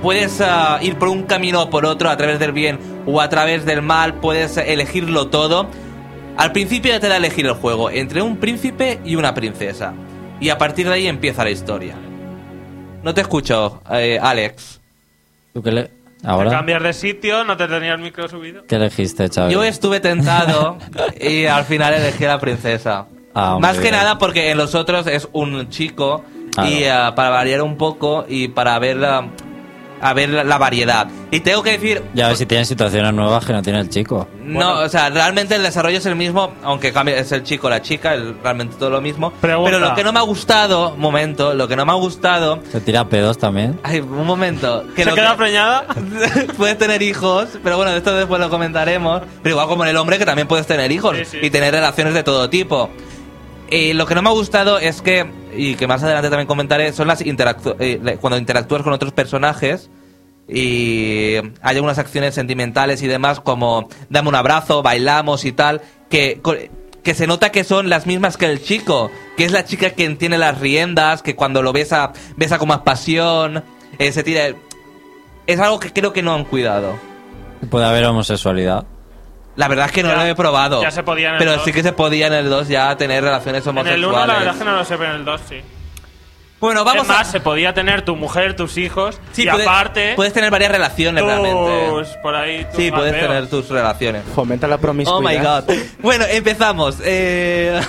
puedes 0.00 0.40
ah, 0.40 0.78
ir 0.82 0.96
por 0.96 1.08
un 1.08 1.22
camino 1.24 1.62
o 1.62 1.70
por 1.70 1.84
otro 1.86 2.10
a 2.10 2.16
través 2.16 2.38
del 2.38 2.52
bien 2.52 2.78
o 3.06 3.20
a 3.20 3.28
través 3.28 3.64
del 3.64 3.82
mal, 3.82 4.14
puedes 4.14 4.56
elegirlo 4.56 5.28
todo. 5.28 5.66
Al 6.36 6.52
principio 6.52 6.92
ya 6.92 7.00
te 7.00 7.08
da 7.08 7.14
a 7.14 7.18
elegir 7.18 7.46
el 7.46 7.52
juego 7.54 7.90
entre 7.90 8.22
un 8.22 8.36
príncipe 8.38 9.00
y 9.04 9.16
una 9.16 9.34
princesa. 9.34 9.92
Y 10.40 10.48
a 10.48 10.58
partir 10.58 10.86
de 10.88 10.94
ahí 10.94 11.06
empieza 11.06 11.44
la 11.44 11.50
historia. 11.50 11.94
No 13.02 13.12
te 13.14 13.20
escucho, 13.20 13.82
eh, 13.90 14.18
Alex. 14.20 14.80
¿Tú 15.52 15.62
qué 15.62 15.70
le... 15.72 15.82
Te 15.84 16.26
ahora? 16.28 16.50
cambias 16.50 16.82
de 16.82 16.92
sitio, 16.92 17.44
no 17.44 17.56
te 17.56 17.66
tenía 17.66 17.94
el 17.94 18.00
micro 18.00 18.28
subido. 18.28 18.66
¿Qué 18.66 18.76
elegiste, 18.76 19.28
Xavi? 19.30 19.52
Yo 19.52 19.64
estuve 19.64 20.00
tentado 20.00 20.76
y 21.20 21.46
al 21.46 21.64
final 21.64 21.94
elegí 21.94 22.26
a 22.26 22.28
la 22.28 22.38
princesa. 22.38 23.06
Ah, 23.34 23.56
Más 23.60 23.76
que 23.76 23.82
bien. 23.84 23.94
nada 23.94 24.18
porque 24.18 24.50
en 24.50 24.58
los 24.58 24.74
otros 24.74 25.06
es 25.06 25.28
un 25.32 25.68
chico 25.70 26.22
y 26.66 26.80
Claro. 26.82 27.04
ah, 27.06 27.14
para 27.14 27.30
variar 27.30 27.62
un 27.62 27.76
poco 27.78 28.26
y 28.28 28.48
para 28.48 28.78
ver 28.78 28.98
la, 28.98 29.28
a 30.00 30.12
ver 30.14 30.28
la, 30.30 30.44
la 30.44 30.58
variedad. 30.58 31.06
Y 31.30 31.40
tengo 31.40 31.62
que 31.62 31.72
decir, 31.72 32.02
Ya 32.14 32.28
ves 32.28 32.38
si 32.38 32.46
tienes 32.46 32.66
situaciones 32.68 33.12
nuevas 33.12 33.44
que 33.44 33.52
no 33.52 33.62
tiene 33.62 33.80
el 33.80 33.88
chico. 33.88 34.28
no, 34.44 34.80
o 34.80 34.88
sea, 34.88 35.10
realmente 35.10 35.54
el 35.54 35.62
desarrollo 35.62 35.98
es 35.98 36.06
el 36.06 36.16
mismo, 36.16 36.52
aunque 36.62 36.92
cambia, 36.92 37.16
es 37.18 37.30
el 37.32 37.42
chico 37.42 37.68
o 37.68 37.70
la 37.70 37.80
chica, 37.82 38.14
el- 38.14 38.36
realmente 38.42 38.76
todo 38.78 38.90
lo 38.90 39.00
mismo. 39.00 39.30
Pregunta. 39.40 39.70
Pero 39.70 39.78
lo 39.88 39.94
que 39.94 40.02
no 40.04 40.12
me 40.12 40.18
ha 40.18 40.22
gustado, 40.22 40.96
momento, 40.96 41.54
lo 41.54 41.68
que 41.68 41.76
no 41.76 41.86
me 41.86 41.92
ha 41.92 41.96
gustado, 41.96 42.60
¿Se 42.72 42.80
tira 42.80 43.08
pedos 43.08 43.38
también? 43.38 43.78
ay, 43.82 44.00
un 44.00 44.26
momento, 44.26 44.84
que 44.96 45.04
¿Se 45.04 45.12
queda 45.12 45.32
que- 45.32 45.36
preñada? 45.38 45.84
puedes 46.56 46.78
tener 46.78 47.02
hijos, 47.02 47.48
pero 47.62 47.76
bueno, 47.76 47.92
esto 47.92 48.14
después 48.14 48.40
lo 48.40 48.50
comentaremos. 48.50 49.22
Pero 49.42 49.54
igual 49.54 49.68
como 49.68 49.84
en 49.84 49.90
el 49.90 49.96
hombre 49.96 50.18
que 50.18 50.26
también 50.26 50.48
puedes 50.48 50.66
tener 50.66 50.90
hijos 50.92 51.16
Sí, 51.16 51.24
sí. 51.24 51.38
y 51.42 51.50
tener 51.50 51.72
relaciones 51.74 52.14
de 52.14 52.22
todo 52.22 52.48
tipo. 52.50 52.90
Eh, 53.70 53.94
lo 53.94 54.04
que 54.06 54.16
no 54.16 54.22
me 54.22 54.28
ha 54.28 54.32
gustado 54.32 54.78
es 54.78 55.00
que, 55.00 55.30
y 55.56 55.76
que 55.76 55.86
más 55.86 56.02
adelante 56.02 56.28
también 56.28 56.48
comentaré, 56.48 56.92
son 56.92 57.06
las 57.06 57.24
interactu 57.24 57.76
eh, 57.78 58.18
cuando 58.20 58.36
interactúas 58.36 58.82
con 58.82 58.92
otros 58.92 59.12
personajes 59.12 59.90
y 60.48 61.36
hay 61.36 61.76
algunas 61.76 61.98
acciones 61.98 62.34
sentimentales 62.34 63.02
y 63.02 63.06
demás 63.06 63.38
como 63.38 63.88
dame 64.08 64.28
un 64.28 64.34
abrazo, 64.34 64.82
bailamos 64.82 65.44
y 65.44 65.52
tal, 65.52 65.80
que, 66.08 66.40
que 67.04 67.14
se 67.14 67.28
nota 67.28 67.52
que 67.52 67.62
son 67.62 67.88
las 67.88 68.06
mismas 68.06 68.36
que 68.36 68.46
el 68.46 68.60
chico, 68.60 69.10
que 69.36 69.44
es 69.44 69.52
la 69.52 69.64
chica 69.64 69.90
quien 69.90 70.16
tiene 70.16 70.38
las 70.38 70.58
riendas, 70.58 71.22
que 71.22 71.36
cuando 71.36 71.62
lo 71.62 71.72
besa, 71.72 72.12
besa 72.36 72.58
con 72.58 72.68
más 72.68 72.80
pasión, 72.80 73.62
eh, 73.98 74.12
se 74.12 74.22
tira... 74.24 74.48
Es 75.46 75.58
algo 75.58 75.80
que 75.80 75.92
creo 75.92 76.12
que 76.12 76.22
no 76.22 76.34
han 76.34 76.44
cuidado. 76.44 76.94
Puede 77.70 77.86
haber 77.86 78.04
homosexualidad. 78.04 78.84
La 79.60 79.68
verdad 79.68 79.86
es 79.86 79.92
que 79.92 80.02
no 80.02 80.08
Ya- 80.08 80.16
lo 80.16 80.24
he 80.24 80.34
probado. 80.34 80.80
ya 80.82 80.90
se 80.90 81.02
podía 81.02 81.28
en 81.28 81.32
el 81.34 81.38
Pero 81.38 81.52
2. 81.52 81.64
sí 81.64 81.72
que 81.74 81.82
se 81.82 81.92
podía 81.92 82.28
en 82.28 82.32
el 82.32 82.48
2 82.48 82.66
ya 82.68 82.96
tener 82.96 83.22
relaciones 83.22 83.62
En 83.62 83.68
homosexuales. 83.68 84.02
el 84.02 84.10
1 84.10 84.26
la 84.26 84.34
verdad 84.38 84.54
es 84.54 84.58
que 84.58 84.64
no 84.64 84.72
lo 84.74 84.84
sé, 84.86 84.96
pero 84.96 85.10
en 85.10 85.16
el 85.16 85.24
2 85.26 85.40
sí. 85.48 85.60
Bueno, 86.60 86.82
vamos 86.84 87.02
es 87.02 87.08
más, 87.08 87.28
a... 87.28 87.30
se 87.32 87.40
podía 87.40 87.72
tener 87.74 88.02
tu 88.02 88.16
mujer, 88.16 88.54
tus 88.56 88.76
hijos, 88.78 89.18
Sí, 89.32 89.42
y 89.42 89.50
puedes- 89.50 89.66
aparte, 89.66 90.12
Puedes 90.16 90.32
tener 90.32 90.50
varias 90.50 90.72
relaciones 90.72 91.22
realmente. 91.24 91.88
tus, 91.90 92.08
por 92.22 92.34
ahí, 92.34 92.64
tus 92.66 92.76
Sí, 92.76 92.90
puedes 92.90 93.18
tener 93.20 93.46
tus 93.48 93.68
relaciones. 93.68 94.22
Fomenta 94.34 94.66
la 94.66 94.76
Oh 94.76 94.78
promiscuidad. 94.80 95.20
my 95.30 95.36
god. 95.74 95.74
Bueno, 96.00 96.24
empezamos. 96.30 96.96
Eh, 97.04 97.80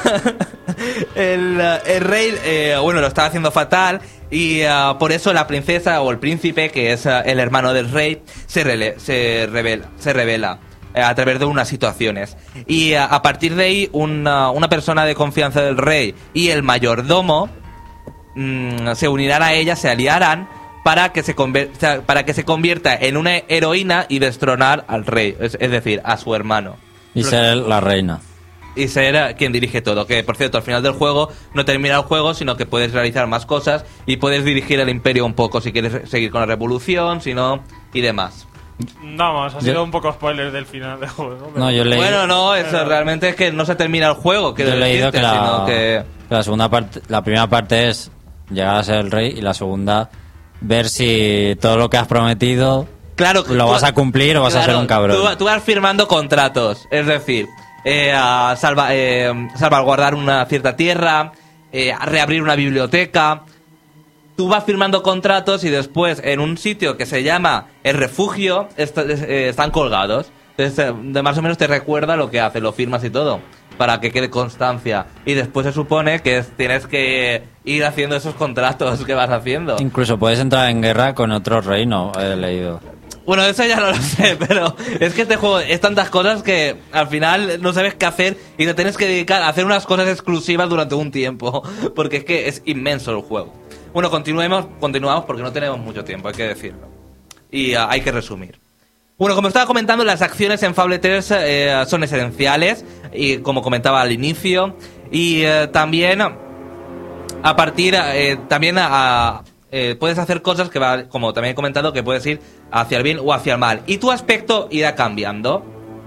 el, 1.16 1.58
eh, 1.60 1.80
el 1.86 2.02
rey, 2.02 2.34
eh, 2.44 2.78
bueno, 2.82 3.02
lo 3.02 3.08
estaba 3.08 3.28
haciendo 3.28 3.52
fatal 3.52 4.02
y 4.30 4.64
ah, 4.64 4.96
por 5.00 5.12
eso 5.12 5.34
la 5.34 5.48
princesa 5.48 6.02
o 6.02 6.12
el 6.12 6.20
príncipe, 6.20 6.70
que 6.70 6.94
es 6.94 7.06
el 7.06 7.40
hermano 7.40 7.74
del 7.74 7.90
rey, 7.92 8.22
se, 8.46 8.64
rele- 8.66 8.98
se 9.00 9.48
revela. 9.52 9.88
Se 10.00 10.14
revela 10.14 10.60
a 10.94 11.14
través 11.16 11.40
de 11.40 11.46
unas 11.46 11.68
situaciones. 11.68 12.38
Y 12.68 12.94
ah, 12.94 13.06
a 13.06 13.22
partir 13.22 13.56
de 13.56 13.64
ahí, 13.64 13.90
una, 13.92 14.52
una 14.52 14.70
persona 14.70 15.06
de 15.06 15.16
confianza 15.16 15.62
del 15.62 15.78
rey 15.78 16.16
y 16.34 16.50
el 16.50 16.64
mayordomo 16.64 17.50
mm, 18.36 18.94
se 18.96 19.08
unirán 19.08 19.44
a 19.44 19.54
ella, 19.54 19.76
se 19.76 19.90
aliarán 19.90 20.48
para 20.84 21.12
que 21.12 21.24
se, 21.24 21.36
sea, 21.78 22.02
para 22.02 22.26
que 22.26 22.34
se 22.34 22.44
convierta 22.44 22.96
en 22.96 23.18
una 23.18 23.38
heroína 23.48 24.06
y 24.10 24.20
destronar 24.20 24.86
al 24.88 25.06
rey, 25.06 25.36
es, 25.40 25.58
es 25.60 25.72
decir, 25.72 26.02
a 26.04 26.18
su 26.18 26.34
hermano. 26.34 26.78
Y 27.14 27.24
ser 27.24 27.58
la 27.58 27.82
reina. 27.82 28.22
Y 28.76 28.88
ser 28.88 29.16
eh, 29.16 29.36
quien 29.38 29.52
dirige 29.52 29.82
todo. 29.82 30.08
Que 30.08 30.24
por 30.24 30.38
cierto, 30.38 30.58
al 30.58 30.64
final 30.64 30.82
del 30.82 30.94
juego 30.94 31.30
no 31.54 31.66
termina 31.66 31.96
el 31.96 32.04
juego, 32.04 32.34
sino 32.34 32.56
que 32.56 32.66
puedes 32.66 32.94
realizar 32.94 33.28
más 33.28 33.46
cosas 33.46 33.86
y 34.06 34.18
puedes 34.18 34.46
dirigir 34.46 34.80
el 34.80 34.90
imperio 34.90 35.26
un 35.26 35.34
poco 35.34 35.62
si 35.62 35.72
quieres 35.72 36.10
seguir 36.10 36.32
con 36.32 36.42
la 36.42 36.48
revolución, 36.48 37.22
si 37.22 37.34
no, 37.34 37.64
y 37.94 38.02
demás. 38.02 38.48
Vamos, 39.02 39.54
ha 39.54 39.60
Yo- 39.60 39.66
sido 39.66 39.84
un 39.84 39.92
poco 39.92 40.12
spoiler 40.14 40.52
del 40.52 40.66
final 40.66 41.00
del 41.00 41.10
juego. 41.10 41.50
pero- 41.54 41.66
No, 41.66 41.72
yo 41.72 41.84
leí, 41.84 41.98
Bueno, 42.00 42.28
no, 42.28 42.56
eso 42.56 42.70
Pero- 42.72 42.86
realmente 42.86 43.30
es 43.30 43.36
que 43.36 43.52
no 43.52 43.66
se 43.66 43.76
termina 43.76 44.08
el 44.08 44.14
juego. 44.14 44.56
yo 44.56 44.66
he 44.66 44.76
leído 44.78 45.12
que 45.12 45.22
la, 45.22 45.32
sino 45.34 45.66
que- 45.66 46.04
que 46.30 46.36
la 46.36 46.44
segunda 46.44 46.70
parte, 46.70 47.02
la 47.08 47.22
primera 47.24 47.48
parte 47.48 47.90
es 47.90 48.12
llegar 48.50 48.76
a 48.78 48.84
ser 48.84 48.96
el 48.98 49.12
rey 49.12 49.34
y 49.38 49.42
la 49.42 49.54
segunda 49.54 50.10
ver 50.62 50.90
si 50.90 51.58
todo 51.62 51.78
lo 51.78 51.90
que 51.90 51.98
has 51.98 52.08
prometido 52.08 52.88
Claro, 53.16 53.44
lo 53.48 53.66
tú- 53.66 53.72
vas 53.72 53.84
a 53.84 53.94
cumplir 53.94 54.38
o 54.38 54.42
vas 54.44 54.56
a 54.56 54.64
ser 54.64 54.76
un 54.76 54.88
cabrón. 54.88 55.16
Tú, 55.18 55.38
tú 55.38 55.46
vas 55.46 55.62
firmando 55.64 56.08
contratos, 56.08 56.88
es 56.92 57.06
decir, 57.06 57.48
eh, 57.86 58.12
a 58.16 58.56
salva- 58.58 58.90
eh, 58.92 59.32
salvaguardar 59.58 60.16
una 60.16 60.46
cierta 60.46 60.76
tierra, 60.76 61.32
eh, 61.72 61.92
a 61.92 62.06
reabrir 62.06 62.42
una 62.44 62.56
biblioteca. 62.56 63.42
Tú 64.42 64.48
vas 64.48 64.64
firmando 64.64 65.04
contratos 65.04 65.64
y 65.66 65.70
después 65.70 66.20
en 66.26 66.40
un 66.40 66.58
sitio 66.58 66.98
que 66.98 67.06
se 67.06 67.22
llama 67.22 67.68
el 67.84 67.96
refugio 67.96 68.68
est- 68.76 68.98
eh, 68.98 69.50
están 69.50 69.70
colgados. 69.70 70.32
Entonces, 70.58 70.84
eh, 70.84 70.92
de 71.00 71.22
más 71.22 71.38
o 71.38 71.44
menos 71.44 71.60
te 71.60 71.68
recuerda 71.68 72.16
lo 72.16 72.32
que 72.32 72.40
hace, 72.40 72.60
lo 72.60 72.74
firmas 72.74 73.04
y 73.04 73.12
todo, 73.12 73.40
para 73.78 74.00
que 74.02 74.10
quede 74.12 74.32
constancia. 74.32 75.06
Y 75.28 75.36
después 75.36 75.68
se 75.68 75.74
supone 75.74 76.22
que 76.22 76.40
es- 76.40 76.48
tienes 76.58 76.88
que 76.88 77.44
ir 77.66 77.86
haciendo 77.86 78.16
esos 78.16 78.34
contratos 78.34 79.06
que 79.06 79.14
vas 79.14 79.30
haciendo. 79.30 79.76
Incluso 79.80 80.18
puedes 80.18 80.40
entrar 80.40 80.72
en 80.72 80.82
guerra 80.82 81.14
con 81.14 81.30
otro 81.32 81.62
reino, 81.62 82.12
he 82.20 82.36
leído. 82.36 82.80
Bueno, 83.24 83.44
eso 83.44 83.64
ya 83.64 83.76
no 83.80 83.90
lo 83.92 83.96
sé, 83.98 84.36
pero 84.48 84.76
es 85.00 85.14
que 85.14 85.22
este 85.22 85.36
juego 85.36 85.60
es 85.60 85.80
tantas 85.80 86.10
cosas 86.10 86.42
que 86.42 86.78
al 86.92 87.10
final 87.10 87.62
no 87.62 87.74
sabes 87.74 87.94
qué 87.94 88.08
hacer 88.08 88.38
y 88.58 88.66
te 88.66 88.74
tienes 88.74 88.98
que 88.98 89.06
dedicar 89.06 89.44
a 89.44 89.50
hacer 89.50 89.66
unas 89.66 89.86
cosas 89.86 90.08
exclusivas 90.08 90.68
durante 90.68 90.96
un 90.96 91.12
tiempo, 91.12 91.62
porque 91.96 92.18
es 92.18 92.24
que 92.26 92.48
es 92.48 92.64
inmenso 92.66 93.12
el 93.12 93.22
juego. 93.22 93.61
Bueno, 93.94 94.10
continuemos, 94.10 94.68
continuamos 94.80 95.26
porque 95.26 95.42
no 95.42 95.52
tenemos 95.52 95.78
mucho 95.80 96.04
tiempo, 96.06 96.30
hay 96.30 96.34
que 96.34 96.48
decirlo. 96.48 96.88
Y 97.52 97.74
ah, 97.74 97.88
hay 97.90 98.02
que 98.02 98.12
resumir. 98.12 98.58
Bueno, 99.18 99.36
como 99.36 99.50
estaba 99.50 99.66
comentando, 99.66 100.06
las 100.06 100.22
acciones 100.22 100.64
en 100.64 100.74
Fable 100.74 100.98
3 100.98 101.32
eh, 101.32 101.84
son 101.88 102.04
esenciales, 102.04 102.86
y 103.14 103.38
como 103.40 103.62
comentaba 103.62 104.02
al 104.02 104.12
inicio, 104.12 104.76
y 105.12 105.44
eh, 105.44 105.68
también 105.72 106.22
a 106.22 107.56
partir 107.56 107.96
eh, 107.98 108.38
también 108.48 108.78
puedes 110.00 110.18
hacer 110.18 110.42
cosas 110.42 110.70
que 110.70 110.80
va, 110.80 111.04
como 111.04 111.34
también 111.34 111.52
he 111.52 111.56
comentado, 111.56 111.92
que 111.92 112.02
puedes 112.02 112.26
ir 112.26 112.40
hacia 112.72 112.98
el 112.98 113.04
bien 113.04 113.20
o 113.22 113.34
hacia 113.34 113.54
el 113.54 113.60
mal. 113.60 113.82
Y 113.88 113.98
tu 113.98 114.10
aspecto 114.10 114.70
irá 114.72 114.96
cambiando. 114.96 115.66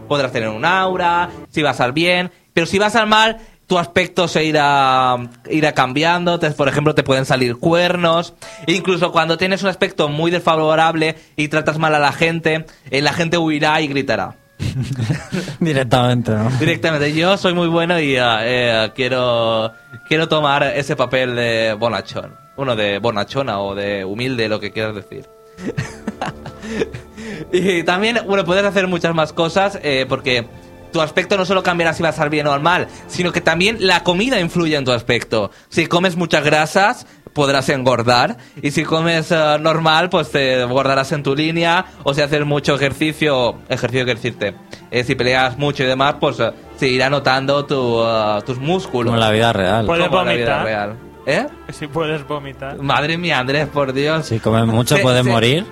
Podrás 0.09 0.33
tener 0.33 0.49
un 0.49 0.65
aura, 0.65 1.31
si 1.51 1.63
vas 1.63 1.81
al 1.81 1.93
bien, 1.93 2.31
pero 2.53 2.67
si 2.67 2.79
vas 2.79 2.97
al 2.97 3.07
mal, 3.07 3.39
tu 3.67 3.79
aspecto 3.79 4.29
se 4.29 4.45
irá, 4.45 5.17
irá 5.51 5.73
cambiando. 5.73 6.35
Entonces, 6.35 6.57
por 6.57 6.69
ejemplo, 6.69 6.95
te 6.95 7.03
pueden 7.03 7.25
salir 7.25 7.57
cuernos. 7.57 8.35
Incluso 8.67 9.13
cuando 9.13 9.39
tienes 9.39 9.63
un 9.63 9.69
aspecto 9.69 10.09
muy 10.09 10.31
desfavorable 10.31 11.17
y 11.37 11.49
tratas 11.49 11.79
mal 11.79 11.95
a 11.95 11.99
la 11.99 12.13
gente, 12.13 12.67
eh, 12.91 13.01
la 13.01 13.13
gente 13.13 13.39
huirá 13.39 13.81
y 13.81 13.89
gritará. 13.89 14.37
Directamente, 15.61 16.31
¿no? 16.31 16.51
Directamente. 16.61 17.13
Yo 17.15 17.37
soy 17.37 17.55
muy 17.55 17.69
bueno 17.69 17.99
y 17.99 18.17
ah, 18.17 18.41
eh, 18.43 18.91
quiero, 18.95 19.73
quiero 20.09 20.29
tomar 20.29 20.63
ese 20.63 20.97
papel 20.97 21.35
de 21.35 21.75
bonachón. 21.79 22.35
Uno 22.57 22.77
de 22.77 22.99
bonachona 22.99 23.61
o 23.61 23.75
de 23.75 24.05
humilde, 24.05 24.49
lo 24.49 24.61
que 24.61 24.71
quieras 24.71 24.95
decir. 24.95 25.27
y 27.53 27.83
también, 27.83 28.21
bueno, 28.27 28.45
puedes 28.45 28.65
hacer 28.65 28.87
muchas 28.87 29.15
más 29.15 29.33
cosas 29.33 29.79
eh, 29.83 30.07
porque 30.09 30.47
tu 30.95 31.01
aspecto 31.01 31.37
no 31.37 31.45
solo 31.45 31.63
cambiará 31.65 31.93
si 31.93 32.03
vas 32.05 32.19
al 32.21 32.31
bien 32.31 32.47
o 32.47 32.53
al 32.53 32.61
mal, 32.63 32.87
sino 33.09 33.33
que 33.33 33.41
también 33.41 33.79
la 33.81 34.05
comida 34.05 34.39
influye 34.39 34.77
en 34.77 34.85
tu 34.85 34.93
aspecto. 34.93 35.51
Si 35.69 35.87
comes 35.89 36.15
muchas 36.17 36.45
grasas, 36.45 37.05
podrás 37.33 37.69
engordar. 37.69 38.37
Y 38.63 38.71
si 38.71 38.85
comes 38.85 39.33
eh, 39.33 39.57
normal, 39.61 40.09
pues 40.09 40.31
te 40.31 40.65
guardarás 40.65 41.11
en 41.11 41.25
tu 41.25 41.35
línea. 41.35 41.85
O 42.05 42.15
si 42.15 42.21
haces 42.23 42.47
mucho 42.47 42.77
ejercicio, 42.77 43.57
ejercicio 43.69 44.07
que 44.07 44.15
decirte, 44.15 44.55
eh, 44.93 45.03
si 45.03 45.17
peleas 45.17 45.59
mucho 45.59 45.83
y 45.83 45.87
demás, 45.87 46.15
pues 46.21 46.39
eh, 46.39 46.53
se 46.77 46.87
irá 46.87 47.11
notando 47.11 47.65
tu, 47.67 48.01
eh, 48.05 48.39
tus 48.47 48.59
músculos. 48.59 49.07
Como 49.11 49.17
en 49.17 49.21
la 49.21 49.33
vida 49.33 49.53
real. 49.53 49.85
Puedes 49.87 50.07
Como 50.07 50.21
en 50.21 50.27
la 50.29 50.33
vida 50.35 50.59
vomitar. 50.59 50.65
real. 50.65 50.97
¿Eh? 51.27 51.47
Si 51.73 51.89
puedes 51.89 52.25
vomitar. 52.29 52.79
Madre 52.79 53.19
mía, 53.19 53.41
Andrés, 53.41 53.67
por 53.67 53.93
Dios. 53.93 54.27
Si 54.27 54.39
comes 54.39 54.67
mucho 54.67 54.97
puedes 55.03 55.25
se- 55.25 55.31
morir. 55.31 55.67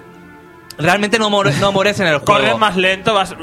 Realmente 0.79 1.18
no, 1.18 1.29
mor- 1.31 1.53
no 1.61 1.73
mueres 1.73 2.01
en 2.01 2.07
el 2.07 2.18
juego. 2.18 2.25
Corres 2.41 2.59
más 2.59 2.77
lento, 2.77 3.14
vas. 3.14 3.35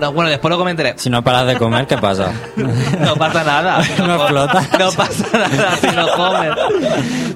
No, 0.00 0.12
bueno, 0.12 0.30
después 0.30 0.50
lo 0.50 0.58
comentaré. 0.58 0.94
Si 0.96 1.08
no 1.10 1.22
paras 1.24 1.46
de 1.46 1.56
comer, 1.56 1.86
¿qué 1.86 1.96
pasa? 1.98 2.32
No 3.00 3.14
pasa 3.16 3.44
nada. 3.44 3.82
No 3.98 4.14
explotas. 4.16 4.78
No 4.78 4.92
pasa 4.92 5.26
nada 5.32 5.76
si 5.76 5.86
no 5.88 6.08
comes. 6.12 6.50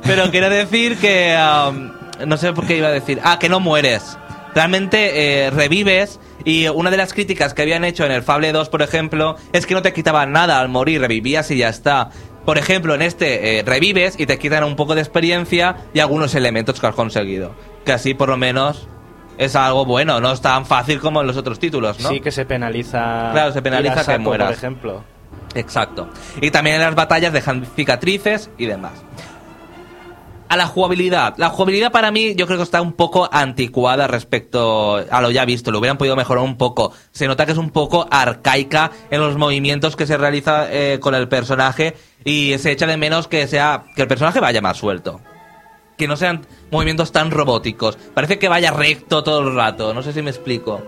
Pero 0.04 0.30
quiero 0.30 0.48
decir 0.50 0.96
que... 0.98 1.36
um, 1.68 1.92
no 2.26 2.36
sé 2.36 2.52
por 2.52 2.66
qué 2.66 2.76
iba 2.76 2.88
a 2.88 2.92
decir. 2.92 3.20
Ah, 3.24 3.38
que 3.38 3.48
no 3.48 3.58
mueres. 3.60 4.16
Realmente 4.54 5.46
eh, 5.46 5.50
revives 5.50 6.20
y 6.44 6.68
una 6.68 6.90
de 6.90 6.98
las 6.98 7.14
críticas 7.14 7.54
que 7.54 7.62
habían 7.62 7.84
hecho 7.84 8.04
en 8.04 8.12
el 8.12 8.22
Fable 8.22 8.52
2, 8.52 8.68
por 8.68 8.82
ejemplo, 8.82 9.36
es 9.52 9.64
que 9.64 9.72
no 9.74 9.80
te 9.82 9.92
quitaban 9.94 10.30
nada 10.32 10.60
al 10.60 10.68
morir, 10.68 11.00
revivías 11.00 11.50
y 11.50 11.56
ya 11.58 11.68
está. 11.70 12.10
Por 12.44 12.58
ejemplo, 12.58 12.94
en 12.94 13.00
este 13.02 13.60
eh, 13.60 13.62
revives 13.64 14.16
y 14.18 14.26
te 14.26 14.38
quitan 14.38 14.64
un 14.64 14.76
poco 14.76 14.94
de 14.94 15.00
experiencia 15.00 15.76
y 15.94 16.00
algunos 16.00 16.34
elementos 16.34 16.80
que 16.80 16.86
has 16.86 16.94
conseguido. 16.94 17.54
Que 17.86 17.92
así 17.92 18.12
por 18.14 18.28
lo 18.28 18.36
menos 18.36 18.88
es 19.38 19.56
algo 19.56 19.84
bueno, 19.84 20.20
no 20.20 20.32
es 20.32 20.40
tan 20.40 20.66
fácil 20.66 21.00
como 21.00 21.20
en 21.20 21.26
los 21.26 21.36
otros 21.36 21.58
títulos, 21.58 22.00
¿no? 22.00 22.08
Sí 22.08 22.20
que 22.20 22.30
se 22.30 22.44
penaliza. 22.44 23.30
Claro, 23.32 23.52
se 23.52 23.62
penaliza 23.62 24.04
que 24.04 24.18
mueras. 24.18 24.48
Por 24.48 24.56
ejemplo. 24.56 25.04
Exacto. 25.54 26.08
Y 26.40 26.50
también 26.50 26.76
en 26.76 26.82
las 26.82 26.94
batallas 26.94 27.32
dejan 27.32 27.66
cicatrices 27.76 28.50
y 28.58 28.66
demás. 28.66 28.92
A 30.48 30.56
la 30.56 30.66
jugabilidad. 30.66 31.34
La 31.38 31.48
jugabilidad 31.48 31.92
para 31.92 32.10
mí 32.10 32.34
yo 32.34 32.46
creo 32.46 32.58
que 32.58 32.64
está 32.64 32.82
un 32.82 32.92
poco 32.92 33.28
anticuada 33.32 34.06
respecto 34.06 34.96
a 34.96 35.22
lo 35.22 35.30
ya 35.30 35.46
visto. 35.46 35.70
Lo 35.70 35.78
hubieran 35.78 35.96
podido 35.96 36.14
mejorar 36.14 36.44
un 36.44 36.58
poco. 36.58 36.92
Se 37.10 37.26
nota 37.26 37.46
que 37.46 37.52
es 37.52 37.58
un 37.58 37.70
poco 37.70 38.06
arcaica 38.10 38.90
en 39.10 39.20
los 39.20 39.38
movimientos 39.38 39.96
que 39.96 40.06
se 40.06 40.18
realiza 40.18 40.66
eh, 40.70 40.98
con 41.00 41.14
el 41.14 41.28
personaje 41.28 41.96
y 42.22 42.56
se 42.58 42.70
echa 42.70 42.86
de 42.86 42.98
menos 42.98 43.28
que 43.28 43.46
sea 43.46 43.84
que 43.96 44.02
el 44.02 44.08
personaje 44.08 44.40
vaya 44.40 44.60
más 44.60 44.76
suelto. 44.76 45.20
Que 45.98 46.08
no 46.08 46.16
sean 46.16 46.40
movimientos 46.70 47.12
tan 47.12 47.30
robóticos. 47.30 47.96
Parece 48.14 48.38
que 48.38 48.48
vaya 48.48 48.70
recto 48.70 49.22
todo 49.22 49.40
el 49.48 49.54
rato. 49.54 49.92
No 49.94 50.02
sé 50.02 50.12
si 50.12 50.22
me 50.22 50.30
explico. 50.30 50.82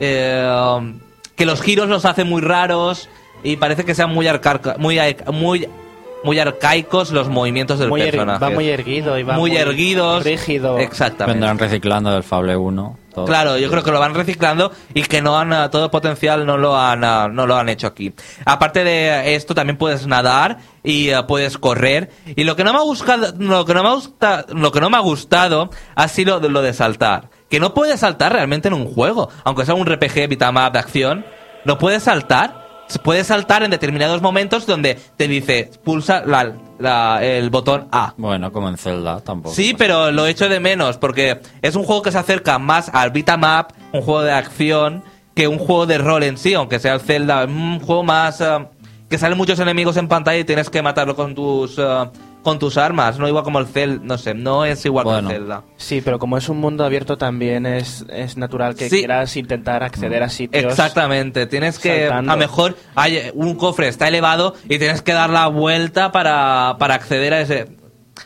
Eh, 0.00 0.92
que 1.36 1.46
los 1.46 1.62
giros 1.62 1.88
los 1.88 2.04
hace 2.04 2.24
muy 2.24 2.42
raros 2.42 3.08
y 3.42 3.56
parece 3.56 3.84
que 3.84 3.94
sean 3.94 4.10
muy 4.10 4.26
arca- 4.26 4.76
muy 4.78 4.98
ar- 4.98 5.32
muy 5.32 5.66
muy 6.24 6.38
arcaicos 6.38 7.10
los 7.10 7.28
movimientos 7.28 7.80
del 7.80 7.88
Muy 7.88 8.00
er- 8.02 8.10
personaje. 8.12 8.44
va 8.44 8.50
muy 8.50 8.68
erguido 8.68 9.18
y 9.18 9.24
va 9.24 9.34
muy, 9.34 9.56
erguidos. 9.56 10.22
Rígido. 10.22 10.78
Exactamente. 10.78 11.40
Vendrán 11.40 11.58
reciclando 11.58 12.12
del 12.12 12.22
Fable 12.22 12.56
1. 12.56 12.96
Claro, 13.26 13.58
yo 13.58 13.70
creo 13.70 13.82
que 13.82 13.90
lo 13.90 14.00
van 14.00 14.14
reciclando 14.14 14.72
y 14.94 15.02
que 15.02 15.20
no 15.22 15.38
han 15.38 15.52
ah, 15.52 15.70
todo 15.70 15.84
el 15.84 15.90
potencial 15.90 16.46
no 16.46 16.56
lo 16.56 16.76
han 16.78 17.04
ah, 17.04 17.28
no 17.30 17.46
lo 17.46 17.56
han 17.56 17.68
hecho 17.68 17.86
aquí. 17.86 18.14
Aparte 18.44 18.84
de 18.84 19.34
esto 19.34 19.54
también 19.54 19.76
puedes 19.76 20.06
nadar 20.06 20.58
y 20.82 21.10
ah, 21.10 21.26
puedes 21.26 21.58
correr 21.58 22.10
y 22.34 22.44
lo 22.44 22.56
que 22.56 22.64
no 22.64 22.72
me 22.72 22.78
ha 22.78 22.82
gustado 22.82 23.34
lo 23.38 23.64
que 23.64 23.74
no 23.74 23.82
me 23.82 23.88
ha 23.90 23.92
gusta- 23.94 24.46
lo 24.48 24.72
que 24.72 24.80
no 24.80 24.88
me 24.90 24.96
ha 24.96 25.00
gustado 25.00 25.70
ha 25.94 26.08
sido 26.08 26.40
lo 26.40 26.62
de 26.62 26.72
saltar, 26.72 27.28
que 27.50 27.60
no 27.60 27.74
puedes 27.74 28.00
saltar 28.00 28.32
realmente 28.32 28.68
en 28.68 28.74
un 28.74 28.86
juego, 28.86 29.28
aunque 29.44 29.66
sea 29.66 29.74
un 29.74 29.86
RPG 29.86 30.28
Vitamap 30.28 30.72
de 30.72 30.78
acción, 30.78 31.26
no 31.64 31.78
puedes 31.78 32.02
saltar. 32.04 32.61
Se 32.92 32.98
puede 32.98 33.24
saltar 33.24 33.62
en 33.62 33.70
determinados 33.70 34.20
momentos 34.20 34.66
donde 34.66 34.98
te 35.16 35.26
dice 35.26 35.70
pulsa 35.82 36.22
la- 36.26 36.52
la- 36.78 37.24
el 37.24 37.48
botón 37.48 37.88
A. 37.90 38.12
Bueno, 38.18 38.52
como 38.52 38.68
en 38.68 38.76
Zelda, 38.76 39.20
tampoco. 39.20 39.54
Sí, 39.54 39.74
pero 39.78 40.10
lo 40.12 40.26
echo 40.26 40.46
de 40.50 40.60
menos 40.60 40.98
porque 40.98 41.40
es 41.62 41.74
un 41.74 41.84
juego 41.84 42.02
que 42.02 42.12
se 42.12 42.18
acerca 42.18 42.58
más 42.58 42.90
al 42.92 43.10
beat'em 43.10 43.40
up, 43.44 43.68
un 43.92 44.02
juego 44.02 44.20
de 44.20 44.32
acción, 44.32 45.02
que 45.34 45.48
un 45.48 45.58
juego 45.58 45.86
de 45.86 45.96
rol 45.96 46.22
en 46.24 46.36
sí, 46.36 46.52
aunque 46.52 46.78
sea 46.78 46.92
el 46.92 47.00
Zelda, 47.00 47.46
un 47.46 47.80
juego 47.80 48.02
más 48.02 48.42
eh, 48.42 48.66
que 49.08 49.16
salen 49.16 49.38
muchos 49.38 49.58
enemigos 49.58 49.96
en 49.96 50.06
pantalla 50.06 50.38
y 50.40 50.44
tienes 50.44 50.68
que 50.68 50.82
matarlo 50.82 51.16
con 51.16 51.34
tus 51.34 51.76
eh, 51.78 52.10
con 52.42 52.58
tus 52.58 52.76
armas, 52.76 53.18
no 53.18 53.28
igual 53.28 53.44
como 53.44 53.58
el 53.60 53.66
Zelda, 53.66 54.00
no 54.04 54.18
sé, 54.18 54.34
no 54.34 54.64
es 54.64 54.84
igual 54.84 55.04
Bueno. 55.04 55.28
que 55.28 55.34
el 55.36 55.40
Zelda. 55.42 55.62
Sí, 55.76 56.00
pero 56.04 56.18
como 56.18 56.36
es 56.36 56.48
un 56.48 56.58
mundo 56.58 56.84
abierto 56.84 57.16
también 57.16 57.66
es, 57.66 58.04
es 58.10 58.36
natural 58.36 58.74
que 58.74 58.88
Sí. 58.90 58.98
quieras 58.98 59.36
intentar 59.36 59.82
acceder 59.84 60.22
a 60.22 60.28
sitios. 60.28 60.64
Exactamente, 60.64 61.46
tienes 61.46 61.78
que 61.78 62.00
saltando. 62.08 62.32
a 62.32 62.34
lo 62.34 62.40
mejor 62.40 62.76
hay 62.94 63.30
un 63.34 63.54
cofre 63.54 63.88
está 63.88 64.08
elevado 64.08 64.54
y 64.68 64.78
tienes 64.78 65.02
que 65.02 65.12
dar 65.12 65.30
la 65.30 65.46
vuelta 65.46 66.10
para, 66.12 66.76
para 66.78 66.94
acceder 66.94 67.32
a 67.34 67.40
ese 67.42 67.68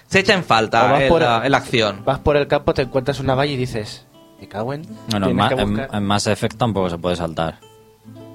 se 0.08 0.20
echa 0.20 0.34
en 0.34 0.44
falta 0.44 0.82
vas 0.90 1.02
en, 1.02 1.08
por- 1.08 1.20
la, 1.22 1.42
en 1.44 1.52
la 1.52 1.58
acción. 1.58 2.02
Vas 2.04 2.18
por 2.18 2.36
el 2.36 2.46
campo, 2.48 2.74
te 2.74 2.82
encuentras 2.82 3.20
una 3.20 3.34
valla 3.34 3.52
y 3.52 3.56
dices, 3.56 4.06
me 4.40 4.48
cago 4.48 4.72
en. 4.72 4.82
Bueno, 5.10 5.28
en, 5.28 5.36
Ma- 5.36 5.88
en 5.92 6.04
Mass 6.04 6.26
Effect 6.26 6.56
tampoco 6.56 6.90
se 6.90 6.98
puede 6.98 7.16
saltar. 7.16 7.58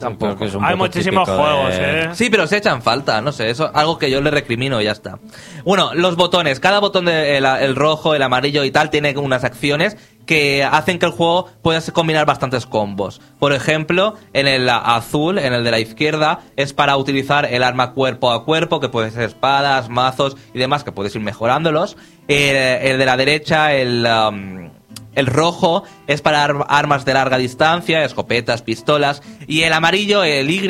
Tampoco. 0.02 0.46
Es 0.46 0.54
un 0.56 0.64
Hay 0.66 0.76
muchísimos 0.76 1.30
juegos, 1.30 1.70
de- 1.76 2.02
¿eh? 2.04 2.10
Sí, 2.14 2.30
pero 2.30 2.48
se 2.48 2.58
echan 2.58 2.82
falta, 2.82 3.22
no 3.22 3.32
sé, 3.32 3.50
eso 3.50 3.66
es 3.66 3.72
algo 3.74 3.98
que 3.98 4.10
yo 4.12 4.20
le 4.22 4.32
recrimino 4.32 4.82
y 4.82 4.86
ya 4.86 4.92
está. 4.92 5.20
Bueno, 5.64 5.94
los 5.94 6.16
botones, 6.16 6.60
cada 6.60 6.80
botón 6.80 7.06
de 7.06 7.38
el, 7.38 7.46
el 7.46 7.76
rojo, 7.76 8.16
el 8.16 8.22
amarillo 8.24 8.64
y 8.64 8.72
tal 8.72 8.90
tiene 8.90 9.18
unas 9.18 9.44
acciones 9.44 9.98
que 10.26 10.64
hacen 10.64 11.00
que 11.00 11.06
el 11.08 11.12
juego 11.12 11.50
pueda 11.62 11.82
combinar 11.92 12.26
bastantes 12.26 12.66
combos. 12.66 13.22
Por 13.40 13.54
ejemplo, 13.54 14.16
en 14.34 14.48
el 14.48 14.70
azul, 14.70 15.38
en 15.40 15.54
el 15.54 15.64
de 15.64 15.72
la 15.72 15.80
izquierda, 15.80 16.40
es 16.56 16.74
para 16.74 16.96
utilizar 16.98 17.46
el 17.46 17.64
arma 17.64 17.94
cuerpo 17.94 18.32
a 18.32 18.46
cuerpo, 18.46 18.80
que 18.80 18.88
puede 18.90 19.12
ser 19.12 19.24
espadas, 19.24 19.90
mazos 19.90 20.38
y 20.54 20.60
demás, 20.60 20.84
que 20.84 20.92
puedes 20.92 21.14
ir 21.16 21.22
mejorándolos. 21.22 21.98
Eh, 22.28 22.80
el 22.84 22.98
de 22.98 23.06
la 23.06 23.18
derecha, 23.18 23.74
el... 23.74 24.06
um, 24.08 24.71
el 25.16 25.28
rojo 25.28 25.84
es 26.08 26.22
para 26.22 26.44
ar- 26.44 26.66
armas 26.70 27.06
de 27.06 27.14
larga 27.14 27.38
distancia, 27.38 28.04
escopetas, 28.04 28.62
pistolas. 28.62 29.22
Y 29.48 29.62
el 29.64 29.74
amarillo, 29.74 30.24
el 30.24 30.50
Y, 30.50 30.62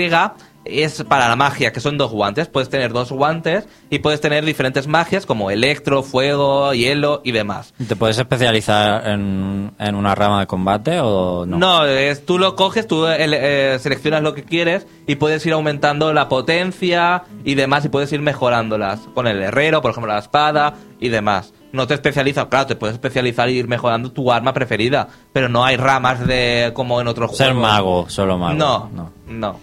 es 0.64 1.04
para 1.06 1.28
la 1.28 1.36
magia, 1.36 1.74
que 1.74 1.80
son 1.80 1.98
dos 1.98 2.12
guantes. 2.12 2.48
Puedes 2.48 2.70
tener 2.70 2.94
dos 2.94 3.12
guantes 3.12 3.68
y 3.89 3.98
puedes 3.98 4.22
tener 4.22 4.46
diferentes 4.46 4.86
magias 4.88 5.26
como 5.26 5.50
electro, 5.50 6.04
fuego, 6.04 6.72
hielo 6.74 7.22
y 7.24 7.32
demás. 7.32 7.74
¿Te 7.88 7.96
puedes 7.96 8.20
especializar 8.20 9.08
en, 9.10 9.72
en 9.80 9.96
una 9.96 10.14
rama 10.14 10.39
de 10.42 10.46
combate 10.46 11.00
o 11.00 11.48
no? 11.48 11.58
No, 11.58 11.86
es, 11.86 12.26
tú 12.28 12.38
lo 12.38 12.56
coges, 12.56 12.86
tú 12.88 13.08
eh, 13.08 13.78
seleccionas 13.80 14.22
lo 14.22 14.36
que 14.36 14.44
quieres 14.44 14.86
y 15.08 15.16
puedes 15.16 15.44
ir 15.48 15.54
aumentando 15.54 16.14
la 16.14 16.30
potencia 16.30 17.24
y 17.44 17.56
demás 17.56 17.84
y 17.86 17.89
puedes 17.89 18.12
ir 18.14 18.22
mejorándolas. 18.22 19.00
Con 19.16 19.26
el 19.26 19.42
herrero, 19.42 19.82
por 19.82 19.92
ejemplo, 19.92 20.14
la 20.14 20.20
espada 20.20 20.76
y 21.00 21.10
demás. 21.10 21.54
No 21.74 21.88
te 21.88 21.93
especializas, 21.93 22.47
claro, 22.47 22.67
te 22.67 22.76
puedes 22.76 22.95
especializar 22.95 23.49
y 23.49 23.53
ir 23.53 23.67
mejorando 23.67 24.11
tu 24.11 24.32
arma 24.32 24.53
preferida, 24.53 25.07
pero 25.32 25.47
no 25.47 25.63
hay 25.63 25.78
ramas 25.78 26.26
de 26.28 26.72
como 26.74 26.99
en 26.99 27.07
otros 27.07 27.36
Ser 27.38 27.53
juegos. 27.53 27.61
mago, 27.61 28.09
solo 28.09 28.38
mago. 28.38 28.55
No, 28.57 28.89
no. 29.28 29.59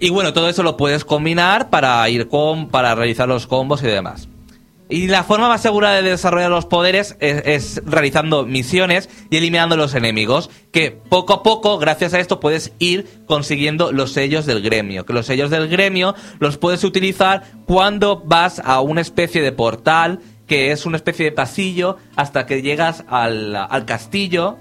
Y 0.00 0.10
bueno, 0.10 0.32
todo 0.32 0.48
eso 0.48 0.62
lo 0.62 0.76
puedes 0.76 1.04
combinar 1.04 1.70
para 1.70 2.08
ir 2.08 2.28
con, 2.28 2.68
para 2.68 2.94
realizar 2.94 3.26
los 3.26 3.46
combos 3.46 3.82
y 3.82 3.86
demás. 3.86 4.28
Y 4.90 5.06
la 5.08 5.22
forma 5.22 5.48
más 5.48 5.60
segura 5.60 5.92
de 5.92 6.02
desarrollar 6.02 6.50
los 6.50 6.64
poderes 6.64 7.16
es, 7.20 7.82
realizando 7.84 8.46
misiones 8.46 9.10
y 9.28 9.36
eliminando 9.36 9.76
los 9.76 9.94
enemigos. 9.94 10.48
Que 10.72 10.90
poco 10.90 11.34
a 11.34 11.42
poco, 11.42 11.78
gracias 11.78 12.14
a 12.14 12.20
esto, 12.20 12.40
puedes 12.40 12.72
ir 12.78 13.06
consiguiendo 13.26 13.92
los 13.92 14.12
sellos 14.12 14.46
del 14.46 14.62
gremio. 14.62 15.04
Que 15.04 15.12
los 15.12 15.26
sellos 15.26 15.50
del 15.50 15.68
gremio 15.68 16.14
los 16.38 16.56
puedes 16.56 16.84
utilizar 16.84 17.42
cuando 17.66 18.22
vas 18.24 18.62
a 18.64 18.80
una 18.80 19.02
especie 19.02 19.42
de 19.42 19.52
portal, 19.52 20.20
que 20.46 20.72
es 20.72 20.86
una 20.86 20.96
especie 20.96 21.26
de 21.26 21.32
pasillo, 21.32 21.98
hasta 22.16 22.46
que 22.46 22.62
llegas 22.62 23.04
al, 23.08 23.54
al 23.54 23.84
castillo. 23.84 24.56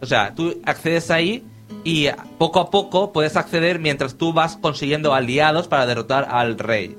O 0.00 0.06
sea, 0.06 0.34
tú 0.34 0.60
accedes 0.64 1.12
ahí 1.12 1.44
y 1.84 2.08
poco 2.38 2.58
a 2.58 2.70
poco 2.70 3.12
puedes 3.12 3.36
acceder 3.36 3.78
mientras 3.78 4.16
tú 4.16 4.32
vas 4.32 4.56
consiguiendo 4.56 5.14
aliados 5.14 5.68
para 5.68 5.86
derrotar 5.86 6.26
al 6.28 6.58
rey. 6.58 6.98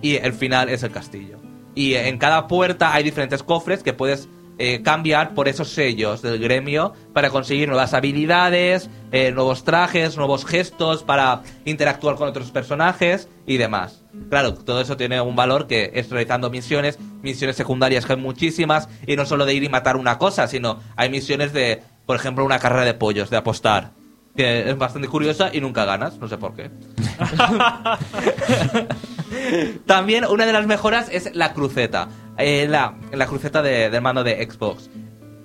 Y 0.00 0.14
el 0.14 0.32
final 0.32 0.68
es 0.68 0.84
el 0.84 0.92
castillo. 0.92 1.37
Y 1.78 1.94
en 1.94 2.18
cada 2.18 2.48
puerta 2.48 2.92
hay 2.92 3.04
diferentes 3.04 3.44
cofres 3.44 3.84
que 3.84 3.92
puedes 3.92 4.28
eh, 4.58 4.82
cambiar 4.82 5.34
por 5.34 5.46
esos 5.46 5.68
sellos 5.68 6.22
del 6.22 6.40
gremio 6.40 6.92
para 7.12 7.30
conseguir 7.30 7.68
nuevas 7.68 7.94
habilidades, 7.94 8.90
eh, 9.12 9.30
nuevos 9.30 9.62
trajes, 9.62 10.16
nuevos 10.16 10.44
gestos 10.44 11.04
para 11.04 11.42
interactuar 11.64 12.16
con 12.16 12.26
otros 12.26 12.50
personajes 12.50 13.28
y 13.46 13.58
demás. 13.58 14.02
Claro, 14.28 14.54
todo 14.54 14.80
eso 14.80 14.96
tiene 14.96 15.20
un 15.20 15.36
valor 15.36 15.68
que 15.68 15.92
es 15.94 16.10
realizando 16.10 16.50
misiones, 16.50 16.98
misiones 17.22 17.54
secundarias 17.54 18.06
que 18.06 18.14
hay 18.14 18.18
muchísimas 18.18 18.88
y 19.06 19.14
no 19.14 19.24
solo 19.24 19.46
de 19.46 19.54
ir 19.54 19.62
y 19.62 19.68
matar 19.68 19.96
una 19.96 20.18
cosa, 20.18 20.48
sino 20.48 20.80
hay 20.96 21.10
misiones 21.10 21.52
de, 21.52 21.80
por 22.06 22.16
ejemplo, 22.16 22.44
una 22.44 22.58
carrera 22.58 22.86
de 22.86 22.94
pollos, 22.94 23.30
de 23.30 23.36
apostar, 23.36 23.92
que 24.34 24.68
es 24.68 24.76
bastante 24.76 25.06
curiosa 25.06 25.50
y 25.52 25.60
nunca 25.60 25.84
ganas, 25.84 26.18
no 26.18 26.26
sé 26.26 26.38
por 26.38 26.56
qué. 26.56 26.72
También 29.86 30.24
una 30.24 30.46
de 30.46 30.52
las 30.52 30.66
mejoras 30.66 31.08
es 31.10 31.34
la 31.34 31.52
cruceta. 31.52 32.08
Eh, 32.38 32.66
la, 32.68 32.94
la 33.12 33.26
cruceta 33.26 33.62
de, 33.62 33.90
del 33.90 34.00
mando 34.00 34.22
de 34.22 34.48
Xbox. 34.48 34.90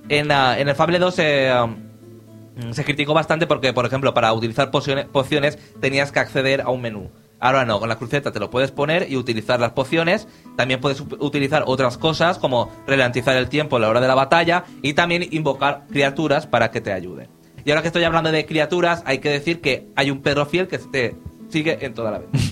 En, 0.10 0.30
el 0.32 0.76
Fable 0.76 1.00
2 1.00 1.16
eh, 1.20 1.54
um, 1.64 2.74
se 2.74 2.84
criticó 2.84 3.14
bastante 3.14 3.48
porque, 3.48 3.74
por 3.74 3.86
ejemplo, 3.86 4.14
para 4.14 4.32
utilizar 4.34 4.70
pociones, 4.70 5.58
tenías 5.80 6.12
que 6.12 6.20
acceder 6.20 6.62
a 6.62 6.70
un 6.70 6.82
menú. 6.82 7.10
Ahora 7.40 7.66
no, 7.66 7.80
con 7.80 7.90
la 7.90 7.98
cruceta 7.98 8.32
te 8.32 8.40
lo 8.40 8.50
puedes 8.50 8.72
poner 8.72 9.12
y 9.12 9.18
utilizar 9.18 9.60
las 9.60 9.72
pociones. 9.72 10.28
También 10.56 10.80
puedes 10.80 11.02
utilizar 11.02 11.64
otras 11.66 11.98
cosas 11.98 12.38
como 12.38 12.72
ralentizar 12.88 13.36
el 13.36 13.50
tiempo 13.50 13.78
a 13.78 13.80
la 13.80 13.90
hora 13.90 14.00
de 14.00 14.08
la 14.08 14.16
batalla 14.16 14.66
y 14.82 14.94
también 14.94 15.28
invocar 15.32 15.86
criaturas 15.90 16.48
para 16.48 16.72
que 16.72 16.80
te 16.80 16.94
ayuden. 16.94 17.28
Y 17.66 17.72
ahora 17.72 17.82
que 17.82 17.88
estoy 17.88 18.04
hablando 18.04 18.32
de 18.32 18.46
criaturas, 18.46 19.04
hay 19.06 19.20
que 19.20 19.30
decir 19.30 19.62
que 19.62 19.88
hay 19.96 20.12
un 20.12 20.22
perro 20.22 20.46
fiel 20.46 20.68
que 20.68 20.78
te 20.78 21.16
sigue 21.50 21.86
en 21.86 21.94
toda 21.94 22.12
la 22.12 22.18
aventura. 22.18 22.44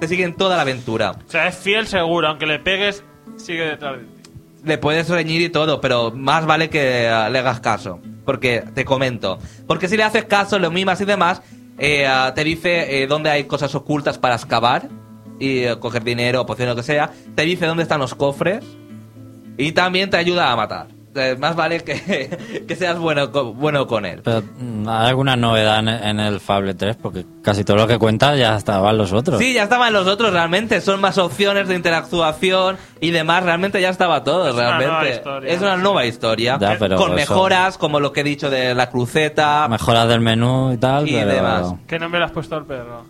Te 0.00 0.08
sigue 0.08 0.24
en 0.24 0.34
toda 0.34 0.56
la 0.56 0.62
aventura. 0.62 1.12
O 1.12 1.30
sea, 1.30 1.46
es 1.46 1.56
fiel 1.56 1.86
seguro, 1.86 2.28
aunque 2.28 2.46
le 2.46 2.58
pegues, 2.58 3.04
sigue 3.36 3.64
detrás 3.64 3.98
de 3.98 4.04
ti. 4.04 4.30
Le 4.64 4.78
puedes 4.78 5.08
reñir 5.08 5.42
y 5.42 5.48
todo, 5.48 5.80
pero 5.80 6.10
más 6.10 6.46
vale 6.46 6.68
que 6.68 6.80
le 7.30 7.38
hagas 7.38 7.60
caso. 7.60 8.00
Porque 8.24 8.64
te 8.74 8.84
comento. 8.84 9.38
Porque 9.66 9.88
si 9.88 9.96
le 9.96 10.02
haces 10.02 10.24
caso, 10.24 10.58
lo 10.58 10.70
mimas 10.70 11.00
y 11.00 11.04
demás, 11.04 11.42
eh, 11.78 12.06
ah, 12.06 12.32
te 12.34 12.44
dice 12.44 13.02
eh, 13.02 13.06
dónde 13.06 13.30
hay 13.30 13.44
cosas 13.44 13.74
ocultas 13.74 14.18
para 14.18 14.34
excavar 14.34 14.88
y 15.38 15.64
eh, 15.64 15.76
coger 15.78 16.04
dinero, 16.04 16.44
poción, 16.44 16.68
lo 16.68 16.76
que 16.76 16.82
sea. 16.82 17.10
Te 17.34 17.42
dice 17.42 17.66
dónde 17.66 17.82
están 17.82 18.00
los 18.00 18.14
cofres 18.14 18.64
y 19.56 19.72
también 19.72 20.10
te 20.10 20.16
ayuda 20.16 20.52
a 20.52 20.56
matar. 20.56 20.88
Eh, 21.12 21.34
más 21.38 21.56
vale 21.56 21.80
que, 21.80 22.64
que 22.68 22.76
seas 22.76 22.96
bueno, 22.98 23.32
co- 23.32 23.52
bueno 23.52 23.86
con 23.88 24.06
él. 24.06 24.20
Pero, 24.22 24.42
mm, 24.58 24.88
¿Hay 24.88 25.08
alguna 25.08 25.34
novedad 25.34 25.80
en, 25.80 25.88
en 25.88 26.20
el 26.20 26.38
Fable 26.38 26.74
3? 26.74 26.96
Porque 27.02 27.24
casi 27.42 27.64
todo 27.64 27.78
lo 27.78 27.86
que 27.88 27.98
cuentas 27.98 28.38
ya 28.38 28.56
estaban 28.56 28.96
los 28.96 29.12
otros. 29.12 29.38
Sí, 29.40 29.52
ya 29.52 29.64
estaban 29.64 29.92
los 29.92 30.06
otros 30.06 30.32
realmente. 30.32 30.80
Son 30.80 31.00
más 31.00 31.18
opciones 31.18 31.66
de 31.66 31.74
interactuación 31.74 32.76
y 33.00 33.10
demás. 33.10 33.42
Realmente 33.42 33.80
ya 33.80 33.88
estaba 33.88 34.22
todo. 34.22 34.46
Es 34.48 34.54
una 34.54 34.78
realmente 34.78 34.92
nueva 34.92 35.08
historia. 35.10 35.52
es 35.52 35.60
una 35.60 35.76
nueva 35.76 36.04
historia. 36.06 36.58
Ya, 36.60 36.76
pero 36.78 36.96
con 36.96 37.08
eso- 37.18 37.34
mejoras 37.34 37.76
como 37.76 37.98
lo 37.98 38.12
que 38.12 38.20
he 38.20 38.24
dicho 38.24 38.48
de 38.48 38.74
la 38.76 38.88
cruceta. 38.88 39.66
Mejoras 39.68 40.06
del 40.08 40.20
menú 40.20 40.72
y 40.72 40.76
tal, 40.76 41.08
Y 41.08 41.14
pero... 41.14 41.26
demás. 41.32 41.74
¿Qué 41.88 41.98
nombre 41.98 42.20
le 42.20 42.26
has 42.26 42.32
puesto 42.32 42.54
al 42.54 42.66
perro? 42.66 43.04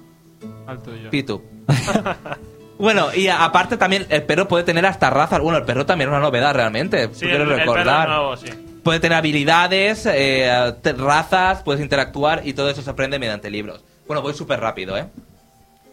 Al 0.66 0.82
tuyo. 0.82 1.11
Pitu. 1.11 1.42
bueno, 2.81 3.09
y 3.14 3.28
a- 3.28 3.45
aparte 3.45 3.76
también 3.76 4.07
el 4.09 4.22
perro 4.24 4.49
puede 4.49 4.64
tener 4.64 4.85
hasta 4.87 5.11
razas. 5.11 5.41
Bueno, 5.41 5.59
el 5.59 5.64
perro 5.64 5.87
también 5.87 6.09
es 6.11 6.12
una 6.12 6.20
novedad 6.22 6.55
realmente. 6.55 7.09
Sí, 7.12 7.26
quiero 7.26 7.45
el, 7.45 7.51
el 7.51 7.57
perro 7.59 7.74
recordar. 7.74 8.09
nuevo, 8.09 8.37
sí. 8.37 8.49
Puede 8.83 8.99
tener 9.01 9.18
habilidades, 9.18 10.07
eh, 10.07 10.74
te- 10.83 10.95
razas, 10.95 11.62
puedes 11.62 11.83
interactuar 11.83 12.43
y 12.47 12.55
todo 12.55 12.70
eso 12.70 12.83
se 12.83 12.91
aprende 12.91 13.18
mediante 13.18 13.51
libros. 13.51 13.85
Bueno, 14.07 14.22
voy 14.22 14.35
súper 14.35 14.59
rápido, 14.61 14.97
¿eh? 14.97 15.07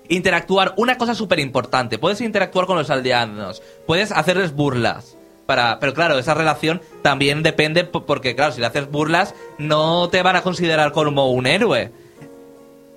Interactuar, 0.09 0.73
una 0.77 0.97
cosa 0.97 1.13
súper 1.13 1.39
importante. 1.39 1.97
Puedes 1.99 2.21
interactuar 2.21 2.65
con 2.65 2.77
los 2.77 2.89
aldeanos, 2.89 3.61
puedes 3.85 4.11
hacerles 4.11 4.53
burlas. 4.53 5.17
Para, 5.45 5.79
pero 5.79 5.93
claro, 5.93 6.17
esa 6.19 6.33
relación 6.33 6.81
también 7.01 7.41
depende 7.43 7.83
po- 7.85 8.05
porque, 8.05 8.35
claro, 8.35 8.51
si 8.53 8.59
le 8.59 8.67
haces 8.67 8.89
burlas, 8.91 9.33
no 9.57 10.09
te 10.09 10.21
van 10.21 10.35
a 10.35 10.41
considerar 10.41 10.91
como 10.91 11.31
un 11.31 11.45
héroe. 11.47 11.91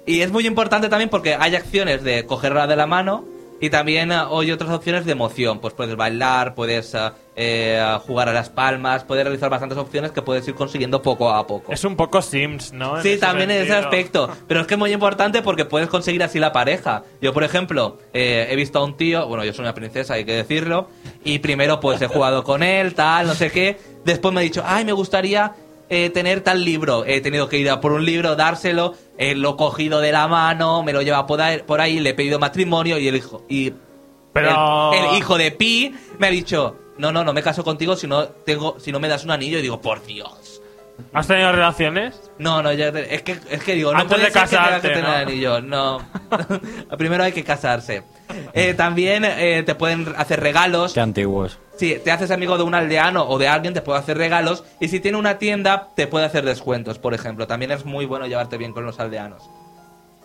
Y 0.07 0.21
es 0.23 0.33
muy 0.33 0.47
importante 0.47 0.89
también 0.89 1.11
porque 1.11 1.37
hay 1.39 1.55
acciones 1.55 2.03
de 2.03 2.27
cogerla 2.27 2.67
de 2.67 2.75
la 2.77 2.87
mano 2.87 3.25
y 3.61 3.71
también 3.71 4.11
eh, 4.13 4.15
hay 4.31 4.51
otras 4.53 4.71
opciones 4.71 5.05
de 5.05 5.13
emoción. 5.13 5.61
Pues 5.61 5.75
puedes 5.75 5.97
bailar, 5.97 6.55
puedes 6.55 6.95
eh, 6.95 7.11
eh, 7.37 7.99
jugar 8.07 8.29
a 8.29 8.33
las 8.33 8.49
palmas, 8.51 9.05
puedes 9.05 9.25
realizar 9.25 9.51
bastantes 9.51 9.79
opciones 9.79 10.13
que 10.13 10.23
puedes 10.23 10.47
ir 10.49 10.55
consiguiendo 10.55 11.03
poco 11.03 11.31
a 11.31 11.47
poco. 11.47 11.73
Es 11.73 11.85
un 11.85 11.97
poco 11.97 12.23
Sims, 12.23 12.73
¿no? 12.73 12.97
En 12.97 13.03
Sí, 13.03 13.11
ese 13.11 13.21
también 13.21 13.51
en 13.51 13.63
ese 13.63 13.75
aspecto. 13.75 14.31
Pero 14.49 14.61
es 14.61 14.67
que 14.67 14.75
es 14.75 14.79
muy 14.79 14.93
importante 14.93 15.43
porque 15.43 15.65
puedes 15.65 15.89
conseguir 15.89 16.23
así 16.23 16.39
la 16.39 16.53
pareja. 16.53 17.05
Yo, 17.21 17.33
por 17.33 17.45
ejemplo, 17.45 17.99
eh, 18.13 18.49
he 18.51 18.57
visto 18.57 18.79
a 18.79 18.85
un 18.85 18.97
tío, 18.97 19.27
bueno, 19.27 19.45
yo 19.45 19.53
soy 19.53 19.65
una 19.65 19.75
princesa, 19.75 20.15
hay 20.15 20.25
que 20.25 20.33
decirlo, 20.35 20.89
y 21.25 21.39
primero 21.39 21.81
pues 21.81 22.01
he 22.03 22.07
jugado 22.07 22.45
con 22.45 22.63
él, 22.63 22.95
tal, 22.95 23.27
no 23.27 23.35
sé 23.35 23.51
qué. 23.51 23.79
Después 24.05 24.33
me 24.35 24.41
ha 24.41 24.43
dicho, 24.43 24.63
ay, 24.67 24.85
me 24.85 24.93
gustaría 24.93 25.55
eh, 25.91 26.09
tener 26.11 26.41
tal 26.41 26.65
libro. 26.65 27.05
He 27.05 27.21
tenido 27.21 27.49
que 27.49 27.59
ir 27.59 27.69
a 27.69 27.81
por 27.81 27.93
un 27.93 28.07
libro, 28.07 28.37
dárselo, 28.37 28.95
eh, 29.19 29.35
lo 29.35 29.51
he 29.51 29.57
cogido 29.57 30.01
de 30.01 30.13
la 30.13 30.29
mano, 30.29 30.83
me 30.83 30.93
lo 30.93 31.03
lleva 31.03 31.27
por 31.27 31.41
ahí, 31.43 31.63
por 31.67 31.81
ahí, 31.81 32.01
le 32.01 32.11
he 32.11 32.15
pedido 32.15 32.39
matrimonio 32.39 32.99
y 32.99 33.09
el 33.09 33.17
hijo... 33.17 33.45
Y 33.49 33.73
Pero... 34.33 34.93
el, 34.95 35.05
el 35.05 35.17
hijo 35.19 35.37
de 35.37 35.51
Pi 35.51 35.95
me 36.19 36.29
ha 36.29 36.31
dicho, 36.31 36.77
no, 36.97 37.13
no, 37.13 37.25
no 37.25 37.33
me 37.33 37.43
caso 37.43 37.65
contigo 37.65 37.97
si 37.97 38.07
no, 38.07 38.25
tengo, 38.25 38.79
si 38.79 38.93
no 38.93 39.01
me 39.01 39.09
das 39.09 39.25
un 39.25 39.31
anillo. 39.31 39.59
Y 39.59 39.63
digo, 39.63 39.81
por 39.81 40.05
Dios. 40.05 40.63
¿Has 41.13 41.27
tenido 41.27 41.51
relaciones? 41.51 42.31
No, 42.39 42.63
no, 42.63 42.73
ya 42.73 42.89
es 42.89 43.23
que, 43.23 43.39
es 43.51 43.65
que 43.65 43.75
digo, 43.75 43.93
no 43.93 44.01
Antes 44.01 44.19
puede 44.19 44.27
de 44.27 44.33
ser 44.33 44.43
que 44.43 44.49
tenga 44.49 44.63
casarte, 44.65 44.89
que 44.89 44.95
tener 44.95 45.11
¿no? 45.11 45.17
anillo, 45.17 45.61
no. 45.61 46.07
Primero 46.99 47.25
hay 47.25 47.33
que 47.33 47.43
casarse. 47.43 48.03
Eh, 48.53 48.75
también 48.75 49.25
eh, 49.25 49.63
te 49.65 49.75
pueden 49.75 50.13
hacer 50.17 50.41
regalos. 50.41 50.93
Qué 50.93 51.01
antiguos. 51.01 51.59
Si 51.77 51.95
te 51.95 52.11
haces 52.11 52.31
amigo 52.31 52.59
de 52.59 52.63
un 52.63 52.75
aldeano 52.75 53.27
o 53.27 53.39
de 53.39 53.49
alguien, 53.49 53.73
te 53.73 53.81
puede 53.81 53.99
hacer 53.99 54.19
regalos. 54.19 54.65
Y 54.81 54.89
si 54.89 55.01
tiene 55.01 55.17
una 55.17 55.39
tienda, 55.39 55.89
te 55.95 56.07
puede 56.07 56.27
hacer 56.27 56.45
descuentos, 56.45 56.99
por 56.99 57.15
ejemplo. 57.15 57.47
También 57.47 57.71
es 57.71 57.85
muy 57.85 58.05
bueno 58.05 58.27
llevarte 58.27 58.59
bien 58.59 58.73
con 58.73 58.85
los 58.85 59.01
aldeanos. 59.01 59.49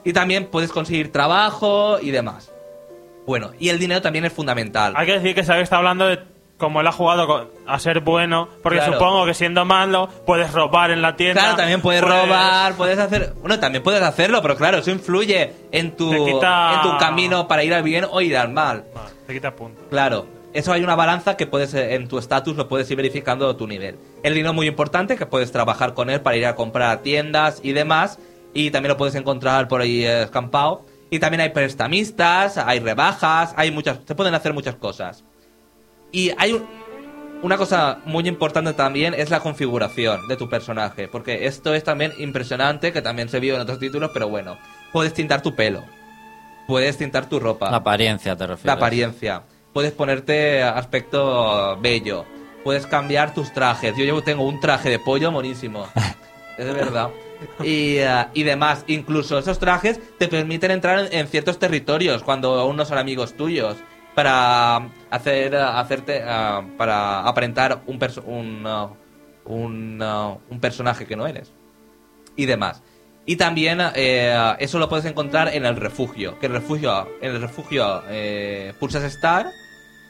Y 0.03 0.13
también 0.13 0.47
puedes 0.47 0.71
conseguir 0.71 1.11
trabajo 1.11 1.99
y 2.01 2.11
demás. 2.11 2.51
Bueno, 3.25 3.51
y 3.59 3.69
el 3.69 3.79
dinero 3.79 4.01
también 4.01 4.25
es 4.25 4.33
fundamental. 4.33 4.93
Hay 4.95 5.07
que 5.07 5.13
decir 5.13 5.33
que 5.33 5.43
Xavi 5.43 5.63
está 5.63 5.77
hablando 5.77 6.05
de 6.05 6.19
cómo 6.57 6.81
él 6.81 6.87
ha 6.87 6.91
jugado 6.91 7.27
con- 7.27 7.47
a 7.67 7.79
ser 7.79 7.99
bueno, 7.99 8.47
porque 8.63 8.77
Claro. 8.79 8.93
supongo 8.93 9.25
que 9.25 9.33
siendo 9.33 9.65
malo 9.65 10.07
puedes 10.25 10.51
robar 10.53 10.91
en 10.91 11.01
la 11.01 11.15
tienda. 11.15 11.41
Claro, 11.41 11.57
también 11.57 11.81
puedes 11.81 12.01
robar, 12.01 12.73
puedes 12.75 12.97
hacer... 12.99 13.33
Bueno, 13.41 13.59
también 13.59 13.83
puedes 13.83 14.01
hacerlo, 14.01 14.41
pero 14.41 14.55
claro, 14.55 14.77
eso 14.77 14.91
influye 14.91 15.53
en 15.71 15.95
tu, 15.95 16.09
Te 16.09 16.17
quita- 16.23 16.75
en 16.75 16.81
tu 16.81 16.97
camino 16.97 17.47
para 17.47 17.63
ir 17.63 17.73
al 17.73 17.83
bien 17.83 18.05
o 18.09 18.21
ir 18.21 18.37
al 18.37 18.49
mal. 18.53 18.85
Te 19.27 19.33
quita 19.33 19.55
puntos. 19.55 19.83
Claro, 19.89 20.27
eso 20.53 20.71
hay 20.71 20.83
una 20.83 20.95
balanza 20.95 21.35
que 21.35 21.45
puedes 21.47 21.73
eh, 21.73 21.95
en 21.95 22.07
tu 22.07 22.17
estatus 22.17 22.55
lo 22.55 22.67
puedes 22.69 22.89
ir 22.89 22.95
verificando 22.95 23.53
tu 23.57 23.67
nivel. 23.67 23.97
El 24.23 24.33
dinero 24.33 24.51
es 24.51 24.55
muy 24.55 24.67
importante, 24.67 25.17
que 25.17 25.25
puedes 25.25 25.51
trabajar 25.51 25.93
con 25.93 26.09
él 26.09 26.21
para 26.21 26.37
ir 26.37 26.45
a 26.45 26.55
comprar 26.55 26.89
a 26.91 27.01
tiendas 27.01 27.59
y 27.63 27.73
demás, 27.73 28.17
y 28.53 28.71
también 28.71 28.91
lo 28.91 28.97
puedes 28.97 29.15
encontrar 29.15 29.67
por 29.67 29.81
ahí 29.81 30.05
eh, 30.05 30.23
escampado. 30.23 30.85
Y 31.09 31.19
también 31.19 31.41
hay 31.41 31.49
prestamistas, 31.49 32.57
hay 32.57 32.79
rebajas, 32.79 33.53
hay 33.57 33.71
muchas, 33.71 33.99
se 34.07 34.15
pueden 34.15 34.33
hacer 34.33 34.53
muchas 34.53 34.75
cosas. 34.75 35.23
Y 36.15 36.31
hay 36.37 36.53
un- 36.53 36.65
una 37.41 37.57
cosa 37.57 37.99
muy 38.05 38.27
importante 38.27 38.73
también 38.73 39.13
es 39.13 39.29
la 39.29 39.39
configuración 39.41 40.27
de 40.27 40.37
tu 40.37 40.49
personaje, 40.49 41.07
porque 41.07 41.45
esto 41.45 41.73
es 41.75 41.83
también 41.83 42.13
impresionante, 42.17 42.91
que 42.93 43.01
también 43.01 43.27
se 43.29 43.39
vio 43.39 43.55
en 43.55 43.61
otros 43.61 43.79
títulos, 43.79 44.11
pero 44.13 44.29
bueno, 44.29 44.57
puedes 44.93 45.13
tintar 45.13 45.41
tu 45.41 45.53
pelo, 45.55 45.83
puedes 46.67 46.97
tintar 46.97 47.27
tu 47.27 47.39
ropa. 47.39 47.69
La 47.69 47.77
apariencia, 47.77 48.35
te 48.35 48.47
refieres. 48.47 48.65
La 48.65 48.73
apariencia. 48.73 49.43
Puedes 49.73 49.91
ponerte 49.91 50.63
aspecto 50.63 51.77
bello. 51.81 52.25
Puedes 52.63 52.87
cambiar 52.87 53.33
tus 53.33 53.51
trajes. 53.53 53.93
Yo 53.97 54.05
llevo, 54.05 54.21
tengo 54.23 54.47
un 54.47 54.59
traje 54.61 54.89
de 54.89 54.97
pollo 54.99 55.31
monísimo. 55.31 55.85
es 56.57 56.65
de 56.65 56.71
verdad. 56.71 57.09
Y, 57.61 57.97
eh, 57.97 58.25
y 58.33 58.43
demás. 58.43 58.85
Incluso 58.87 59.37
esos 59.37 59.59
trajes 59.59 59.99
te 60.17 60.27
permiten 60.29 60.71
entrar 60.71 60.99
en, 60.99 61.13
en 61.13 61.27
ciertos 61.27 61.59
territorios 61.59 62.23
cuando 62.23 62.57
aún 62.59 62.77
no 62.77 62.85
son 62.85 62.97
amigos 62.97 63.35
tuyos. 63.35 63.75
Para 64.15 64.77
hacer 65.11 65.55
hacerte 65.55 66.23
eh, 66.25 66.61
para 66.77 67.27
aparentar 67.27 67.81
un, 67.85 67.99
un, 68.25 68.65
eh, 68.65 68.87
un, 69.45 69.99
eh, 70.01 70.37
un 70.49 70.59
personaje 70.59 71.05
que 71.05 71.15
no 71.15 71.27
eres 71.27 71.51
y 72.35 72.45
demás. 72.45 72.81
Y 73.25 73.37
también 73.37 73.79
eh, 73.95 74.55
eso 74.59 74.77
lo 74.77 74.87
puedes 74.87 75.05
encontrar 75.05 75.53
en 75.53 75.65
el 75.65 75.75
refugio. 75.75 76.39
Que 76.39 76.45
el 76.45 76.53
refugio, 76.53 77.09
en 77.21 77.35
el 77.35 77.41
refugio 77.41 78.03
eh, 78.07 78.73
pulsas 78.79 79.11
Start 79.11 79.47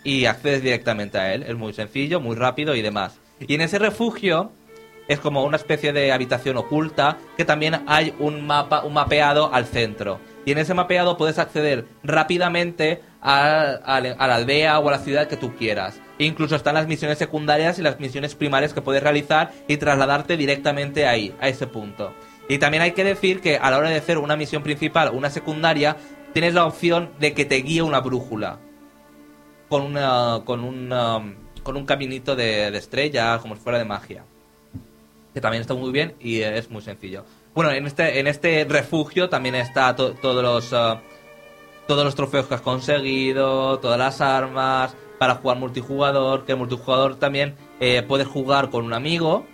y 0.03 0.25
accedes 0.25 0.61
directamente 0.61 1.17
a 1.17 1.33
él. 1.33 1.43
Es 1.43 1.55
muy 1.55 1.73
sencillo, 1.73 2.19
muy 2.19 2.35
rápido 2.35 2.75
y 2.75 2.81
demás. 2.81 3.19
Y 3.39 3.55
en 3.55 3.61
ese 3.61 3.79
refugio 3.79 4.51
es 5.07 5.19
como 5.19 5.43
una 5.43 5.55
especie 5.57 5.93
de 5.93 6.11
habitación 6.11 6.57
oculta 6.57 7.17
que 7.37 7.45
también 7.45 7.83
hay 7.87 8.13
un 8.19 8.45
mapa, 8.45 8.83
un 8.83 8.93
mapeado 8.93 9.53
al 9.53 9.65
centro. 9.65 10.19
Y 10.45 10.51
en 10.51 10.57
ese 10.57 10.73
mapeado 10.73 11.15
puedes 11.15 11.39
acceder 11.39 11.85
rápidamente 12.03 13.01
a, 13.25 13.99
la 13.99 14.35
aldea 14.35 14.79
o 14.79 14.87
a 14.87 14.91
la 14.91 14.99
ciudad 14.99 15.27
que 15.27 15.35
tú 15.37 15.55
quieras. 15.55 15.99
Incluso 16.19 16.55
están 16.55 16.75
las 16.75 16.87
misiones 16.87 17.17
secundarias 17.17 17.79
y 17.79 17.81
las 17.81 17.99
misiones 17.99 18.35
primarias 18.35 18.73
que 18.73 18.81
puedes 18.81 19.03
realizar 19.03 19.51
y 19.67 19.77
trasladarte 19.77 20.37
directamente 20.37 21.07
ahí, 21.07 21.35
a 21.41 21.49
ese 21.49 21.67
punto. 21.67 22.13
Y 22.47 22.59
también 22.59 22.83
hay 22.83 22.91
que 22.91 23.03
decir 23.03 23.41
que 23.41 23.57
a 23.57 23.71
la 23.71 23.77
hora 23.77 23.89
de 23.89 23.97
hacer 23.97 24.17
una 24.19 24.35
misión 24.35 24.63
principal 24.63 25.07
o 25.09 25.13
una 25.13 25.29
secundaria, 25.29 25.97
tienes 26.33 26.53
la 26.53 26.65
opción 26.65 27.09
de 27.19 27.33
que 27.33 27.45
te 27.45 27.55
guíe 27.55 27.81
una 27.81 27.99
brújula. 27.99 28.59
con 29.69 29.81
una, 29.81 30.41
con 30.45 30.63
un, 30.63 30.89
con 31.63 31.75
un 31.75 31.85
caminito 31.85 32.35
de, 32.35 32.69
de 32.71 32.77
estrellas, 32.77 33.41
como 33.41 33.55
si 33.55 33.61
fuera 33.61 33.79
de 33.79 33.85
magia. 33.85 34.23
Que 35.33 35.41
también 35.41 35.61
está 35.61 35.73
muy 35.73 35.91
bien 35.91 36.13
y 36.19 36.41
es 36.41 36.69
muy 36.69 36.81
sencillo. 36.81 37.25
Bueno, 37.53 37.71
en 37.71 37.87
este, 37.87 38.19
en 38.19 38.27
este 38.27 38.65
refugio 38.69 39.27
también 39.27 39.55
está 39.55 39.95
to- 39.95 40.13
todos 40.13 40.43
los 40.43 40.71
uh, 40.71 40.99
todos 41.87 42.03
los 42.03 42.15
trofeos 42.15 42.47
que 42.47 42.55
has 42.55 42.61
conseguido, 42.61 43.79
todas 43.79 43.97
las 43.99 44.21
armas, 44.21 44.95
para 45.19 45.35
jugar 45.35 45.57
multijugador, 45.57 46.45
que 46.45 46.53
el 46.53 46.57
multijugador 46.57 47.15
también 47.15 47.55
eh, 47.79 48.03
puedes 48.07 48.27
jugar 48.27 48.69
con 48.69 48.85
un 48.85 48.93
amigo, 48.93 49.45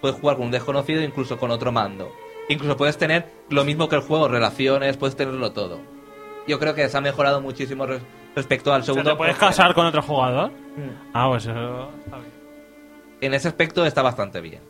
puedes 0.00 0.18
jugar 0.18 0.36
con 0.36 0.46
un 0.46 0.50
desconocido, 0.52 1.02
incluso 1.02 1.38
con 1.38 1.50
otro 1.50 1.72
mando. 1.72 2.10
Incluso 2.48 2.76
puedes 2.76 2.96
tener 2.98 3.30
lo 3.50 3.64
mismo 3.64 3.88
que 3.88 3.96
el 3.96 4.02
juego, 4.02 4.28
relaciones, 4.28 4.96
puedes 4.96 5.16
tenerlo 5.16 5.52
todo. 5.52 5.80
Yo 6.46 6.58
creo 6.58 6.74
que 6.74 6.88
se 6.88 6.96
ha 6.96 7.00
mejorado 7.00 7.40
muchísimo 7.40 7.86
res- 7.86 8.02
respecto 8.36 8.72
al 8.72 8.82
O 8.82 8.84
sea, 8.84 8.94
segundo. 8.94 9.10
¿Te 9.12 9.16
puedes 9.16 9.36
casar 9.36 9.74
con 9.74 9.86
otro 9.86 10.02
jugador? 10.02 10.50
Mm. 10.50 11.10
Ah, 11.12 11.26
pues 11.28 11.44
eso 11.46 11.90
está 12.04 12.16
bien. 12.18 12.32
En 13.20 13.34
ese 13.34 13.48
aspecto 13.48 13.84
está 13.84 14.02
bastante 14.02 14.40
bien. 14.40 14.60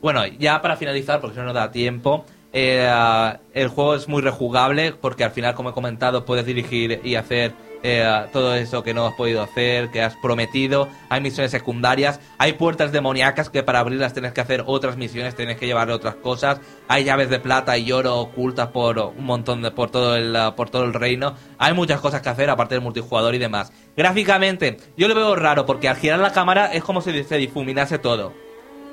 Bueno, 0.00 0.26
ya 0.26 0.60
para 0.62 0.76
finalizar, 0.76 1.20
porque 1.20 1.34
si 1.34 1.40
no 1.40 1.46
nos 1.46 1.54
da 1.54 1.70
tiempo, 1.70 2.24
eh, 2.52 3.32
el 3.54 3.68
juego 3.68 3.94
es 3.94 4.08
muy 4.08 4.22
rejugable 4.22 4.92
porque 4.92 5.24
al 5.24 5.30
final, 5.30 5.54
como 5.54 5.70
he 5.70 5.72
comentado, 5.72 6.24
puedes 6.24 6.46
dirigir 6.46 7.00
y 7.04 7.14
hacer 7.14 7.54
eh, 7.82 8.26
todo 8.32 8.54
eso 8.54 8.82
que 8.82 8.92
no 8.92 9.06
has 9.06 9.14
podido 9.14 9.42
hacer, 9.42 9.90
que 9.90 10.02
has 10.02 10.16
prometido. 10.16 10.88
Hay 11.08 11.20
misiones 11.20 11.50
secundarias, 11.50 12.20
hay 12.38 12.54
puertas 12.54 12.92
demoníacas 12.92 13.48
que 13.48 13.62
para 13.62 13.80
abrirlas 13.80 14.12
tienes 14.12 14.32
que 14.32 14.40
hacer 14.40 14.64
otras 14.66 14.96
misiones, 14.96 15.34
tienes 15.34 15.58
que 15.58 15.66
llevar 15.66 15.90
otras 15.90 16.16
cosas. 16.16 16.60
Hay 16.88 17.04
llaves 17.04 17.30
de 17.30 17.38
plata 17.38 17.78
y 17.78 17.90
oro 17.92 18.18
ocultas 18.18 18.68
por 18.68 18.98
un 18.98 19.24
montón 19.24 19.62
de 19.62 19.70
por 19.70 19.90
todo 19.90 20.16
el 20.16 20.34
ah, 20.36 20.54
por 20.56 20.70
todo 20.70 20.84
el 20.84 20.92
reino. 20.92 21.34
Hay 21.58 21.72
muchas 21.72 22.00
cosas 22.00 22.20
que 22.20 22.28
hacer 22.28 22.50
aparte 22.50 22.74
del 22.74 22.82
multijugador 22.82 23.34
y 23.34 23.38
demás. 23.38 23.72
Gráficamente, 23.96 24.76
yo 24.96 25.08
lo 25.08 25.14
veo 25.14 25.34
raro 25.36 25.66
porque 25.66 25.88
al 25.88 25.96
girar 25.96 26.18
la 26.18 26.32
cámara 26.32 26.72
es 26.72 26.82
como 26.82 27.00
si 27.00 27.24
se 27.24 27.36
difuminase 27.36 27.98
todo. 27.98 28.32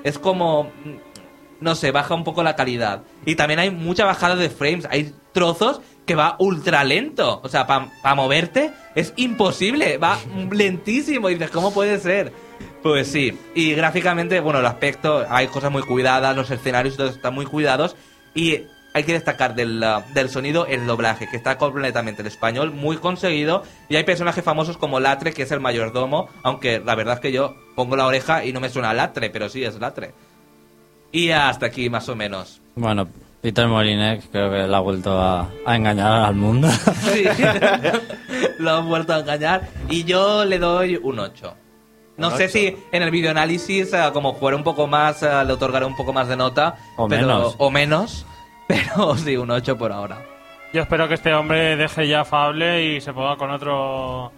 Es 0.04 0.18
como 0.18 0.70
no 1.60 1.74
sé, 1.74 1.90
baja 1.90 2.14
un 2.14 2.24
poco 2.24 2.42
la 2.42 2.56
calidad. 2.56 3.02
Y 3.24 3.36
también 3.36 3.60
hay 3.60 3.70
mucha 3.70 4.04
bajada 4.04 4.36
de 4.36 4.50
frames. 4.50 4.86
Hay 4.90 5.14
trozos 5.32 5.80
que 6.06 6.14
va 6.14 6.36
ultra 6.38 6.84
lento. 6.84 7.40
O 7.42 7.48
sea, 7.48 7.66
para 7.66 8.14
moverte 8.14 8.72
es 8.94 9.12
imposible. 9.16 9.98
Va 9.98 10.18
lentísimo. 10.50 11.28
Y 11.30 11.34
dices, 11.34 11.50
¿cómo 11.50 11.72
puede 11.72 11.98
ser? 11.98 12.32
Pues 12.82 13.08
sí. 13.08 13.38
Y 13.54 13.74
gráficamente, 13.74 14.40
bueno, 14.40 14.60
el 14.60 14.66
aspecto, 14.66 15.24
hay 15.28 15.48
cosas 15.48 15.70
muy 15.70 15.82
cuidadas, 15.82 16.36
los 16.36 16.50
escenarios 16.50 16.94
y 16.94 16.96
todo 16.96 17.08
están 17.08 17.34
muy 17.34 17.46
cuidados. 17.46 17.96
Y 18.34 18.62
hay 18.94 19.04
que 19.04 19.12
destacar 19.12 19.54
del, 19.54 19.84
del 20.14 20.28
sonido 20.28 20.66
el 20.66 20.86
doblaje, 20.86 21.28
que 21.28 21.36
está 21.36 21.58
completamente 21.58 22.22
en 22.22 22.26
español, 22.26 22.70
muy 22.72 22.96
conseguido. 22.96 23.62
Y 23.88 23.96
hay 23.96 24.04
personajes 24.04 24.42
famosos 24.44 24.76
como 24.76 25.00
Latre, 25.00 25.32
que 25.32 25.42
es 25.42 25.50
el 25.50 25.60
mayordomo. 25.60 26.28
Aunque 26.42 26.80
la 26.80 26.94
verdad 26.94 27.14
es 27.14 27.20
que 27.20 27.32
yo 27.32 27.54
pongo 27.74 27.96
la 27.96 28.06
oreja 28.06 28.44
y 28.44 28.52
no 28.52 28.60
me 28.60 28.70
suena 28.70 28.94
Latre, 28.94 29.30
pero 29.30 29.48
sí 29.48 29.64
es 29.64 29.78
Latre. 29.78 30.14
Y 31.12 31.30
hasta 31.30 31.66
aquí, 31.66 31.88
más 31.90 32.08
o 32.08 32.16
menos. 32.16 32.60
Bueno, 32.74 33.08
Peter 33.40 33.66
Molinek 33.66 34.30
creo 34.30 34.50
que 34.50 34.68
le 34.68 34.76
ha 34.76 34.80
vuelto 34.80 35.18
a, 35.18 35.48
a 35.64 35.76
engañar 35.76 36.24
al 36.24 36.34
mundo. 36.34 36.68
Sí. 36.94 37.24
Lo 38.58 38.76
han 38.76 38.88
vuelto 38.88 39.14
a 39.14 39.20
engañar. 39.20 39.68
Y 39.88 40.04
yo 40.04 40.44
le 40.44 40.58
doy 40.58 40.96
un 41.02 41.18
8. 41.18 41.54
No 42.16 42.28
Un 42.30 42.36
sé 42.36 42.48
si 42.48 42.76
en 42.90 43.02
el 43.02 43.10
videoanálisis, 43.12 43.92
eh, 43.92 44.10
como 44.12 44.34
fuera 44.34 44.56
un 44.56 44.64
poco 44.64 44.86
más, 44.88 45.22
eh, 45.22 45.44
le 45.46 45.52
otorgaré 45.52 45.84
un 45.86 45.94
poco 45.96 46.12
más 46.12 46.26
de 46.28 46.36
nota. 46.36 46.76
O 46.96 47.06
pero- 47.08 47.22
menos. 47.26 47.54
O 47.58 47.70
menos. 47.70 48.26
Pero 48.68 49.16
sí, 49.16 49.34
un 49.36 49.50
8 49.50 49.78
por 49.78 49.92
ahora. 49.92 50.18
Yo 50.74 50.82
espero 50.82 51.08
que 51.08 51.14
este 51.14 51.32
hombre 51.32 51.76
deje 51.76 52.06
ya 52.06 52.24
Fable 52.26 52.84
y 52.84 53.00
se 53.00 53.14
ponga 53.14 53.36
con 53.36 53.50
otro 53.50 54.30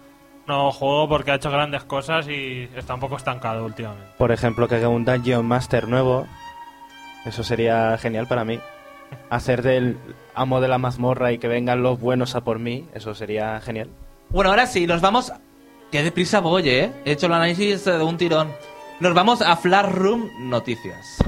nuevo 0.47 0.71
juego 0.71 1.09
porque 1.09 1.31
ha 1.31 1.35
hecho 1.35 1.51
grandes 1.51 1.83
cosas 1.83 2.27
y 2.29 2.69
está 2.77 2.93
un 2.93 3.01
poco 3.01 3.17
estancado 3.17 3.65
últimamente. 3.65 4.07
Por 4.17 4.31
ejemplo, 4.31 4.67
que 4.69 4.75
haga 4.75 4.87
un 4.87 5.03
Dungeon 5.03 5.45
Master 5.45 5.85
nuevo. 5.89 6.27
Eso 7.25 7.43
sería 7.43 7.97
genial 7.97 8.27
para 8.27 8.43
mí. 8.43 8.59
Hacer 9.29 9.61
del 9.61 9.97
amo 10.33 10.61
de 10.61 10.67
la 10.67 10.77
mazmorra 10.77 11.31
y 11.31 11.37
que 11.37 11.47
vengan 11.47 11.83
los 11.83 11.99
buenos 11.99 12.35
a 12.35 12.41
por 12.41 12.59
mí. 12.59 12.87
Eso 12.93 13.13
sería 13.13 13.59
genial. 13.61 13.89
Bueno, 14.29 14.49
ahora 14.49 14.67
sí, 14.67 14.87
nos 14.87 15.01
vamos. 15.01 15.31
Qué 15.91 16.03
deprisa 16.03 16.39
voy, 16.39 16.69
¿eh? 16.69 16.91
He 17.05 17.11
hecho 17.11 17.25
el 17.25 17.33
análisis 17.33 17.83
de 17.85 18.01
un 18.01 18.17
tirón. 18.17 18.51
Nos 18.99 19.13
vamos 19.13 19.41
a 19.41 19.55
Flash 19.57 19.91
Room 19.91 20.29
Noticias. 20.49 21.21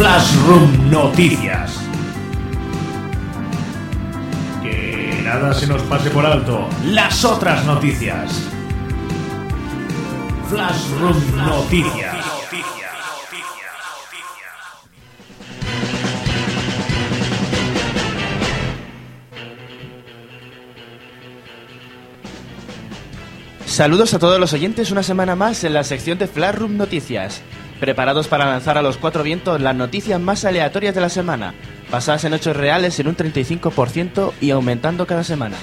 Flashroom 0.00 0.90
Noticias. 0.90 1.78
Que 4.62 5.20
nada 5.22 5.52
se 5.52 5.66
nos 5.66 5.82
pase 5.82 6.08
por 6.08 6.24
alto. 6.24 6.66
Las 6.86 7.22
otras 7.22 7.66
noticias. 7.66 8.50
Flashroom 10.50 11.36
Noticias. 11.46 12.16
Saludos 23.64 24.12
a 24.12 24.18
todos 24.18 24.40
los 24.40 24.52
oyentes 24.52 24.90
una 24.90 25.04
semana 25.04 25.36
más 25.36 25.62
en 25.62 25.72
la 25.72 25.84
sección 25.84 26.18
de 26.18 26.26
Flashroom 26.26 26.76
Noticias. 26.76 27.42
Preparados 27.78 28.26
para 28.26 28.46
lanzar 28.46 28.76
a 28.76 28.82
los 28.82 28.96
cuatro 28.96 29.22
vientos 29.22 29.60
las 29.60 29.76
noticias 29.76 30.20
más 30.20 30.44
aleatorias 30.44 30.96
de 30.96 31.00
la 31.00 31.10
semana, 31.10 31.54
basadas 31.92 32.24
en 32.24 32.34
hechos 32.34 32.56
reales 32.56 32.98
en 32.98 33.06
un 33.06 33.16
35% 33.16 34.32
y 34.40 34.50
aumentando 34.50 35.06
cada 35.06 35.22
semana. 35.22 35.56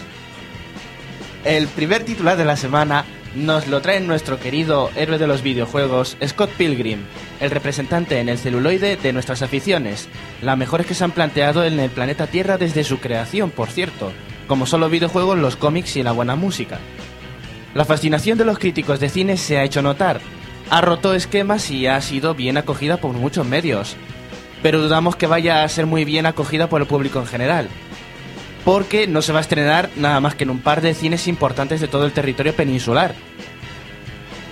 El 1.44 1.68
primer 1.68 2.06
titular 2.06 2.38
de 2.38 2.46
la 2.46 2.56
semana 2.56 3.04
nos 3.38 3.68
lo 3.68 3.82
trae 3.82 4.00
nuestro 4.00 4.40
querido 4.40 4.90
héroe 4.96 5.20
de 5.20 5.28
los 5.28 5.44
videojuegos, 5.44 6.18
Scott 6.26 6.50
Pilgrim, 6.58 7.06
el 7.40 7.52
representante 7.52 8.20
en 8.20 8.30
el 8.30 8.40
celuloide 8.40 8.98
de 8.98 9.14
nuestras 9.14 9.44
aficiones, 9.44 10.10
las 10.42 10.58
mejores 10.58 10.88
que 10.88 10.96
se 10.96 11.04
han 11.04 11.12
planteado 11.12 11.64
en 11.64 11.80
el 11.80 11.92
planeta 11.92 12.26
Tierra 12.26 12.58
desde 12.58 12.84
su 12.84 13.00
creación, 13.00 13.52
por 13.52 13.70
cierto, 13.70 14.12
como 14.48 14.66
son 14.66 14.82
los 14.82 14.90
videojuegos, 14.90 15.38
los 15.38 15.56
cómics 15.56 15.98
y 15.98 16.04
la 16.04 16.14
buena 16.14 16.36
música. 16.36 16.80
La 17.76 17.86
fascinación 17.86 18.40
de 18.40 18.46
los 18.46 18.58
críticos 18.58 19.00
de 19.00 19.10
cine 19.10 19.38
se 19.38 19.60
ha 19.60 19.64
hecho 19.64 19.84
notar, 19.84 20.20
ha 20.72 20.82
roto 20.82 21.14
esquemas 21.14 21.70
y 21.70 21.86
ha 21.86 22.02
sido 22.02 22.34
bien 22.34 22.58
acogida 22.58 22.98
por 22.98 23.14
muchos 23.14 23.46
medios, 23.46 23.96
pero 24.64 24.82
dudamos 24.82 25.16
que 25.16 25.28
vaya 25.28 25.64
a 25.64 25.70
ser 25.70 25.86
muy 25.86 26.06
bien 26.06 26.26
acogida 26.26 26.70
por 26.70 26.82
el 26.82 26.88
público 26.88 27.20
en 27.20 27.28
general, 27.28 27.70
porque 28.68 29.08
no 29.08 29.22
se 29.22 29.32
va 29.32 29.38
a 29.38 29.42
estrenar 29.42 29.90
nada 29.96 30.20
más 30.20 30.36
que 30.36 30.44
en 30.44 30.50
un 30.50 30.60
par 30.60 30.82
de 30.82 30.94
cines 30.94 31.30
importantes 31.30 31.80
de 31.80 31.88
todo 31.88 32.06
el 32.06 32.12
territorio 32.12 32.54
peninsular. 32.54 33.16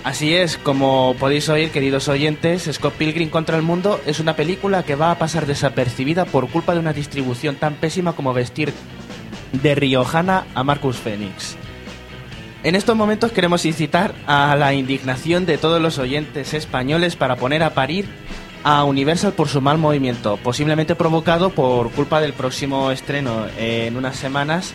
Así 0.04 0.34
es, 0.34 0.56
como 0.56 1.14
podéis 1.18 1.50
oír, 1.50 1.70
queridos 1.70 2.08
oyentes, 2.08 2.66
Scott 2.72 2.94
Pilgrim 2.94 3.28
contra 3.28 3.58
el 3.58 3.62
Mundo 3.62 4.00
es 4.06 4.18
una 4.18 4.34
película 4.34 4.84
que 4.84 4.94
va 4.94 5.10
a 5.10 5.18
pasar 5.18 5.44
desapercibida 5.44 6.24
por 6.24 6.48
culpa 6.48 6.72
de 6.72 6.80
una 6.80 6.94
distribución 6.94 7.56
tan 7.56 7.74
pésima 7.74 8.14
como 8.14 8.32
vestir 8.32 8.72
de 9.52 9.74
riojana 9.74 10.46
a 10.54 10.64
Marcus 10.64 10.96
Phoenix. 10.96 11.58
En 12.62 12.74
estos 12.74 12.96
momentos 12.96 13.32
queremos 13.32 13.66
incitar 13.66 14.14
a 14.26 14.56
la 14.56 14.72
indignación 14.72 15.44
de 15.44 15.58
todos 15.58 15.82
los 15.82 15.98
oyentes 15.98 16.54
españoles 16.54 17.16
para 17.16 17.36
poner 17.36 17.62
a 17.62 17.74
parir 17.74 18.06
a 18.68 18.82
Universal 18.82 19.32
por 19.32 19.48
su 19.48 19.60
mal 19.60 19.78
movimiento, 19.78 20.38
posiblemente 20.42 20.96
provocado 20.96 21.50
por 21.50 21.92
culpa 21.92 22.20
del 22.20 22.32
próximo 22.32 22.90
estreno 22.90 23.46
en 23.56 23.96
unas 23.96 24.16
semanas 24.16 24.74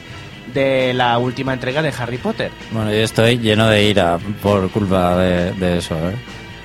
de 0.53 0.93
la 0.93 1.17
última 1.17 1.51
entrega 1.51 1.81
de 1.81 1.91
Harry 1.99 2.17
Potter. 2.17 2.51
Bueno, 2.71 2.89
yo 2.89 2.99
estoy 2.99 3.37
lleno 3.39 3.67
de 3.67 3.83
ira 3.83 4.17
por 4.41 4.69
culpa 4.71 5.17
de, 5.17 5.51
de 5.51 5.79
eso, 5.79 5.95
¿eh? 6.09 6.15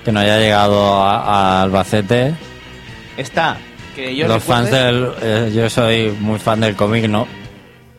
Que 0.05 0.13
no 0.13 0.21
haya 0.21 0.39
llegado 0.39 1.03
a, 1.03 1.59
a 1.59 1.63
Albacete. 1.63 2.33
Está 3.17 3.57
que 3.97 4.15
yo 4.15 4.29
Los 4.29 4.45
fans 4.45 4.71
del... 4.71 5.11
eh, 5.21 5.53
yo 5.53 5.69
soy 5.69 6.17
muy 6.21 6.39
fan 6.39 6.61
del 6.61 6.77
cómic, 6.77 7.09
¿no? 7.09 7.27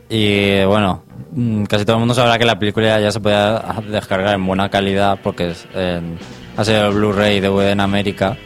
Y 0.08 0.26
eh, 0.26 0.66
bueno, 0.66 1.04
mm, 1.32 1.66
casi 1.66 1.84
todo 1.84 1.98
el 1.98 2.00
mundo 2.00 2.14
sabrá 2.14 2.38
que 2.38 2.46
la 2.46 2.58
película 2.58 2.98
ya 3.02 3.12
se 3.12 3.20
puede 3.20 3.60
descargar 3.90 4.36
en 4.36 4.46
buena 4.46 4.70
calidad 4.70 5.20
porque 5.22 5.50
es 5.52 5.68
en, 5.76 6.18
ha 6.56 6.64
sido 6.64 6.88
el 6.88 6.94
Blu-ray 6.94 7.42
de 7.42 7.72
en 7.72 7.82
América. 7.82 8.38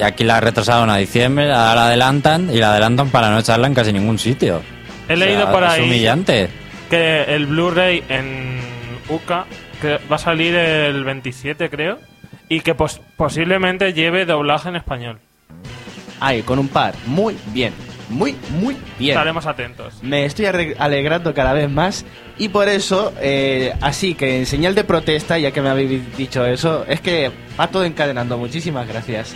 Y 0.00 0.02
aquí 0.02 0.24
la 0.24 0.40
retrasaron 0.40 0.88
a 0.88 0.96
diciembre, 0.96 1.52
ahora 1.52 1.74
la 1.74 1.86
adelantan 1.88 2.48
y 2.50 2.56
la 2.58 2.70
adelantan 2.72 3.10
para 3.10 3.30
no 3.30 3.38
echarla 3.38 3.66
en 3.66 3.74
casi 3.74 3.92
ningún 3.92 4.18
sitio. 4.18 4.62
He 5.08 5.12
O 5.12 5.16
sea, 5.16 5.26
leído 5.26 5.52
por 5.52 5.62
es 5.62 5.68
ahí 5.70 5.82
humillante. 5.84 6.48
que 6.88 7.24
el 7.24 7.44
Blu-ray 7.46 8.02
en 8.08 8.60
UCA 9.10 9.44
que 9.82 9.98
va 10.10 10.16
a 10.16 10.18
salir 10.18 10.54
el 10.54 11.04
27, 11.04 11.68
creo, 11.70 11.98
y 12.48 12.60
que 12.60 12.74
pos- 12.74 13.00
posiblemente 13.16 13.92
lleve 13.92 14.24
doblaje 14.24 14.70
en 14.70 14.76
español. 14.76 15.18
Ahí, 16.18 16.42
con 16.42 16.58
un 16.58 16.68
par. 16.68 16.94
Muy 17.06 17.36
bien. 17.52 17.72
Muy, 18.08 18.34
muy 18.58 18.76
bien. 18.98 19.12
Estaremos 19.12 19.46
atentos. 19.46 19.94
Me 20.02 20.24
estoy 20.24 20.46
alegrando 20.78 21.32
cada 21.32 21.52
vez 21.52 21.70
más 21.70 22.04
y 22.38 22.48
por 22.48 22.68
eso, 22.68 23.12
eh, 23.20 23.72
así 23.80 24.14
que 24.14 24.38
en 24.38 24.46
señal 24.46 24.74
de 24.74 24.82
protesta, 24.84 25.38
ya 25.38 25.50
que 25.52 25.60
me 25.62 25.68
habéis 25.68 26.16
dicho 26.16 26.44
eso, 26.44 26.84
es 26.88 27.00
que 27.00 27.30
va 27.58 27.68
todo 27.68 27.84
encadenando. 27.84 28.36
Muchísimas 28.36 28.88
gracias. 28.88 29.34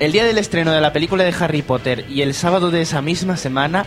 El 0.00 0.12
día 0.12 0.24
del 0.24 0.38
estreno 0.38 0.72
de 0.72 0.80
la 0.80 0.94
película 0.94 1.24
de 1.24 1.34
Harry 1.38 1.60
Potter 1.60 2.06
y 2.08 2.22
el 2.22 2.32
sábado 2.32 2.70
de 2.70 2.80
esa 2.80 3.02
misma 3.02 3.36
semana, 3.36 3.84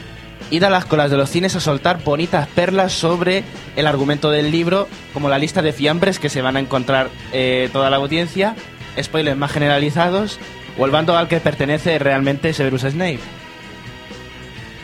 id 0.52 0.62
a 0.64 0.70
las 0.70 0.86
colas 0.86 1.10
de 1.10 1.18
los 1.18 1.28
cines 1.32 1.56
a 1.56 1.60
soltar 1.60 2.04
bonitas 2.04 2.48
perlas 2.50 2.94
sobre 2.94 3.44
el 3.76 3.88
argumento 3.88 4.30
del 4.30 4.52
libro, 4.52 4.88
como 5.12 5.28
la 5.28 5.40
lista 5.40 5.64
de 5.64 5.74
fiambres 5.74 6.20
que 6.20 6.30
se 6.30 6.44
van 6.44 6.56
a 6.56 6.60
encontrar 6.60 7.10
eh, 7.32 7.68
toda 7.74 7.90
la 7.90 7.98
audiencia, 7.98 8.56
spoilers 9.02 9.36
más 9.36 9.52
generalizados, 9.52 10.38
o 10.78 10.86
el 10.86 10.92
bando 10.92 11.18
al 11.18 11.28
que 11.28 11.40
pertenece 11.40 11.98
realmente 11.98 12.54
Severus 12.54 12.82
Snape. 12.82 13.20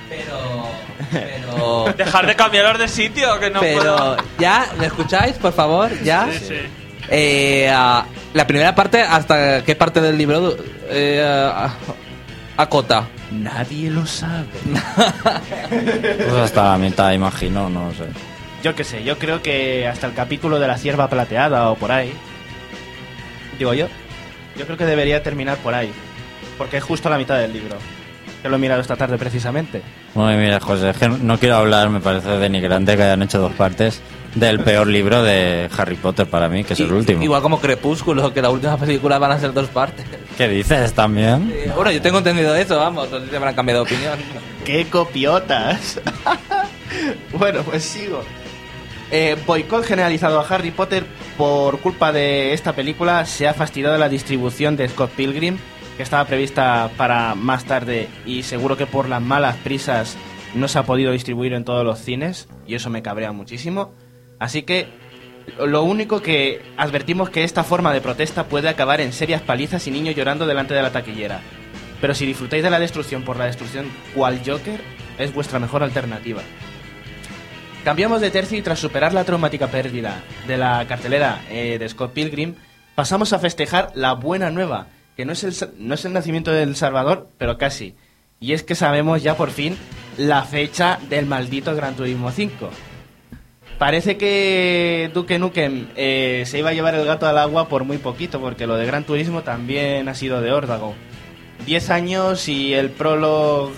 Pero. 0.09 0.67
Pero. 1.11 1.93
Dejar 1.97 2.25
de 2.25 2.35
cambiarlos 2.35 2.79
de 2.79 2.87
sitio, 2.87 3.39
que 3.39 3.51
no 3.51 3.59
pero. 3.59 3.77
puedo. 3.77 4.17
¿Ya? 4.39 4.67
¿Me 4.79 4.87
escucháis, 4.87 5.35
por 5.35 5.53
favor? 5.53 5.91
¿Ya? 6.01 6.27
Sí, 6.31 6.39
sí. 6.47 6.78
Eh, 7.11 7.67
la 8.33 8.47
primera 8.47 8.75
parte, 8.75 9.01
¿hasta 9.01 9.63
qué 9.63 9.75
parte 9.75 10.01
del 10.01 10.17
libro 10.17 10.55
eh, 10.89 11.67
acota? 12.57 13.07
Nadie 13.31 13.89
lo 13.89 14.05
sabe. 14.05 14.45
Pues 15.69 16.33
hasta 16.33 16.71
la 16.71 16.77
mitad, 16.77 17.11
imagino, 17.11 17.69
no 17.69 17.91
sé. 17.91 18.05
Yo 18.63 18.75
qué 18.75 18.83
sé, 18.83 19.03
yo 19.03 19.17
creo 19.17 19.41
que 19.41 19.87
hasta 19.87 20.07
el 20.07 20.13
capítulo 20.13 20.59
de 20.59 20.67
la 20.67 20.77
cierva 20.77 21.09
plateada 21.09 21.69
o 21.69 21.75
por 21.75 21.91
ahí. 21.91 22.11
Digo 23.57 23.73
yo. 23.73 23.87
Yo 24.57 24.65
creo 24.65 24.77
que 24.77 24.85
debería 24.85 25.23
terminar 25.23 25.57
por 25.57 25.73
ahí. 25.73 25.91
Porque 26.57 26.77
es 26.77 26.83
justo 26.83 27.09
la 27.09 27.17
mitad 27.17 27.37
del 27.37 27.53
libro. 27.53 27.77
Que 28.41 28.49
lo 28.49 28.55
he 28.55 28.59
mirado 28.59 28.81
esta 28.81 28.95
tarde 28.95 29.17
precisamente. 29.17 29.81
Bueno, 30.13 30.37
mira, 30.37 30.59
José, 30.59 30.89
es 30.89 30.97
que 30.97 31.07
no 31.07 31.37
quiero 31.37 31.55
hablar, 31.55 31.89
me 31.89 31.99
parece 31.99 32.29
denigrante 32.31 32.97
que 32.97 33.03
hayan 33.03 33.21
hecho 33.21 33.39
dos 33.39 33.53
partes 33.53 34.01
del 34.35 34.59
peor 34.59 34.87
libro 34.87 35.23
de 35.23 35.69
Harry 35.77 35.95
Potter 35.95 36.27
para 36.27 36.47
mí, 36.49 36.63
que 36.63 36.73
es 36.73 36.79
el 36.79 36.87
I- 36.87 36.91
último. 36.91 37.23
Igual 37.23 37.41
como 37.41 37.59
Crepúsculo, 37.59 38.33
que 38.33 38.41
la 38.41 38.49
última 38.49 38.77
película 38.77 39.17
van 39.19 39.31
a 39.31 39.39
ser 39.39 39.53
dos 39.53 39.67
partes. 39.69 40.05
¿Qué 40.37 40.47
dices 40.47 40.93
también? 40.93 41.51
Eh, 41.53 41.71
Bueno, 41.75 41.91
yo 41.91 42.01
tengo 42.01 42.19
entendido 42.19 42.55
eso, 42.55 42.77
vamos, 42.77 43.09
no 43.09 43.19
sé 43.19 43.25
si 43.25 43.31
me 43.31 43.37
habrán 43.37 43.55
cambiado 43.55 43.83
de 43.83 43.91
opinión. 43.93 44.17
¡Qué 44.63 44.85
copiotas! 44.87 45.99
bueno, 47.37 47.61
pues 47.63 47.83
sigo. 47.83 48.21
Eh, 49.11 49.35
boicot 49.47 49.83
generalizado 49.85 50.39
a 50.39 50.47
Harry 50.47 50.71
Potter 50.71 51.03
por 51.37 51.79
culpa 51.79 52.11
de 52.11 52.53
esta 52.53 52.73
película. 52.73 53.25
Se 53.25 53.47
ha 53.47 53.53
fastidiado 53.53 53.97
la 53.97 54.09
distribución 54.09 54.75
de 54.77 54.87
Scott 54.87 55.11
Pilgrim, 55.11 55.57
que 55.97 56.03
estaba 56.03 56.25
prevista 56.25 56.89
para 56.95 57.33
más 57.35 57.65
tarde 57.65 58.07
y 58.25 58.43
seguro 58.43 58.77
que 58.77 58.85
por 58.85 59.09
las 59.09 59.21
malas 59.21 59.55
prisas 59.57 60.15
no 60.53 60.67
se 60.67 60.77
ha 60.79 60.83
podido 60.83 61.11
distribuir 61.11 61.53
en 61.53 61.63
todos 61.65 61.83
los 61.85 61.99
cines 61.99 62.47
y 62.67 62.75
eso 62.75 62.89
me 62.89 63.01
cabrea 63.01 63.31
muchísimo. 63.31 63.91
Así 64.39 64.63
que 64.63 64.87
lo 65.57 65.83
único 65.83 66.21
que 66.21 66.61
advertimos 66.77 67.29
que 67.29 67.43
esta 67.43 67.63
forma 67.63 67.93
de 67.93 68.01
protesta 68.01 68.45
puede 68.45 68.69
acabar 68.69 69.01
en 69.01 69.13
serias 69.13 69.41
palizas 69.41 69.85
y 69.87 69.91
niños 69.91 70.15
llorando 70.15 70.47
delante 70.47 70.73
de 70.73 70.81
la 70.81 70.91
taquillera. 70.91 71.41
Pero 72.01 72.13
si 72.13 72.25
disfrutáis 72.25 72.63
de 72.63 72.69
la 72.69 72.79
destrucción 72.79 73.23
por 73.23 73.37
la 73.37 73.45
destrucción 73.45 73.87
cual 74.15 74.41
Joker, 74.45 74.79
es 75.17 75.33
vuestra 75.33 75.59
mejor 75.59 75.83
alternativa. 75.83 76.41
Cambiamos 77.83 78.21
de 78.21 78.31
tercio 78.31 78.57
y 78.57 78.61
tras 78.61 78.79
superar 78.79 79.13
la 79.13 79.23
traumática 79.23 79.67
pérdida 79.67 80.23
de 80.47 80.57
la 80.57 80.85
cartelera 80.87 81.41
eh, 81.49 81.77
de 81.77 81.89
Scott 81.89 82.13
Pilgrim, 82.13 82.55
pasamos 82.95 83.33
a 83.33 83.39
festejar 83.39 83.91
la 83.95 84.13
buena 84.13 84.49
nueva, 84.49 84.87
que 85.15 85.25
no 85.25 85.33
es, 85.33 85.43
el, 85.43 85.53
no 85.77 85.95
es 85.95 86.05
el 86.05 86.13
nacimiento 86.13 86.51
del 86.51 86.75
Salvador, 86.75 87.29
pero 87.37 87.57
casi. 87.57 87.95
Y 88.39 88.53
es 88.53 88.63
que 88.63 88.75
sabemos 88.75 89.23
ya 89.23 89.35
por 89.35 89.51
fin 89.51 89.77
la 90.17 90.43
fecha 90.43 90.99
del 91.09 91.25
maldito 91.25 91.75
Gran 91.75 91.95
Turismo 91.95 92.31
5. 92.31 92.69
Parece 93.79 94.17
que 94.17 95.09
Duke 95.13 95.39
Nukem 95.39 95.87
eh, 95.95 96.43
se 96.45 96.59
iba 96.59 96.71
a 96.71 96.73
llevar 96.73 96.95
el 96.95 97.05
gato 97.05 97.25
al 97.25 97.37
agua 97.37 97.69
por 97.69 97.85
muy 97.85 97.97
poquito, 97.97 98.41
porque 98.41 98.67
lo 98.67 98.75
de 98.75 98.85
Gran 98.85 99.05
Turismo 99.05 99.41
también 99.41 100.09
ha 100.09 100.15
sido 100.15 100.41
de 100.41 100.51
órdago. 100.51 100.95
10 101.65 101.89
años 101.89 102.49
y 102.49 102.73
el 102.73 102.89
prólogo. 102.89 103.71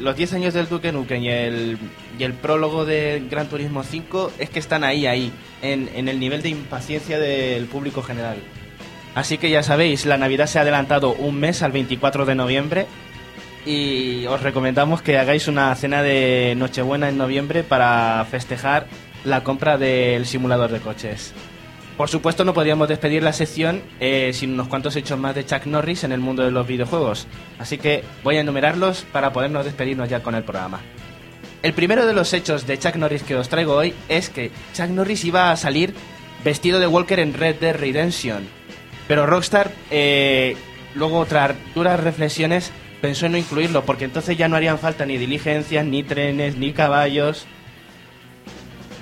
los 0.00 0.16
10 0.16 0.34
años 0.34 0.52
del 0.52 0.68
Duke 0.68 0.92
Nukem 0.92 1.22
y 1.22 1.30
el, 1.30 1.78
y 2.18 2.24
el 2.24 2.34
prólogo 2.34 2.84
de 2.84 3.22
Gran 3.30 3.48
Turismo 3.48 3.84
5 3.84 4.32
es 4.38 4.50
que 4.50 4.58
están 4.58 4.84
ahí, 4.84 5.06
ahí, 5.06 5.32
en, 5.62 5.88
en 5.94 6.08
el 6.08 6.20
nivel 6.20 6.42
de 6.42 6.50
impaciencia 6.50 7.18
del 7.18 7.64
público 7.64 8.02
general. 8.02 8.36
Así 9.14 9.38
que 9.38 9.48
ya 9.48 9.62
sabéis, 9.62 10.04
la 10.04 10.18
Navidad 10.18 10.46
se 10.46 10.58
ha 10.58 10.62
adelantado 10.62 11.14
un 11.14 11.40
mes 11.40 11.62
al 11.62 11.72
24 11.72 12.26
de 12.26 12.34
noviembre 12.34 12.86
y 13.64 14.26
os 14.26 14.42
recomendamos 14.42 15.02
que 15.02 15.18
hagáis 15.18 15.48
una 15.48 15.74
cena 15.74 16.02
de 16.02 16.54
Nochebuena 16.56 17.08
en 17.08 17.18
noviembre 17.18 17.64
para 17.64 18.24
festejar 18.30 18.86
la 19.26 19.42
compra 19.42 19.76
del 19.76 20.24
simulador 20.24 20.70
de 20.70 20.80
coches. 20.80 21.34
Por 21.96 22.08
supuesto 22.08 22.44
no 22.44 22.54
podíamos 22.54 22.88
despedir 22.88 23.22
la 23.22 23.32
sección 23.32 23.82
eh, 24.00 24.30
sin 24.32 24.52
unos 24.52 24.68
cuantos 24.68 24.94
hechos 24.96 25.18
más 25.18 25.34
de 25.34 25.44
Chuck 25.44 25.66
Norris 25.66 26.04
en 26.04 26.12
el 26.12 26.20
mundo 26.20 26.42
de 26.42 26.50
los 26.50 26.66
videojuegos, 26.66 27.26
así 27.58 27.78
que 27.78 28.04
voy 28.22 28.36
a 28.36 28.40
enumerarlos 28.40 29.04
para 29.12 29.32
podernos 29.32 29.64
despedirnos 29.64 30.08
ya 30.08 30.22
con 30.22 30.34
el 30.34 30.44
programa. 30.44 30.80
El 31.62 31.72
primero 31.72 32.06
de 32.06 32.12
los 32.12 32.32
hechos 32.32 32.66
de 32.66 32.78
Chuck 32.78 32.96
Norris 32.96 33.22
que 33.22 33.34
os 33.34 33.48
traigo 33.48 33.74
hoy 33.74 33.94
es 34.08 34.28
que 34.28 34.50
Chuck 34.74 34.88
Norris 34.88 35.24
iba 35.24 35.50
a 35.50 35.56
salir 35.56 35.94
vestido 36.44 36.78
de 36.78 36.86
Walker 36.86 37.18
en 37.18 37.34
Red 37.34 37.56
Dead 37.56 37.74
Redemption, 37.74 38.46
pero 39.08 39.26
Rockstar, 39.26 39.72
eh, 39.90 40.56
luego 40.94 41.24
tras 41.24 41.56
duras 41.74 41.98
reflexiones, 41.98 42.72
pensó 43.00 43.26
en 43.26 43.32
no 43.32 43.38
incluirlo, 43.38 43.84
porque 43.84 44.04
entonces 44.04 44.36
ya 44.36 44.48
no 44.48 44.56
harían 44.56 44.78
falta 44.78 45.06
ni 45.06 45.16
diligencias, 45.16 45.84
ni 45.84 46.02
trenes, 46.02 46.56
ni 46.56 46.72
caballos. 46.72 47.46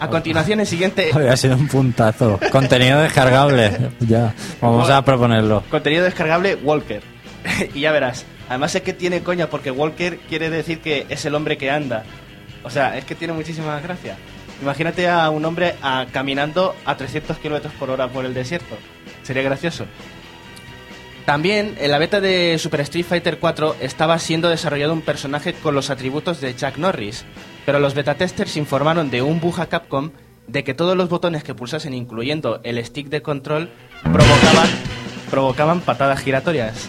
A 0.01 0.09
continuación, 0.09 0.61
el 0.61 0.67
siguiente 0.67 1.11
Había 1.15 1.37
sido 1.37 1.57
un 1.57 1.69
puntazo. 1.69 2.39
Contenido 2.51 3.01
descargable. 3.01 3.91
Ya, 4.01 4.35
vamos 4.61 4.91
a 4.91 5.03
proponerlo. 5.05 5.63
contenido 5.71 6.05
descargable, 6.05 6.57
Walker. 6.57 7.03
y 7.75 7.81
ya 7.81 7.93
verás. 7.93 8.25
Además 8.49 8.75
es 8.75 8.83
que 8.83 8.93
tiene 8.93 9.21
coña, 9.23 9.49
porque 9.49 9.71
Walker 9.71 10.19
quiere 10.29 10.51
decir 10.51 10.81
que 10.81 11.07
es 11.09 11.25
el 11.25 11.35
hombre 11.35 11.57
que 11.57 11.71
anda. 11.71 12.05
O 12.63 12.71
sea, 12.71 12.97
es 12.99 13.05
que 13.05 13.15
tiene 13.15 13.33
muchísima 13.33 13.79
gracia. 13.81 14.17
Imagínate 14.63 15.09
a 15.09 15.31
un 15.31 15.45
hombre 15.45 15.75
a- 15.83 16.07
caminando 16.13 16.75
a 16.85 16.97
300 16.97 17.39
kilómetros 17.39 17.73
por 17.75 17.91
hora 17.91 18.09
por 18.09 18.25
el 18.25 18.35
desierto. 18.35 18.77
Sería 19.23 19.43
gracioso. 19.43 19.87
También 21.27 21.77
en 21.81 21.91
la 21.91 21.99
beta 21.99 22.21
de 22.21 22.59
Super 22.59 22.81
Street 22.83 23.07
Fighter 23.07 23.39
4 23.39 23.77
estaba 23.81 24.19
siendo 24.19 24.51
desarrollado 24.51 24.93
un 24.93 25.01
personaje 25.01 25.55
con 25.55 25.75
los 25.75 25.89
atributos 25.89 26.41
de 26.43 26.55
Chuck 26.55 26.77
Norris, 26.77 27.25
pero 27.67 27.79
los 27.79 27.95
beta 27.95 28.15
testers 28.15 28.57
informaron 28.57 29.11
de 29.11 29.23
un 29.23 29.41
bug 29.41 29.61
a 29.61 29.67
Capcom 29.67 30.11
de 30.47 30.65
que 30.65 30.75
todos 30.75 30.97
los 30.97 31.09
botones 31.09 31.43
que 31.43 31.55
pulsasen, 31.55 31.95
incluyendo 31.95 32.61
el 32.65 32.85
stick 32.85 33.09
de 33.09 33.23
control, 33.23 33.71
provocaban, 34.03 34.69
provocaban 35.31 35.81
patadas 35.81 36.21
giratorias. 36.21 36.89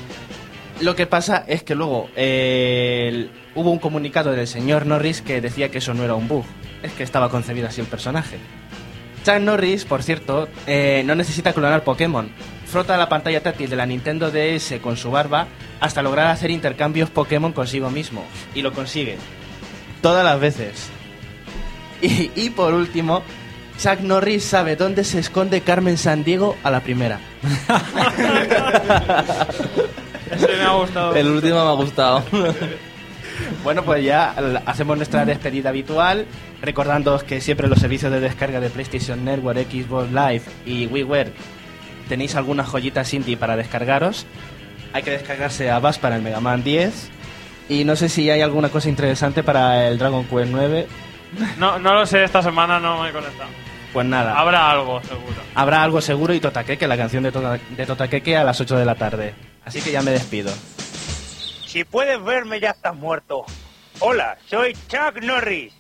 Lo 0.81 0.95
que 0.95 1.05
pasa 1.05 1.45
es 1.47 1.63
que 1.63 1.73
luego 1.73 2.09
hubo 3.55 3.71
un 3.71 3.79
comunicado 3.79 4.31
del 4.31 4.47
señor 4.47 4.85
Norris 4.85 5.21
que 5.21 5.39
decía 5.39 5.71
que 5.71 5.77
eso 5.77 5.93
no 5.93 6.03
era 6.03 6.15
un 6.15 6.27
bug, 6.27 6.43
es 6.83 6.91
que 6.91 7.03
estaba 7.03 7.29
concebido 7.29 7.67
así 7.67 7.79
el 7.79 7.87
personaje. 7.87 8.37
Chuck 9.25 9.39
Norris, 9.39 9.85
por 9.85 10.03
cierto, 10.03 10.47
eh, 10.67 11.01
no 11.05 11.15
necesita 11.15 11.53
clonar 11.53 11.83
Pokémon. 11.83 12.29
Frota 12.67 12.97
la 12.97 13.09
pantalla 13.09 13.41
táctil 13.41 13.69
de 13.69 13.75
la 13.75 13.87
Nintendo 13.87 14.29
DS 14.29 14.79
con 14.81 14.97
su 14.97 15.09
barba 15.09 15.47
hasta 15.79 16.03
lograr 16.03 16.27
hacer 16.27 16.51
intercambios 16.51 17.09
Pokémon 17.09 17.51
consigo 17.51 17.89
mismo. 17.89 18.23
Y 18.53 18.61
lo 18.61 18.71
consigue. 18.71 19.17
Todas 20.05 20.23
las 20.23 20.39
veces. 20.39 20.91
Y, 21.99 22.29
y 22.35 22.51
por 22.51 22.75
último, 22.75 23.23
Chuck 23.79 24.01
Norris 24.01 24.43
sabe 24.43 24.75
dónde 24.75 25.03
se 25.03 25.17
esconde 25.17 25.61
Carmen 25.61 25.97
Sandiego 25.97 26.55
a 26.61 26.69
la 26.69 26.81
primera. 26.81 27.19
Ese 30.31 30.47
me 30.47 30.61
ha 30.61 30.73
gustado. 30.73 31.15
El 31.15 31.27
último 31.27 31.55
me 31.55 31.69
ha 31.71 31.73
gustado. 31.73 32.23
Bueno, 33.63 33.83
pues 33.83 34.03
ya 34.03 34.35
hacemos 34.67 34.95
nuestra 34.95 35.25
despedida 35.25 35.69
habitual, 35.69 36.27
recordándoos 36.61 37.23
que 37.23 37.41
siempre 37.41 37.67
los 37.67 37.79
servicios 37.79 38.11
de 38.11 38.19
descarga 38.19 38.59
de 38.59 38.69
PlayStation 38.69 39.25
Network, 39.25 39.57
Xbox 39.71 40.11
Live 40.11 40.43
y 40.67 40.85
WiiWare 40.85 41.33
tenéis 42.07 42.35
algunas 42.35 42.67
joyitas 42.67 43.11
indie 43.15 43.37
para 43.37 43.57
descargaros. 43.57 44.27
Hay 44.93 45.01
que 45.01 45.09
descargarse 45.09 45.71
a 45.71 45.79
Bass 45.79 45.97
para 45.97 46.15
el 46.15 46.21
Mega 46.21 46.39
Man 46.41 46.63
10. 46.63 47.14
Y 47.69 47.83
no 47.83 47.95
sé 47.95 48.09
si 48.09 48.29
hay 48.29 48.41
alguna 48.41 48.69
cosa 48.69 48.89
interesante 48.89 49.43
para 49.43 49.87
el 49.87 49.97
Dragon 49.97 50.25
Quest 50.25 50.51
9. 50.51 50.87
No, 51.57 51.79
no 51.79 51.93
lo 51.93 52.05
sé, 52.05 52.23
esta 52.23 52.41
semana 52.43 52.79
no 52.79 53.01
me 53.01 53.09
he 53.09 53.11
conectado. 53.11 53.49
Pues 53.91 54.05
nada, 54.05 54.37
Habrá 54.37 54.69
algo, 54.71 55.01
seguro. 55.03 55.35
habrá 55.55 55.81
algo 55.83 56.01
seguro 56.01 56.33
y 56.33 56.39
Totakeke, 56.41 56.85
la 56.87 56.97
canción 56.97 57.23
de, 57.23 57.31
Tota- 57.31 57.57
de 57.69 57.85
Totakeke 57.85 58.35
a 58.37 58.43
las 58.43 58.59
8 58.59 58.77
de 58.77 58.85
la 58.85 58.95
tarde. 58.95 59.33
Así 59.63 59.81
que 59.81 59.91
ya 59.91 60.01
me 60.01 60.11
despido. 60.11 60.51
Si 61.65 61.83
puedes 61.85 62.21
verme 62.23 62.59
ya 62.59 62.71
estás 62.71 62.93
muerto. 62.95 63.45
Hola, 63.99 64.37
soy 64.47 64.73
Chuck 64.87 65.21
Norris. 65.23 65.73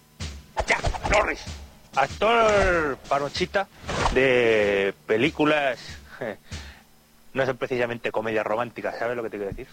Chuck 0.65 1.09
Norris. 1.11 1.43
Actor 1.95 2.97
parochita 3.07 3.67
de 4.13 4.93
películas... 5.05 5.77
No 7.33 7.45
son 7.45 7.57
precisamente 7.57 8.11
comedias 8.13 8.45
románticas, 8.47 8.95
¿sabes 8.97 9.17
lo 9.17 9.23
que 9.23 9.29
te 9.29 9.35
quiero 9.35 9.49
decir? 9.51 9.67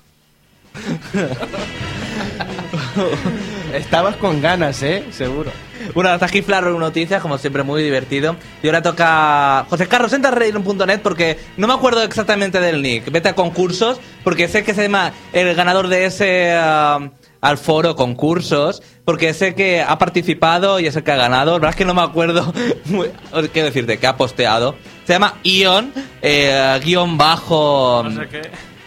Estabas 3.75 4.17
con 4.17 4.41
ganas, 4.41 4.83
¿eh? 4.83 5.05
Seguro. 5.13 5.51
Bueno, 5.95 6.11
hasta 6.11 6.27
aquí 6.27 6.43
Flarro 6.43 6.79
Noticias, 6.79 7.21
como 7.23 7.39
siempre, 7.39 7.63
muy 7.63 7.83
divertido. 7.83 8.37
Y 8.63 8.67
ahora 8.67 8.83
toca. 8.83 9.67
José 9.69 9.89
Carlos, 9.89 10.13
entra 10.13 10.31
a 10.31 10.35
reír.net 10.35 11.01
porque 11.03 11.39
no 11.57 11.67
me 11.67 11.75
acuerdo 11.75 12.03
exactamente 12.03 12.61
del 12.61 12.83
nick. 12.83 13.11
Vete 13.11 13.31
a 13.31 13.35
concursos, 13.35 13.99
porque 14.25 14.49
sé 14.49 14.63
que 14.63 14.75
se 14.75 14.83
llama 14.83 15.13
el 15.33 15.55
ganador 15.55 15.89
de 15.89 16.05
ese. 16.07 16.53
ah, 16.55 17.11
al 17.41 17.59
foro 17.59 17.97
concursos, 17.97 18.85
porque 19.05 19.35
sé 19.35 19.57
que 19.57 19.83
ha 19.83 19.99
participado 19.99 20.79
y 20.79 20.87
es 20.87 20.95
el 20.95 21.03
que 21.03 21.11
ha 21.11 21.17
ganado. 21.17 21.51
La 21.55 21.59
verdad 21.59 21.71
es 21.71 21.77
que 21.77 21.85
no 21.85 21.93
me 21.93 22.03
acuerdo 22.03 22.53
muy- 22.85 23.11
qué 23.53 23.65
decirte, 23.65 23.99
que 23.99 24.07
ha 24.07 24.17
posteado. 24.17 24.77
Se 25.05 25.15
llama 25.15 25.35
Ion, 25.43 25.93
eh, 26.23 26.79
guion 26.85 27.19
bajo 27.19 28.03
No 28.05 28.21
sé 28.23 28.29
qué. 28.29 28.43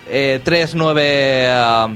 Eh, 0.10 0.40
39 0.44 1.48
ah, 1.50 1.90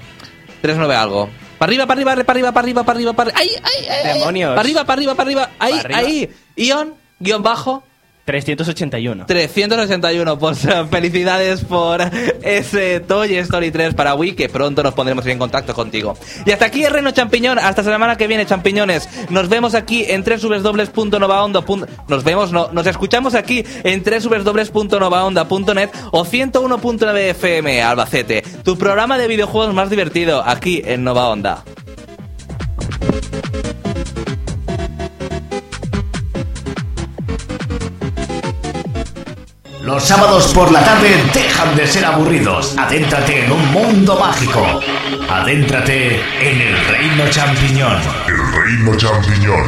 39 0.62 0.96
algo. 0.96 1.30
Para 1.58 1.70
arriba, 1.70 1.86
para 1.86 2.00
arriba, 2.00 2.24
para 2.24 2.32
arriba, 2.32 2.52
para 2.54 2.62
arriba, 2.64 2.84
para 2.84 2.98
arriba, 2.98 3.14
para 3.14 3.30
arriba. 3.32 3.40
¡Ay, 3.42 3.50
ay, 3.64 3.88
ay! 4.06 4.20
Demonios. 4.20 4.50
Para 4.52 4.62
arriba, 4.62 4.84
para 4.86 4.94
arriba, 4.94 5.16
para 5.16 5.28
arriba. 5.28 5.50
Ahí, 5.60 5.74
Para 5.82 5.98
arriba. 5.98 6.00
ahí. 6.00 6.30
Ion, 6.56 6.94
guion 7.20 7.44
bajo 7.44 7.84
381. 8.30 9.26
361, 9.26 10.38
pues 10.38 10.60
felicidades 10.92 11.62
por 11.62 12.00
ese 12.44 13.00
Toy 13.00 13.36
Story 13.38 13.72
3 13.72 13.96
para 13.96 14.14
Wii, 14.14 14.34
que 14.34 14.50
pronto 14.50 14.84
nos 14.84 14.94
pondremos 14.94 15.26
en 15.26 15.40
contacto 15.40 15.74
contigo. 15.74 16.16
Y 16.46 16.52
hasta 16.52 16.66
aquí 16.66 16.84
el 16.84 16.94
Reino 16.94 17.10
Champiñón, 17.10 17.58
hasta 17.58 17.82
la 17.82 17.94
semana 17.94 18.18
que 18.18 18.28
viene, 18.28 18.46
champiñones. 18.46 19.10
Nos 19.32 19.50
vemos 19.50 19.74
aquí 19.74 20.06
en 20.08 20.24
www.novaonda. 20.24 21.64
Nos 22.08 22.24
vemos, 22.24 22.52
no, 22.52 22.70
nos 22.72 22.86
escuchamos 22.86 23.34
aquí 23.34 23.66
en 23.84 24.04
www.novaonda.net 24.04 25.90
o 26.12 26.24
101.9 26.24 27.18
FM 27.32 27.82
Albacete, 27.82 28.44
tu 28.64 28.78
programa 28.78 29.18
de 29.18 29.28
videojuegos 29.28 29.74
más 29.74 29.90
divertido 29.90 30.44
aquí 30.46 30.84
en 30.86 31.04
Nova 31.04 31.30
Onda. 31.30 31.64
Los 39.90 40.04
sábados 40.04 40.54
por 40.54 40.72
la 40.72 40.84
tarde 40.84 41.10
dejan 41.34 41.76
de 41.76 41.88
ser 41.88 42.06
aburridos. 42.06 42.76
Adéntrate 42.78 43.44
en 43.44 43.52
un 43.52 43.72
mundo 43.72 44.20
mágico. 44.20 44.64
Adéntrate 45.28 46.22
en 46.40 46.62
el 46.62 46.86
reino 46.86 47.28
champiñón. 47.32 47.98
El 48.28 48.38
reino 48.54 48.96
champiñón. 48.96 49.66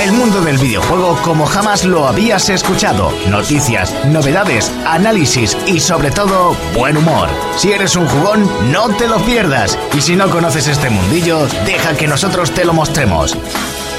El 0.00 0.10
mundo 0.10 0.40
del 0.40 0.58
videojuego 0.58 1.16
como 1.22 1.46
jamás 1.46 1.84
lo 1.84 2.08
habías 2.08 2.48
escuchado. 2.48 3.12
Noticias, 3.30 3.94
novedades, 4.06 4.72
análisis 4.84 5.56
y 5.68 5.78
sobre 5.78 6.10
todo 6.10 6.56
buen 6.74 6.96
humor. 6.96 7.28
Si 7.56 7.70
eres 7.70 7.94
un 7.94 8.08
jugón, 8.08 8.50
no 8.72 8.88
te 8.96 9.06
lo 9.06 9.18
pierdas. 9.18 9.78
Y 9.96 10.00
si 10.00 10.16
no 10.16 10.28
conoces 10.30 10.66
este 10.66 10.90
mundillo, 10.90 11.46
deja 11.64 11.96
que 11.96 12.08
nosotros 12.08 12.50
te 12.50 12.64
lo 12.64 12.72
mostremos. 12.72 13.38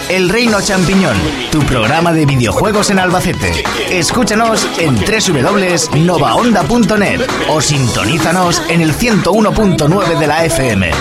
El 0.10 0.30
Reino 0.30 0.62
Champiñón, 0.62 1.18
tu 1.52 1.60
programa 1.62 2.14
de 2.14 2.28
videojuegos 2.28 2.92
en 2.92 3.00
Albacete. 3.00 3.64
Escúchanos 3.90 4.68
en 4.78 4.96
www.novaonda.net 4.96 7.22
o 7.50 7.60
sintonízanos 7.60 8.62
en 8.70 8.82
el 8.82 8.94
101.9 8.94 10.20
de 10.20 10.28
la 10.28 10.46
FM. 10.46 10.92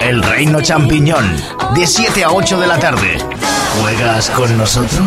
El 0.00 0.22
Reino 0.22 0.60
Champiñón, 0.60 1.36
de 1.74 1.88
7 1.88 2.22
a 2.22 2.30
8 2.30 2.60
de 2.60 2.66
la 2.68 2.78
tarde. 2.78 3.18
¿Juegas 3.80 4.30
con 4.30 4.56
nosotros? 4.56 5.02